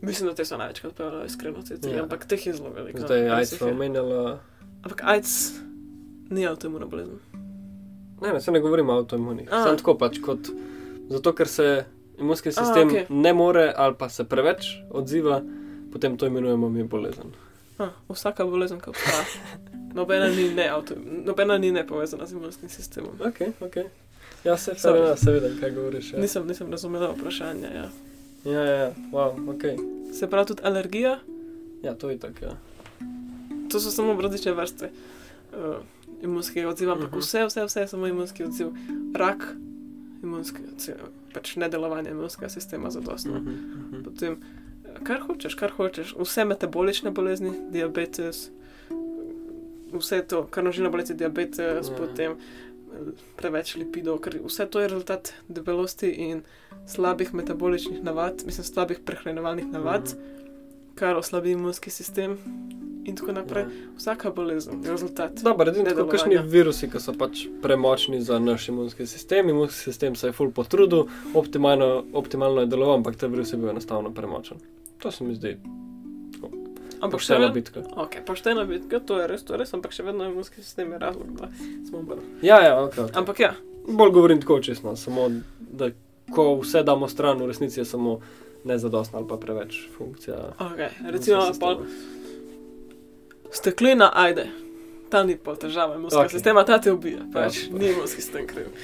Mislim, 0.00 0.28
da 0.28 0.34
te 0.34 0.44
so 0.44 0.56
največkrat 0.56 0.94
pojavljali 0.94 1.26
iskreno, 1.26 1.62
te 1.62 1.78
tri, 1.78 1.90
Ja. 1.90 2.02
ampak 2.02 2.24
teh 2.26 2.46
je 2.46 2.52
zelo 2.54 2.70
veliko. 2.70 2.98
Zdaj, 2.98 3.20
res 3.20 3.32
AIDS 3.32 3.60
je. 3.60 3.66
omenjali. 3.66 4.36
Ampak 4.82 5.00
AIDS 5.04 5.52
ni 6.30 6.46
avtoimuna 6.46 6.86
bolezen. 6.86 7.18
Ne, 8.22 8.32
ne, 8.32 8.40
se 8.40 8.50
ne 8.52 8.60
govorimo 8.60 8.92
o 8.92 8.98
avtoimunih. 8.98 9.48
Sam 9.48 9.76
tako 9.76 9.94
pač 9.94 10.18
kot. 10.18 10.38
Zato, 11.08 11.32
ker 11.32 11.48
se 11.48 11.84
imunski 12.18 12.48
A, 12.48 12.52
sistem 12.52 12.88
okej. 12.88 13.06
ne 13.10 13.32
more 13.32 13.72
ali 13.76 13.94
pa 13.94 14.08
se 14.08 14.24
preveč 14.24 14.66
odziva, 14.90 15.42
potem 15.92 16.16
to 16.16 16.26
imenujemo 16.26 16.68
mi 16.68 16.84
bolezen. 16.84 17.32
Ah, 17.78 17.88
vsaka 18.08 18.44
bolezen, 18.44 18.80
ki 18.80 18.90
obstaja. 18.90 19.24
Nobena 19.94 20.28
ni 20.28 20.50
ne, 20.50 20.68
avto, 20.68 20.94
nobena 21.24 21.58
ni 21.58 21.72
ne 21.72 21.86
povezana 21.86 22.26
z 22.26 22.32
imunskim 22.32 22.68
sistemom. 22.68 23.10
Ok, 23.20 23.40
ok. 23.60 23.76
Ja, 24.44 24.56
se, 24.56 24.70
Sorry. 24.70 24.78
seveda, 24.78 25.16
se 25.16 25.32
vidim, 25.32 25.60
kaj 25.60 25.70
govoriš. 25.70 26.12
Ja, 26.12 26.18
Nisem, 26.18 26.46
nisem 26.46 26.70
razumela 26.70 27.12
vprašanja. 27.12 27.68
Ja. 27.68 27.86
ja, 28.44 28.60
ja, 28.60 28.74
ja. 28.74 28.92
wow, 29.12 29.32
ok. 29.48 29.62
Se 30.12 30.26
pravi 30.26 30.46
tudi 30.46 30.62
alergija, 30.64 31.18
Ja, 31.82 31.94
to 31.94 32.10
je 32.10 32.18
tako, 32.18 32.44
ja. 32.44 32.56
to 33.68 33.80
so 33.80 33.90
samo 33.90 34.20
različne 34.20 34.52
vrste 34.52 34.90
uh, 35.52 35.76
imunskega 36.22 36.68
odziva, 36.68 36.92
ampak 36.92 37.10
Mhm. 37.10 37.18
vse, 37.18 37.46
vse, 37.46 37.64
vse 37.64 37.80
je 37.80 37.88
samo 37.88 38.06
imunski 38.06 38.44
odziv. 38.44 38.66
Rak, 39.14 39.44
imunski 40.22 40.62
odziv, 40.72 40.94
pač 41.34 41.56
nedelovanje 41.56 42.10
imunskega 42.10 42.48
sistema 42.48 42.90
zadostno. 42.90 43.34
Mhm, 43.34 43.50
mhm. 43.50 44.02
Potem, 44.04 44.38
eh, 44.84 45.00
kar 45.04 45.20
hočeš, 45.20 45.54
kar 45.54 45.70
hočeš, 45.70 46.14
vse 46.18 46.44
metabolične 46.44 47.10
bolezni, 47.10 47.52
diabetes, 47.70 48.50
vse 49.92 50.22
to, 50.22 50.46
krvnožilne 50.46 50.90
bolezni, 50.90 51.16
diabetes, 51.16 51.58
Ja. 51.86 51.92
ja. 51.92 51.96
potem 51.96 52.32
eh, 52.32 53.12
preveč 53.36 53.76
lipidov, 53.76 54.18
ker 54.20 54.40
vse 54.44 54.66
to 54.66 54.80
je 54.80 54.88
rezultat 54.88 55.32
debelosti 55.48 56.08
in 56.08 56.42
slabih 56.86 57.34
metaboličnih 57.34 58.02
navad, 58.02 58.42
mislim, 58.46 58.64
slabih 58.64 58.98
prehranjevalnih 59.04 59.66
navad, 59.66 60.02
Mhm. 60.04 60.37
Kar 60.98 61.16
oslabi 61.16 61.54
imunski 61.54 61.90
sistem 61.90 62.36
in 63.08 63.16
tako 63.16 63.32
naprej. 63.32 63.64
Ja. 63.64 63.90
Vsaka 63.96 64.30
bolezen 64.30 64.84
je 64.84 64.90
rezultat. 64.90 65.40
Dobro, 65.42 65.70
edino 65.70 65.90
tako 65.90 66.08
kakšni 66.10 66.38
virusi, 66.44 66.90
ki 66.92 67.00
so 67.00 67.14
pač 67.18 67.46
premočni 67.62 68.20
za 68.20 68.38
naš 68.38 68.68
imunski 68.68 69.06
sistem. 69.06 69.48
Imunski 69.48 69.90
sistem 69.90 70.16
se 70.16 70.28
je 70.28 70.36
full 70.36 70.52
potrudil, 70.52 71.06
optimalno, 71.34 72.04
optimalno 72.12 72.66
je 72.66 72.72
deloval, 72.74 73.00
ampak 73.00 73.16
ta 73.16 73.26
virus 73.26 73.52
je 73.52 73.58
bil 73.58 73.70
enostavno 73.70 74.10
premočen. 74.14 74.58
To 74.98 75.10
se 75.10 75.24
mi 75.24 75.34
zdi 75.34 75.58
Ampak 76.98 77.20
še 77.22 77.30
poštena 77.30 77.46
vedno, 77.46 77.54
bitka. 77.54 77.80
okay, 78.02 78.24
poštena 78.26 78.64
bitka, 78.66 78.98
to 78.98 79.20
je 79.20 79.26
res, 79.30 79.44
to 79.46 79.54
je 79.54 79.58
res, 79.60 79.70
ampak 79.70 79.92
še 79.94 80.02
vedno 80.02 80.24
je 80.26 80.32
imunski 80.32 80.64
sistem 80.64 80.90
je 80.92 80.98
razlog, 80.98 81.28
da 81.38 81.46
smo 81.86 82.02
bolj. 82.02 82.24
Ja, 82.42 82.58
ja, 82.58 82.72
ok. 82.82 82.96
okay. 82.96 83.12
Ampak 83.20 83.42
ja, 83.44 83.52
Bolj 83.88 84.10
govorim 84.10 84.40
tako 84.40 84.60
čestno, 84.60 84.96
samo 84.96 85.30
da 85.72 85.90
ko 86.34 86.58
vse 86.60 86.82
damo 86.82 87.08
stran, 87.08 87.38
v 87.38 87.46
resnici 87.46 87.80
je 87.80 87.84
samo 87.84 88.20
nezadostna 88.68 89.18
ali 89.18 89.28
pa 89.28 89.36
preveč 89.40 89.80
funkcija. 89.96 90.52
okay, 90.60 90.88
recimo, 91.10 91.40
imunskega 91.42 91.58
pol, 91.60 91.84
steklina, 93.50 94.10
ajde. 94.14 94.46
Ta 95.08 95.22
ni 95.24 95.36
pa 95.40 95.54
težava 95.56 95.96
Okej. 95.96 96.04
okay. 96.10 96.28
sistema, 96.30 96.64
ta 96.64 96.76
te 96.78 96.92
ubija. 96.92 97.24
Pač, 97.32 97.62
Ja. 97.66 97.78
ni 97.78 97.88
imunski 97.88 98.20
sistem 98.22 98.46
kriv. 98.46 98.66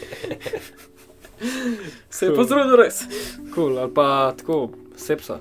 Se 2.11 2.27
je 2.27 2.31
Cool. 2.31 2.37
potrudil 2.37 2.77
res. 2.77 3.03
Cool, 3.55 3.79
ali 3.79 3.93
pa 3.95 4.33
tako, 4.39 4.71
sepsa. 4.97 5.39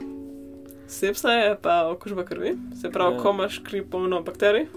Sepsa 0.88 1.32
je 1.32 1.56
pa 1.62 1.88
okužba 1.90 2.26
krvi, 2.26 2.58
se 2.82 2.90
pravi, 2.92 3.14
Ja. 3.14 3.18
ja. 3.18 3.24
ko 3.24 3.30
imaš 3.32 3.62
kri 3.64 3.82
polno 3.86 4.22
bakterij, 4.24 4.68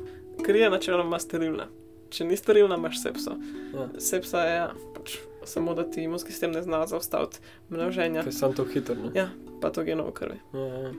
kri 0.45 0.61
je 0.61 0.71
načeloma 0.71 1.19
sterilna. 1.19 1.67
Če 2.11 2.25
ni 2.25 2.37
sterilna, 2.37 2.77
imaš 2.77 3.03
sepso. 3.03 3.35
Ja. 3.75 3.89
Sepsa 3.99 4.41
je 4.45 4.55
ja, 4.57 4.69
pač 4.95 5.17
samo, 5.45 5.75
da 5.75 5.91
ti 5.91 6.03
imunski 6.03 6.31
sistem 6.31 6.53
ne 6.53 6.62
zna 6.62 6.87
zaustaviti 6.87 7.39
množenja 7.71 8.23
Ker 8.23 8.33
sem 8.35 8.55
to 8.55 8.64
hitro. 8.64 8.95
Ne? 8.95 9.11
Ja. 9.14 9.29
Patogenov 9.61 10.11
v 10.11 10.12
krvi. 10.12 10.38
Ja, 10.54 10.66
ja. 10.84 10.92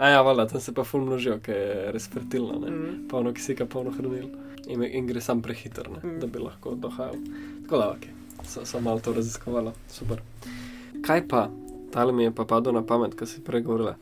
A 0.00 0.08
ja, 0.08 0.22
valjda, 0.22 0.46
tam 0.48 0.60
se 0.60 0.72
pa 0.74 0.84
ful 0.84 1.00
množijo, 1.04 1.38
ker 1.44 1.56
je 1.56 1.90
res 1.92 2.06
fertilna, 2.08 2.58
ne. 2.58 2.70
Mm. 2.70 3.08
polno 3.10 3.32
kisika, 3.36 3.66
polno 3.66 3.90
hranil 3.92 4.30
in, 4.66 4.82
in 4.84 5.06
gre 5.06 5.20
sam 5.20 5.42
prehiter, 5.42 5.90
ne, 5.90 6.00
Mm. 6.02 6.20
da 6.20 6.26
bi 6.26 6.38
lahko 6.40 6.74
dohajal. 6.74 7.18
Tako 7.64 7.76
da, 7.76 7.90
ok, 7.90 8.06
so, 8.48 8.64
so 8.64 8.80
malo 8.80 9.00
to 9.00 9.12
raziskovala, 9.12 9.72
super. 9.92 10.22
Kaj 11.04 11.28
pa, 11.28 11.50
tale 11.92 12.12
mi 12.12 12.24
je 12.24 12.30
pa 12.34 12.44
padlo 12.44 12.72
na 12.72 12.82
pamet, 12.86 13.14
ko 13.14 13.26
si 13.26 13.40
prej 13.44 13.60
govorila. 13.62 13.96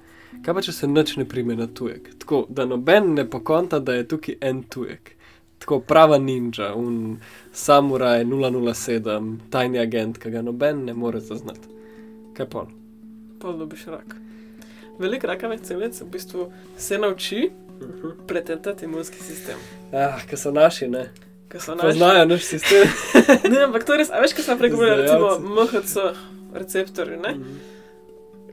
Kaj 0.44 0.54
pa, 0.54 0.62
če 0.62 0.72
se 0.72 0.86
nič 0.86 1.16
ne 1.16 1.24
prime 1.24 1.56
na 1.56 1.66
tujek? 1.66 2.14
Tako, 2.18 2.46
da 2.48 2.64
noben 2.66 3.14
ne 3.14 3.24
pokonta, 3.30 3.78
da 3.80 3.94
je 3.98 4.06
tukaj 4.08 4.36
en 4.40 4.62
tujek. 4.62 5.16
Tako 5.58 5.80
prava 5.80 6.18
ninja, 6.18 6.74
un 6.78 7.18
samuraj 7.52 8.22
007, 8.24 9.38
tajni 9.50 9.78
agent, 9.82 10.18
ki 10.22 10.30
ga 10.30 10.42
noben 10.42 10.84
ne 10.86 10.94
more 10.94 11.18
zaznati. 11.20 11.68
Kaj 12.38 12.46
pa? 12.46 12.66
Pol 13.38 13.58
dobiš 13.58 13.86
rak. 13.86 14.16
Velik 14.98 15.24
rakavih 15.24 15.60
celic 15.62 16.00
v 16.00 16.10
bistvu 16.10 16.52
se 16.76 16.98
nauči 16.98 17.50
pretentati 18.26 18.84
imunski 18.84 19.22
sistem. 19.22 19.58
Ah, 19.92 20.18
ki 20.26 20.36
so 20.36 20.50
naši, 20.50 20.88
ne. 20.90 21.04
Ker 21.48 21.62
so 21.62 21.74
naši. 21.74 21.86
Poznajo 21.86 22.24
naš 22.26 22.42
sistem. 22.44 22.88
Ne, 23.52 23.62
ampak 23.68 23.86
to 23.86 23.96
res, 23.96 24.10
a 24.10 24.20
veš, 24.20 24.34
kaj 24.34 24.48
sem 24.48 24.58
prej 24.58 24.74
govorila, 24.74 24.96
recimo. 24.98 25.30
MHC 25.38 26.08
receptorji, 26.58 27.20
ne? 27.22 27.36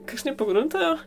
Kakšni 0.05 0.35
pogruntajo, 0.37 0.99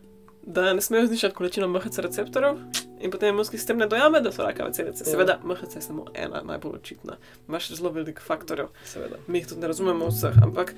da 0.43 0.72
ne 0.72 0.80
smejo 0.80 1.07
znižati 1.07 1.34
količino 1.34 1.68
MHC 1.68 1.99
receptorjev 1.99 2.57
in 3.01 3.11
potem 3.11 3.34
imunski 3.34 3.59
sistem 3.59 3.78
ne 3.78 3.86
dojame, 3.86 4.20
da 4.20 4.32
so 4.32 4.43
rakave 4.43 4.72
celice. 4.72 5.05
Ja. 5.07 5.11
Seveda, 5.11 5.39
MHC 5.45 5.76
je 5.76 5.82
samo 5.82 6.05
ena 6.14 6.43
najbolj 6.45 6.74
očitna. 6.74 7.16
Imaš 7.49 7.72
zelo 7.72 7.91
veliko 7.91 8.22
faktorjev, 8.22 8.66
Seveda. 8.84 9.16
mi 9.26 9.39
jih 9.39 9.47
tudi 9.47 9.61
ne 9.61 9.66
razumemo 9.66 10.07
vseh, 10.07 10.43
ampak 10.43 10.74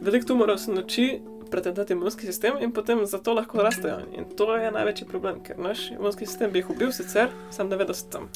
veliko 0.00 0.26
tumorov 0.26 0.58
se 0.58 0.72
nauči 0.72 1.20
pretentati 1.50 1.92
imunski 1.92 2.26
sistem 2.26 2.52
in 2.60 2.72
potem 2.72 3.06
zato 3.06 3.34
lahko 3.34 3.62
rastejo. 3.62 3.98
In 4.16 4.24
to 4.36 4.56
je 4.56 4.70
največji 4.70 5.06
problem, 5.06 5.42
ker 5.44 5.58
naš 5.58 5.90
imunski 5.90 6.26
sistem 6.26 6.52
bi 6.52 6.58
jih 6.58 6.70
ubil 6.70 6.92
sicer, 6.92 7.28
sam 7.50 7.68
ne 7.68 7.76
ve, 7.76 7.84
da 7.84 7.94
so 7.94 8.08
tam. 8.10 8.28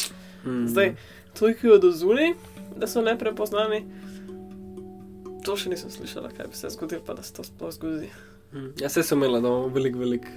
Mm. 0.45 0.66
Zdaj, 0.68 0.95
tujki 1.39 1.68
od 1.68 1.85
ozuli, 1.85 2.35
da 2.77 2.87
so 2.87 3.03
neprepoznani. 3.03 3.85
To 5.45 5.57
še 5.57 5.70
nisem 5.72 5.91
slišala, 5.91 6.31
kaj 6.37 6.51
bi 6.53 6.59
se 6.59 6.70
zgodilo, 6.70 7.03
pa 7.07 7.14
da 7.14 7.22
se 7.22 7.33
to 7.35 7.45
sploh 7.45 7.72
zgodi. 7.72 8.11
Mm. 8.53 8.72
Jaz 8.81 8.93
se 8.93 9.03
sem 9.03 9.18
imela, 9.18 9.41
da 9.41 9.49
imamo 9.49 9.72
veliko, 9.72 9.99
veliko 9.99 10.29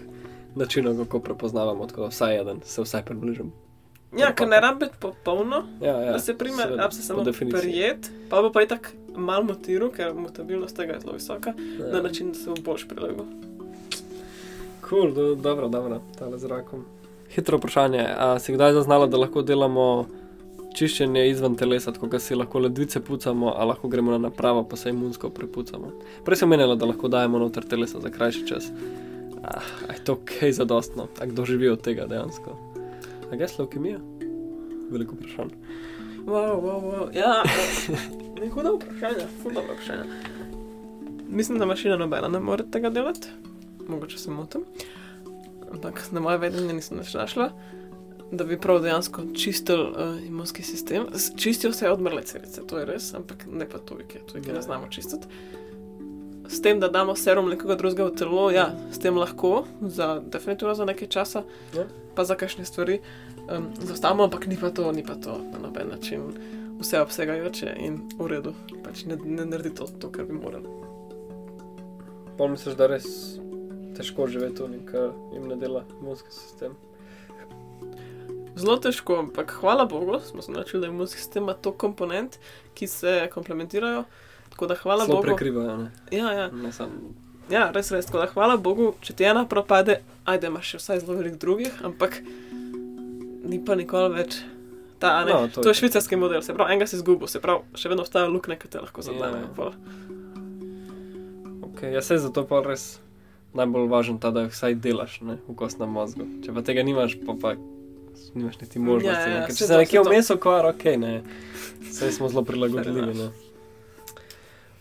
načinov, 0.60 0.98
kako 1.06 1.20
prepoznavamo, 1.20 1.88
tako 1.88 2.02
da 2.08 2.08
vsaj 2.14 2.38
en, 2.44 2.62
se 2.64 2.82
vsaj 2.82 3.06
približam. 3.06 3.52
Ja, 4.18 4.32
ker 4.34 4.48
ne 4.50 4.60
rabi 4.62 4.86
biti 4.86 4.98
popolno, 5.00 5.64
Ja, 5.82 5.94
ja, 6.02 6.12
da 6.12 6.20
se 6.20 6.38
prime, 6.38 6.66
da 6.66 6.92
se 6.92 7.02
samo 7.02 7.24
prijet, 7.50 8.12
pa 8.30 8.42
bo 8.42 8.52
pa 8.52 8.64
itak 8.66 8.94
mal 9.16 9.44
motiral, 9.44 9.92
ker 9.94 10.14
mutabilnost 10.14 10.76
tega 10.76 10.94
je 10.94 11.00
zelo 11.00 11.14
visoka, 11.14 11.54
Ja. 11.80 11.92
na 11.94 12.02
način, 12.02 12.32
da 12.32 12.40
se 12.40 12.50
bo 12.50 12.56
boljš 12.66 12.88
prilagodil. 12.88 13.26
Cool, 14.90 15.12
do, 15.14 15.36
dobro, 15.36 15.68
dobro, 15.68 16.02
tale 16.20 16.38
zrakom. 16.38 16.86
Hitro 17.30 17.58
vprašanje. 17.58 18.08
A 18.18 18.40
si 18.40 18.54
kdaj 18.54 18.74
zaznala, 18.74 19.08
da 19.08 19.18
lahko 19.18 19.42
delamo 19.42 20.08
čiščenje 20.76 21.28
izven 21.30 21.56
telesa, 21.56 21.92
tako 21.94 22.08
da 22.08 22.20
si 22.20 22.36
lahko 22.36 22.60
ledvice 22.60 23.00
pucamo, 23.00 23.54
a 23.58 23.66
lahko 23.66 23.88
gremo 23.88 24.12
na 24.12 24.18
napravo, 24.18 24.64
pa 24.64 24.78
se 24.78 24.90
imunsko 24.90 25.30
prepucamo? 25.30 25.92
Prej 26.26 26.42
sem 26.42 26.50
menila, 26.50 26.76
da 26.76 26.90
lahko 26.90 27.08
dajemo 27.08 27.40
noter 27.40 27.66
telesa 27.70 28.00
za 28.02 28.10
krajši 28.10 28.48
čas. 28.48 28.72
Ah, 29.44 29.62
je 29.94 30.04
to 30.04 30.16
kaj 30.26 30.52
zadostno? 30.52 31.08
A 31.22 31.26
kdo 31.26 31.46
živi 31.46 31.70
od 31.70 31.82
tega 31.82 32.06
dejansko? 32.06 32.58
A 33.32 33.36
gre 33.36 33.48
leukemija? 33.60 34.00
Veliko 34.92 35.16
vprašanj. 35.16 35.54
Wow, 36.26 36.60
wow, 36.62 36.82
wow. 36.84 37.18
Ja, 37.18 37.44
ne 38.42 38.50
huda 38.50 38.72
vprašanja, 38.76 39.28
huda 39.44 39.62
vprašanja. 39.62 40.04
Mislim, 41.30 41.60
da 41.60 41.66
mašina 41.66 41.98
nobena 41.98 42.28
ne 42.28 42.40
more 42.40 42.64
tega 42.72 42.90
delati, 42.90 43.28
mogoče 43.88 44.18
se 44.18 44.32
motim. 44.32 44.62
Ampak 45.72 46.08
na 46.12 46.20
moje 46.20 46.38
vedenje 46.38 46.74
nisem 46.74 46.98
več 46.98 47.14
našla, 47.14 47.52
da 48.32 48.44
bi 48.44 48.60
prav 48.60 48.82
dejansko 48.82 49.22
čistil 49.38 49.82
uh, 49.82 50.18
imunski 50.28 50.64
sistem. 50.64 51.06
Čistijo 51.38 51.74
se 51.74 51.90
odmrle 51.90 52.24
celice, 52.24 52.62
to 52.68 52.80
je 52.80 52.86
res, 52.86 53.14
ampak 53.14 53.46
ne 53.52 53.70
pa 53.70 53.78
tujke, 53.78 54.20
tujke 54.32 54.50
Ja. 54.50 54.56
ne 54.56 54.62
znamo 54.62 54.88
čistiti. 54.90 55.28
S 56.50 56.62
tem, 56.62 56.80
da 56.82 56.88
damo 56.90 57.14
serum 57.16 57.50
nekoga 57.50 57.76
drugega 57.78 58.08
v 58.10 58.16
telo, 58.18 58.48
ja, 58.52 58.72
s 58.92 58.98
tem 59.00 59.14
lahko, 59.18 59.68
za, 59.82 60.18
definitivno 60.26 60.74
za 60.76 60.86
nekaj 60.86 61.08
časa, 61.08 61.44
Ja. 61.78 61.86
pa 62.16 62.26
za 62.26 62.36
kakšne 62.36 62.66
stvari 62.66 63.00
um, 63.46 63.70
zaustavimo, 63.78 64.24
ampak 64.26 64.48
ni 64.50 64.58
pa 64.58 64.70
to, 64.74 64.92
ni 64.92 65.04
pa 65.06 65.14
to 65.16 65.38
na 65.54 65.60
noben 65.62 65.88
način 65.94 66.34
vse 66.80 67.02
obsegajoče 67.02 67.76
in 67.78 68.02
v 68.20 68.28
redu. 68.28 68.54
Pač 68.84 69.06
ne, 69.06 69.18
ne 69.26 69.46
naredi 69.46 69.76
to, 69.76 69.86
to, 70.00 70.10
kar 70.12 70.26
bi 70.26 70.34
morali. 70.34 70.66
Pol 72.38 72.48
misliš, 72.56 72.76
da 72.80 72.88
res 72.88 73.06
težko 73.98 74.28
živeti 74.32 74.64
v 74.64 74.70
njih, 74.74 74.86
ker 74.90 75.12
jim 75.36 75.48
ne 75.52 75.56
dela 75.60 75.84
imunski 76.02 76.32
sistem. 76.34 76.74
zelo 78.56 78.78
težko, 78.78 79.20
ampak 79.20 79.52
hvala 79.62 79.86
Bogu, 79.86 80.20
smo 80.20 80.42
se 80.42 80.52
naučili, 80.52 80.82
da 80.82 80.88
imunski 80.88 81.20
sistem 81.20 81.44
ima 81.44 81.54
to 81.54 81.72
komponent, 81.72 82.40
ki 82.74 82.88
se 82.88 83.30
komplementirajo. 83.34 84.04
Tako 84.60 84.68
da 84.68 84.76
hvala 84.76 85.06
Zelo 85.06 85.16
Bogu. 85.16 85.26
prekrivajo, 85.26 85.78
ne? 85.78 85.90
Ja, 86.12 86.32
ja, 86.34 86.48
Ne 86.52 86.68
samo. 86.70 86.92
ja, 87.48 87.72
res, 87.72 87.88
res. 87.90 88.06
Tako 88.06 88.18
da 88.18 88.28
hvala 88.28 88.58
Bogu, 88.60 88.92
če 89.00 89.14
ti 89.14 89.24
ena 89.24 89.46
propade, 89.48 90.02
ajde, 90.26 90.48
imaš 90.48 90.66
še 90.68 90.78
vsaj 90.78 91.00
zelo 91.00 91.16
veliko 91.16 91.38
drugih, 91.38 91.72
ampak 91.82 92.20
ni 93.42 93.58
pa 93.58 93.74
nikoli 93.74 94.14
več. 94.14 94.42
Ta, 95.00 95.24
No, 95.24 95.48
to 95.48 95.62
to, 95.62 95.70
je 95.70 95.76
švicarski 95.76 96.18
model, 96.18 96.42
se 96.42 96.52
pravi, 96.52 96.74
enega 96.74 96.84
si 96.86 96.98
izgubil, 96.98 97.24
se 97.26 97.40
pravi, 97.40 97.64
še 97.74 97.88
vedno 97.88 98.04
obstajajo 98.04 98.30
luknje, 98.30 98.58
ki 98.58 98.68
te 98.68 98.80
lahko 98.80 99.00
Ja, 99.00 99.06
zadenejo. 99.06 99.48
pol. 99.56 99.72
Okay, 101.64 101.94
ja, 101.94 102.02
se 102.02 102.18
zato 102.18 102.44
pa 102.44 102.60
res 102.62 103.00
najbolj 103.54 103.88
važen 103.88 104.20
ta, 104.20 104.28
da 104.30 104.44
vsaj 104.46 104.76
delaš 104.76 105.22
ne, 105.22 105.38
v 105.42 105.56
kostnem 105.56 105.88
mozgu. 105.90 106.28
Če 106.44 106.52
pa 106.52 106.62
tega 106.62 106.84
nimaš, 106.84 107.16
pa, 107.24 107.32
pa 107.34 107.56
nimaš 108.36 108.60
niti 108.60 108.76
možnosti. 108.78 109.08
Ja, 109.08 109.32
ja, 109.32 109.40
ne. 109.40 109.46
Ker 109.48 109.56
če 109.56 109.66
se 109.66 109.78
nekje 109.78 110.04
vmes 110.04 110.28
okvar, 110.30 110.68
ok, 110.68 110.84
ne. 110.98 111.14
Saj 111.90 112.12
smo 112.12 112.28
zelo 112.28 112.44
prilagodljivi. 112.44 113.30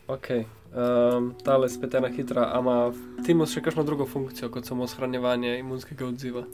Ne. 0.08 0.14
Ok, 0.14 0.28
um, 0.30 1.34
tale 1.44 1.68
spet 1.68 1.94
ena 1.94 2.08
hitra. 2.08 2.50
A 2.54 2.60
ima 2.60 2.76
Timus 3.26 3.52
še 3.52 3.60
kakšno 3.60 3.84
drugo 3.84 4.06
funkcijo, 4.06 4.48
kot 4.50 4.66
samo 4.66 4.86
shranjevanje 4.88 5.58
imunskega 5.58 6.06
odziva? 6.06 6.44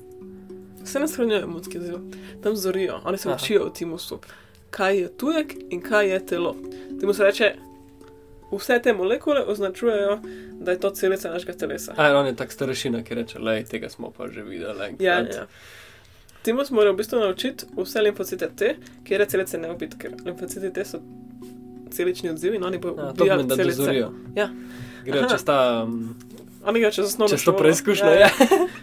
Vse 0.82 1.00
ne 1.00 1.08
shranjujejo 1.08 1.46
imunski 1.46 1.78
odziv, 1.78 2.00
tam 2.42 2.56
zorijo, 2.56 3.00
oni 3.04 3.18
se 3.18 3.28
Aha. 3.28 3.36
učijo 3.36 3.68
v 3.68 3.72
timusu, 3.72 4.18
kaj 4.70 4.98
je 4.98 5.12
tujek 5.16 5.54
in 5.70 5.80
kaj 5.80 6.10
je 6.10 6.18
telo. 6.26 6.56
Timus 7.00 7.18
reče, 7.18 7.54
vse 8.52 8.80
te 8.82 8.92
molekule 8.92 9.40
označujejo, 9.46 10.18
da 10.60 10.74
je 10.74 10.80
to 10.80 10.90
celica 10.90 11.30
našega 11.30 11.56
telesa. 11.58 11.94
A, 11.96 12.10
on 12.18 12.26
je 12.26 12.36
tak 12.36 12.52
starešina, 12.52 13.02
ki 13.02 13.14
reče, 13.22 13.38
lej, 13.38 13.64
tega 13.70 13.88
smo 13.88 14.10
pa 14.10 14.28
že 14.28 14.42
videli. 14.42 14.96
Ja, 14.98 15.20
enkrat." 15.22 15.34
ja. 15.36 15.46
Timus 16.44 16.70
mora 16.70 16.90
v 16.92 16.96
bistvu 16.96 17.22
naučiti 17.22 17.64
vse 17.76 18.02
limfocite 18.02 18.50
T, 18.56 18.74
kjer 19.04 19.20
je 19.20 19.26
celice 19.26 19.58
ne 19.58 19.70
ubiti, 19.72 19.96
ker 19.98 20.12
limfociti 20.24 20.72
T 20.72 20.84
so 20.84 21.00
celični 21.94 22.30
odzivi 22.30 22.56
in 22.56 22.64
oni 22.64 22.78
bodo 22.78 23.02
Ja, 23.02 23.08
to 23.08 23.24
ubijali 23.24 23.44
da 23.44 23.56
celice. 23.56 23.76
dozorijo. 23.76 24.10
Ja. 24.34 24.48
Grejo 25.04 25.28
čez 25.28 25.44
ta, 25.44 25.58
um, 25.84 26.14
Oni 26.64 26.80
ga 26.80 26.90
čez 26.90 27.06
osnovno 27.06 27.28
čez 27.28 27.40
to 27.40 27.44
šolo. 27.44 27.58
preizkušnjo. 27.58 28.06
Ja, 28.06 28.12
Ja, 28.12 28.28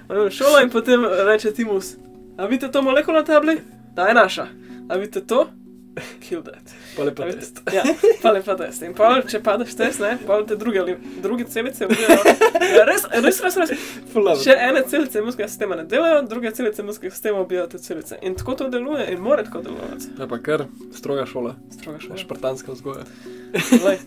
ja. 0.10 0.30
Šolo 0.38 0.60
in 0.60 0.70
potem 0.70 1.02
reče 1.26 1.52
Timus, 1.52 1.96
a 2.38 2.46
vidite 2.46 2.70
to 2.70 2.82
molekulo 2.82 3.18
na 3.18 3.24
tabli? 3.26 3.58
Ta 3.96 4.08
je 4.08 4.14
naša. 4.14 4.48
A 4.90 4.96
vidite 4.96 5.22
to? 5.22 5.48
Kill 6.24 6.42
that. 6.44 6.72
pa 6.96 7.04
lepo 7.04 7.24
A 7.24 7.26
vidite- 7.26 7.40
test. 7.40 7.62
Ja, 7.74 7.84
pa 8.22 8.32
lepa 8.32 8.56
test. 8.56 8.82
In 8.88 8.94
pol, 8.96 9.22
če 9.28 9.42
padeš 9.44 9.74
test, 9.76 10.00
ne, 10.00 10.14
pol 10.26 10.46
te 10.48 10.56
druge, 10.56 10.86
druge 11.24 11.44
celice 11.52 11.86
ubijajo. 11.86 12.36
Ja, 12.78 12.86
res, 12.88 13.04
res, 13.12 13.42
res, 13.44 13.58
res. 13.60 13.74
Še 14.46 14.56
ene 14.56 14.86
celice 14.88 15.20
imunskega 15.20 15.50
sistema 15.52 15.76
ne 15.76 15.84
delajo, 15.84 16.22
druge 16.32 16.52
celice 16.56 16.82
imunskega 16.82 17.12
sistema 17.12 17.42
ubijajo 17.44 17.68
te 17.74 17.82
celice. 17.84 18.20
In 18.22 18.36
tako 18.40 18.56
to 18.56 18.70
deluje 18.70 19.10
in 19.12 19.20
mora 19.20 19.44
tako 19.44 19.62
delovati. 19.62 20.14
Je 20.20 20.28
pa 20.28 20.40
kar 20.40 20.66
stroga 20.96 21.26
šola, 21.28 21.56
Stroga 21.76 22.00
šola. 22.00 22.18
špartanska 22.18 22.72
vzgoja. 22.72 23.04
Lej, 23.84 24.00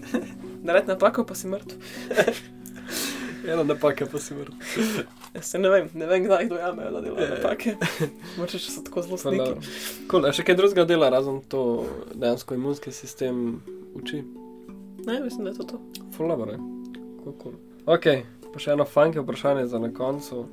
Naredi 0.64 0.88
napako, 0.88 1.26
pa 1.28 1.34
si 1.36 1.46
mrtev. 1.52 1.76
Ena 3.48 3.64
napaka 3.64 4.06
pa 4.06 4.18
si 4.18 4.34
vrti. 4.34 4.56
Se 5.40 5.58
ne 5.58 5.68
vem, 5.68 5.88
ne 5.94 6.06
vem, 6.06 6.24
kdaj 6.24 6.46
kdo 6.46 6.56
jamejo, 6.56 6.90
da 6.90 7.00
delajo 7.00 7.24
Ja, 7.24 7.28
ja. 7.28 7.34
napake. 7.34 7.74
Moče, 8.38 8.58
če 8.58 8.70
so 8.70 8.82
tako 8.86 9.02
zelo 9.02 9.18
sniki. 9.18 9.70
Cool. 10.10 10.28
A 10.28 10.32
še 10.32 10.44
kaj 10.46 10.56
drugega 10.60 10.86
dela, 10.88 11.10
razen 11.12 11.40
to 11.50 11.84
dejansko 12.14 12.54
imunski 12.56 12.92
sistem 12.94 13.60
uči? 13.98 14.22
Ne, 15.04 15.18
mislim, 15.20 15.44
da 15.44 15.52
je 15.52 15.58
to 15.60 15.66
to. 15.74 15.80
Fulabare. 16.16 16.56
Cool, 17.24 17.34
cool. 17.42 17.56
Ok, 17.90 18.08
pa 18.54 18.62
še 18.62 18.76
eno 18.76 18.86
fanke 18.88 19.20
vprašanje 19.20 19.66
za 19.68 19.82
na 19.82 19.90
koncu. 19.92 20.46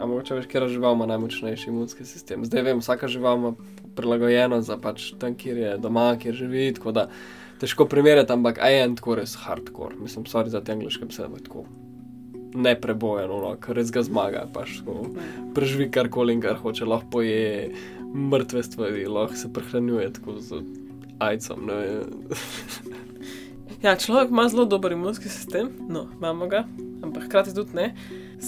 A 0.00 0.04
mogoče 0.08 0.40
veš, 0.40 0.48
kera 0.50 0.66
žival 0.68 0.96
ima 0.96 1.06
najmočnejši 1.12 1.70
imunski 1.70 2.04
sistem? 2.04 2.44
Zdaj 2.44 2.64
vem, 2.66 2.80
vsaka 2.82 3.08
žival 3.08 3.38
ima 3.38 3.52
prilagojeno 3.96 4.58
za 4.64 4.76
pač 4.80 5.12
tam, 5.20 5.36
kjer 5.38 5.60
je 5.62 5.76
doma, 5.80 6.10
kjer 6.20 6.34
živi, 6.36 6.66
tako 6.76 6.92
da 6.92 7.06
težko 7.60 7.86
primerjati, 7.88 8.32
ampak 8.32 8.58
a 8.60 8.68
je 8.72 8.82
en 8.84 8.96
tako 8.98 9.14
res 9.20 9.36
hardcore. 9.44 9.96
Mislim, 10.00 10.26
sorry 10.28 10.52
za 10.52 10.60
te 10.60 10.74
angliške 10.74 11.08
besede, 11.08 11.30
ampak 11.30 11.46
tako 11.48 11.64
neprebojeno, 12.54 13.40
no, 13.42 13.52
ker 13.60 13.76
res 13.78 13.90
ga 13.94 14.02
zmaga, 14.06 14.46
pač 14.52 14.78
tako 14.80 15.10
preživi 15.56 15.88
karkoli 15.92 16.36
in 16.36 16.42
kar 16.44 16.58
hoče, 16.60 16.86
lahko 16.88 17.18
poje 17.18 17.72
mrtve 18.14 18.62
stvari, 18.62 19.06
lahko 19.10 19.36
se 19.36 19.52
prehranjuje 19.52 20.12
tako 20.18 20.38
z 20.40 20.62
ajcem. 21.18 21.70
Ja, 23.82 23.96
človek 23.96 24.30
ima 24.32 24.48
zelo 24.48 24.64
dober 24.64 24.92
imunski 24.92 25.28
sistem, 25.28 25.68
no, 25.88 26.06
imamo 26.16 26.46
ga, 26.48 26.64
ampak 27.04 27.26
hkrati 27.28 27.54
tudi 27.54 27.76
ne. 27.76 27.90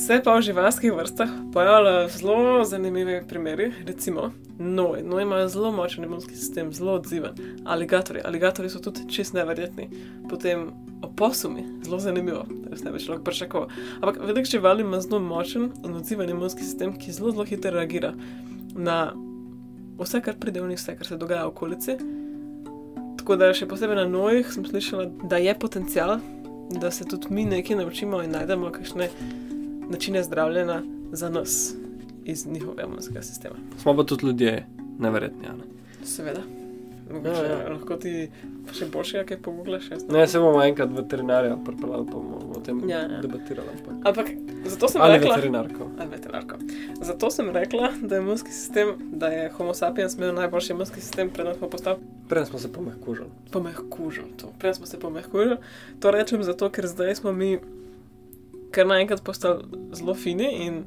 Se 0.06 0.20
pa 0.24 0.36
v 0.38 0.42
živalskih 0.46 0.92
vrstah 0.92 1.30
pojavljajo 1.52 2.08
zelo 2.08 2.64
zanimivi 2.64 3.22
primeri, 3.28 3.72
recimo 3.86 4.30
noj. 4.58 5.02
Noj 5.02 5.22
ima 5.22 5.48
zelo 5.48 5.72
močen 5.72 6.04
imunski 6.04 6.36
sistem, 6.36 6.72
zelo 6.72 6.92
odziven. 6.92 7.34
Aligatori, 7.66 8.20
aligatori 8.24 8.70
so 8.70 8.78
tudi 8.78 9.08
čist 9.10 9.34
neverjetni. 9.34 9.88
Potem 10.30 10.68
oposumi, 11.02 11.64
zelo 11.84 11.98
zanimivo, 11.98 12.44
res 12.70 12.84
ne 12.84 12.92
bi 12.94 13.02
človek 13.02 13.24
pričakoval. 13.24 13.68
Ampak 14.00 14.20
veliko 14.22 14.50
živali 14.50 14.86
ima 14.86 15.00
zelo 15.00 15.18
močen 15.20 15.72
in 15.84 15.96
odziven 15.96 16.30
imunski 16.30 16.62
sistem, 16.62 16.94
ki 16.98 17.12
zelo, 17.12 17.34
zelo 17.34 17.44
hitro 17.44 17.74
reagira 17.74 18.12
na 18.76 19.12
vse, 19.98 20.22
kar 20.22 20.38
pride 20.38 20.62
v 20.62 20.68
njih, 20.68 20.78
vse, 20.78 20.94
kar 20.96 21.06
se 21.06 21.18
dogaja 21.18 21.48
v 21.48 21.54
okolici. 21.56 21.98
Tako 23.18 23.36
da 23.36 23.50
še 23.50 23.66
posebej 23.66 23.98
na 23.98 24.06
nojih 24.06 24.54
sem 24.54 24.62
slišala, 24.66 25.10
da 25.26 25.42
je 25.42 25.58
potencial, 25.58 26.20
da 26.70 26.90
se 26.94 27.04
tudi 27.04 27.34
mi 27.34 27.48
nekaj 27.50 27.82
naučimo 27.82 28.22
in 28.22 28.30
najdemo 28.38 28.70
kakšne 28.70 29.10
načine 29.88 30.22
zdravljenja 30.22 30.82
za 31.12 31.28
nas 31.30 31.74
iz 32.24 32.46
njihovega 32.46 32.82
imunskega 32.82 33.22
sistema. 33.22 33.54
Smo 33.78 33.96
pa 33.96 34.04
tudi 34.04 34.26
ljudje, 34.26 34.66
neverjetni. 34.98 35.46
a 35.46 35.52
Ne? 35.52 35.64
Seveda. 36.04 36.40
Mogoče, 37.12 37.30
Ja, 37.32 37.58
ja. 37.58 37.68
Lahko 37.68 37.96
ti 37.96 38.28
še 38.70 38.86
boljše, 38.86 39.24
kaj 39.24 39.38
poguglaš. 39.38 39.90
jaz 39.90 40.02
Ne, 40.08 40.26
se 40.26 40.38
bomo 40.38 40.62
enkrat 40.62 40.90
veterinarja 40.92 41.56
pripeljali, 41.58 42.06
pa 42.06 42.12
bomo 42.12 42.52
o 42.52 42.60
tem 42.60 42.82
Ja, 42.88 42.98
ja. 43.00 43.20
debatirali. 43.22 43.68
Ampak. 43.70 43.94
Ampak 44.04 44.26
zato 44.66 44.88
sem 44.88 45.02
Ali 45.02 45.12
rekla, 45.14 45.34
veterinarko. 45.34 45.88
Ali 45.98 46.10
veterinarko. 46.10 46.56
Zato 47.00 47.30
sem 47.30 47.50
rekla, 47.50 47.88
da 48.02 48.14
je 48.14 48.22
imunski 48.22 48.50
sistem, 48.50 48.88
da 49.12 49.26
je 49.28 49.48
Homo 49.50 49.74
sapiens 49.74 50.16
imel 50.16 50.34
najboljši 50.34 50.72
imunski 50.72 51.00
sistem, 51.00 51.30
preden 51.30 51.54
smo 51.54 51.68
postali 51.68 51.98
Prej 52.28 52.44
smo 52.44 52.58
se 52.58 52.72
pomehkužili. 52.72 53.28
pomehkužili. 53.50 54.28
to. 54.36 54.52
Prej 54.58 54.74
smo 54.74 54.86
se 54.86 55.00
pomehkužili. 55.00 55.56
To 56.00 56.10
rečem 56.10 56.42
zato, 56.42 56.68
ker 56.70 56.86
zdaj 56.86 57.14
smo 57.14 57.32
mi 57.32 57.58
kar 58.70 58.86
naenkrat 58.86 59.24
postali 59.24 59.64
zelo 59.92 60.14
fini 60.14 60.48
in 60.66 60.84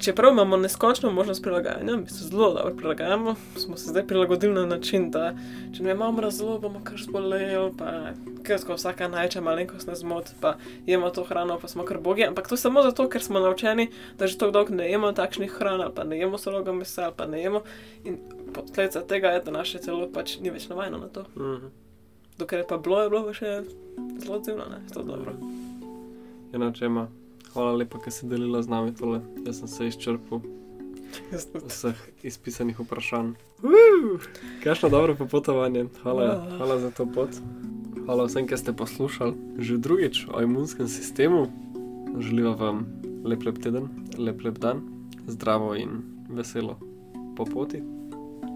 čeprav 0.00 0.32
imamo 0.32 0.56
neskončno 0.56 1.12
možnost 1.12 1.42
prilagajanja, 1.42 1.96
mi 1.96 2.06
se 2.06 2.24
zelo 2.24 2.54
dobro 2.54 2.74
prilagajamo, 2.76 3.34
smo 3.56 3.76
se 3.76 3.90
zdaj 3.90 4.06
prilagodili 4.06 4.54
na 4.54 4.66
način, 4.66 5.10
da 5.10 5.34
če 5.76 5.82
ne 5.82 5.90
imamo 5.90 6.20
razlog, 6.20 6.60
bomo 6.60 6.80
kar 6.84 6.98
zboleli, 6.98 7.72
pa 7.78 7.90
kar 8.42 8.58
skozi 8.58 8.80
vsaka 8.80 9.08
največja 9.08 9.42
malenkost 9.42 9.86
nas 9.86 9.98
zmot, 9.98 10.30
pa 10.40 10.54
jemo 10.86 11.10
to 11.10 11.24
hrano, 11.24 11.58
pa 11.58 11.68
smo 11.68 11.84
kar 11.84 12.00
bogi. 12.00 12.24
Ampak 12.24 12.48
to 12.48 12.54
je 12.54 12.58
samo 12.58 12.82
zato, 12.82 13.08
ker 13.08 13.22
smo 13.22 13.40
naučeni, 13.40 13.90
da 14.18 14.26
že 14.26 14.38
tako 14.38 14.52
dolgo 14.52 14.74
ne 14.74 14.90
jemo 14.90 15.12
takšnih 15.12 15.52
hran, 15.58 15.82
pa 15.94 16.04
ne 16.04 16.18
jemo 16.18 16.38
sologa 16.38 16.72
mesa, 16.72 17.10
pa 17.16 17.26
ne 17.26 17.42
jemo. 17.42 17.62
In 18.04 18.18
posledica 18.54 19.00
tega 19.00 19.28
je, 19.28 19.42
da 19.44 19.50
naše 19.50 19.78
telo 19.78 20.08
pač 20.12 20.38
ni 20.40 20.50
več 20.50 20.68
navajeno 20.68 20.98
na 20.98 21.08
to. 21.08 21.26
Mhm. 21.36 21.66
Dokler 22.38 22.60
je 22.60 22.66
pa 22.68 22.76
bilo, 22.78 23.02
je 23.02 23.10
bilo 23.10 23.34
še 23.34 23.62
zelo 24.18 24.36
odzivno, 24.36 24.64
ne, 24.70 24.84
zelo 24.92 25.04
dobro. 25.04 25.34
Enoče 26.52 26.86
ima. 26.86 27.08
Hvala 27.52 27.72
lepa, 27.76 27.98
ker 27.98 28.12
si 28.12 28.28
delila 28.28 28.62
z 28.62 28.68
nami 28.68 28.94
tole. 28.94 29.20
Jaz 29.46 29.60
sem 29.60 29.68
se 29.68 29.86
izčrpal 29.88 30.40
vseh 31.66 31.96
izpisanih 32.22 32.80
vprašanj. 32.80 33.32
Kakšno 34.64 34.88
dobro 34.88 35.14
popotovanje. 35.14 35.86
Hvala, 36.02 36.24
Hvala. 36.26 36.56
hvala 36.56 36.78
za 36.78 36.90
to 36.90 37.06
pot. 37.06 37.30
Hvala 38.04 38.24
vsem, 38.24 38.46
ki 38.48 38.56
ste 38.56 38.72
poslušali 38.72 39.34
že 39.58 39.78
drugič 39.78 40.26
o 40.32 40.40
imunskem 40.42 40.88
sistemu. 40.88 41.48
Želiva 42.18 42.54
vam 42.56 42.86
lep, 43.24 43.44
lep 43.44 43.58
teden, 43.60 43.88
lep, 44.18 44.40
lep 44.44 44.58
dan, 44.58 44.80
zdravo 45.26 45.76
in 45.76 46.02
veselo 46.28 46.78
po 47.36 47.44
poti. 47.44 47.82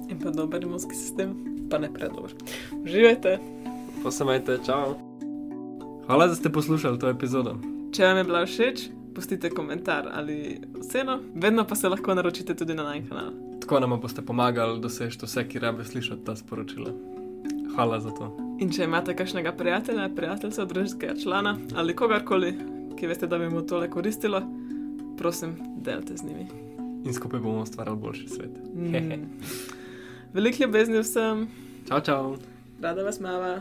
In 0.09 0.19
pa 0.19 0.31
dober 0.31 0.63
imunski 0.63 0.95
sistem, 0.95 1.37
pa 1.71 1.79
ne 1.79 1.93
predober. 1.93 2.33
Uživajte! 2.85 3.39
Posamajte, 4.03 4.59
čau! 4.67 4.97
Hvala, 6.07 6.27
da 6.27 6.35
ste 6.35 6.51
poslušali 6.51 6.99
to 6.99 7.09
epizodo. 7.09 7.72
Če 7.93 8.07
vam 8.09 8.17
je 8.17 8.25
bila 8.25 8.41
všeč, 8.49 8.83
pustite 9.13 9.51
komentar 9.53 10.07
ali 10.13 10.61
oceno, 10.81 11.19
vedno 11.35 11.67
pa 11.69 11.77
se 11.77 11.89
lahko 11.89 12.15
naročite 12.15 12.55
tudi 12.57 12.75
na 12.75 12.87
naš 12.87 13.03
kanal. 13.09 13.33
Tako 13.61 13.81
nam 13.81 13.99
boste 14.01 14.23
pomagali 14.25 14.81
doseči 14.81 15.19
vse, 15.23 15.45
ki 15.49 15.61
rabe 15.61 15.85
slišati 15.85 16.25
ta 16.25 16.37
sporočila. 16.37 16.89
Hvala 17.75 17.99
za 18.01 18.11
to. 18.17 18.31
In 18.61 18.73
če 18.73 18.85
imate 18.89 19.13
kakšnega 19.17 19.53
prijatelja, 19.53 20.09
prijateljca, 20.17 20.65
družinskega 20.65 21.19
člana 21.21 21.53
ali 21.77 21.97
kogarkoli, 21.97 22.55
ki 22.97 23.13
veste, 23.13 23.29
da 23.29 23.39
bi 23.39 23.51
mu 23.53 23.61
tole 23.67 23.91
koristilo, 23.91 24.41
prosim, 25.19 25.59
delite 25.85 26.17
z 26.17 26.25
njimi. 26.31 26.49
In 27.05 27.13
skupaj 27.13 27.45
bomo 27.45 27.67
ustvarjali 27.67 27.99
boljši 27.99 28.29
svet. 28.29 28.57
Mm. 28.75 29.29
Veliko 30.33 30.65
ljubezni 30.65 31.05
vsem, 31.05 31.47
Čau, 31.89 32.01
čau! 32.01 32.37
rada 32.81 33.05
vas 33.05 33.21
mava. 33.21 33.61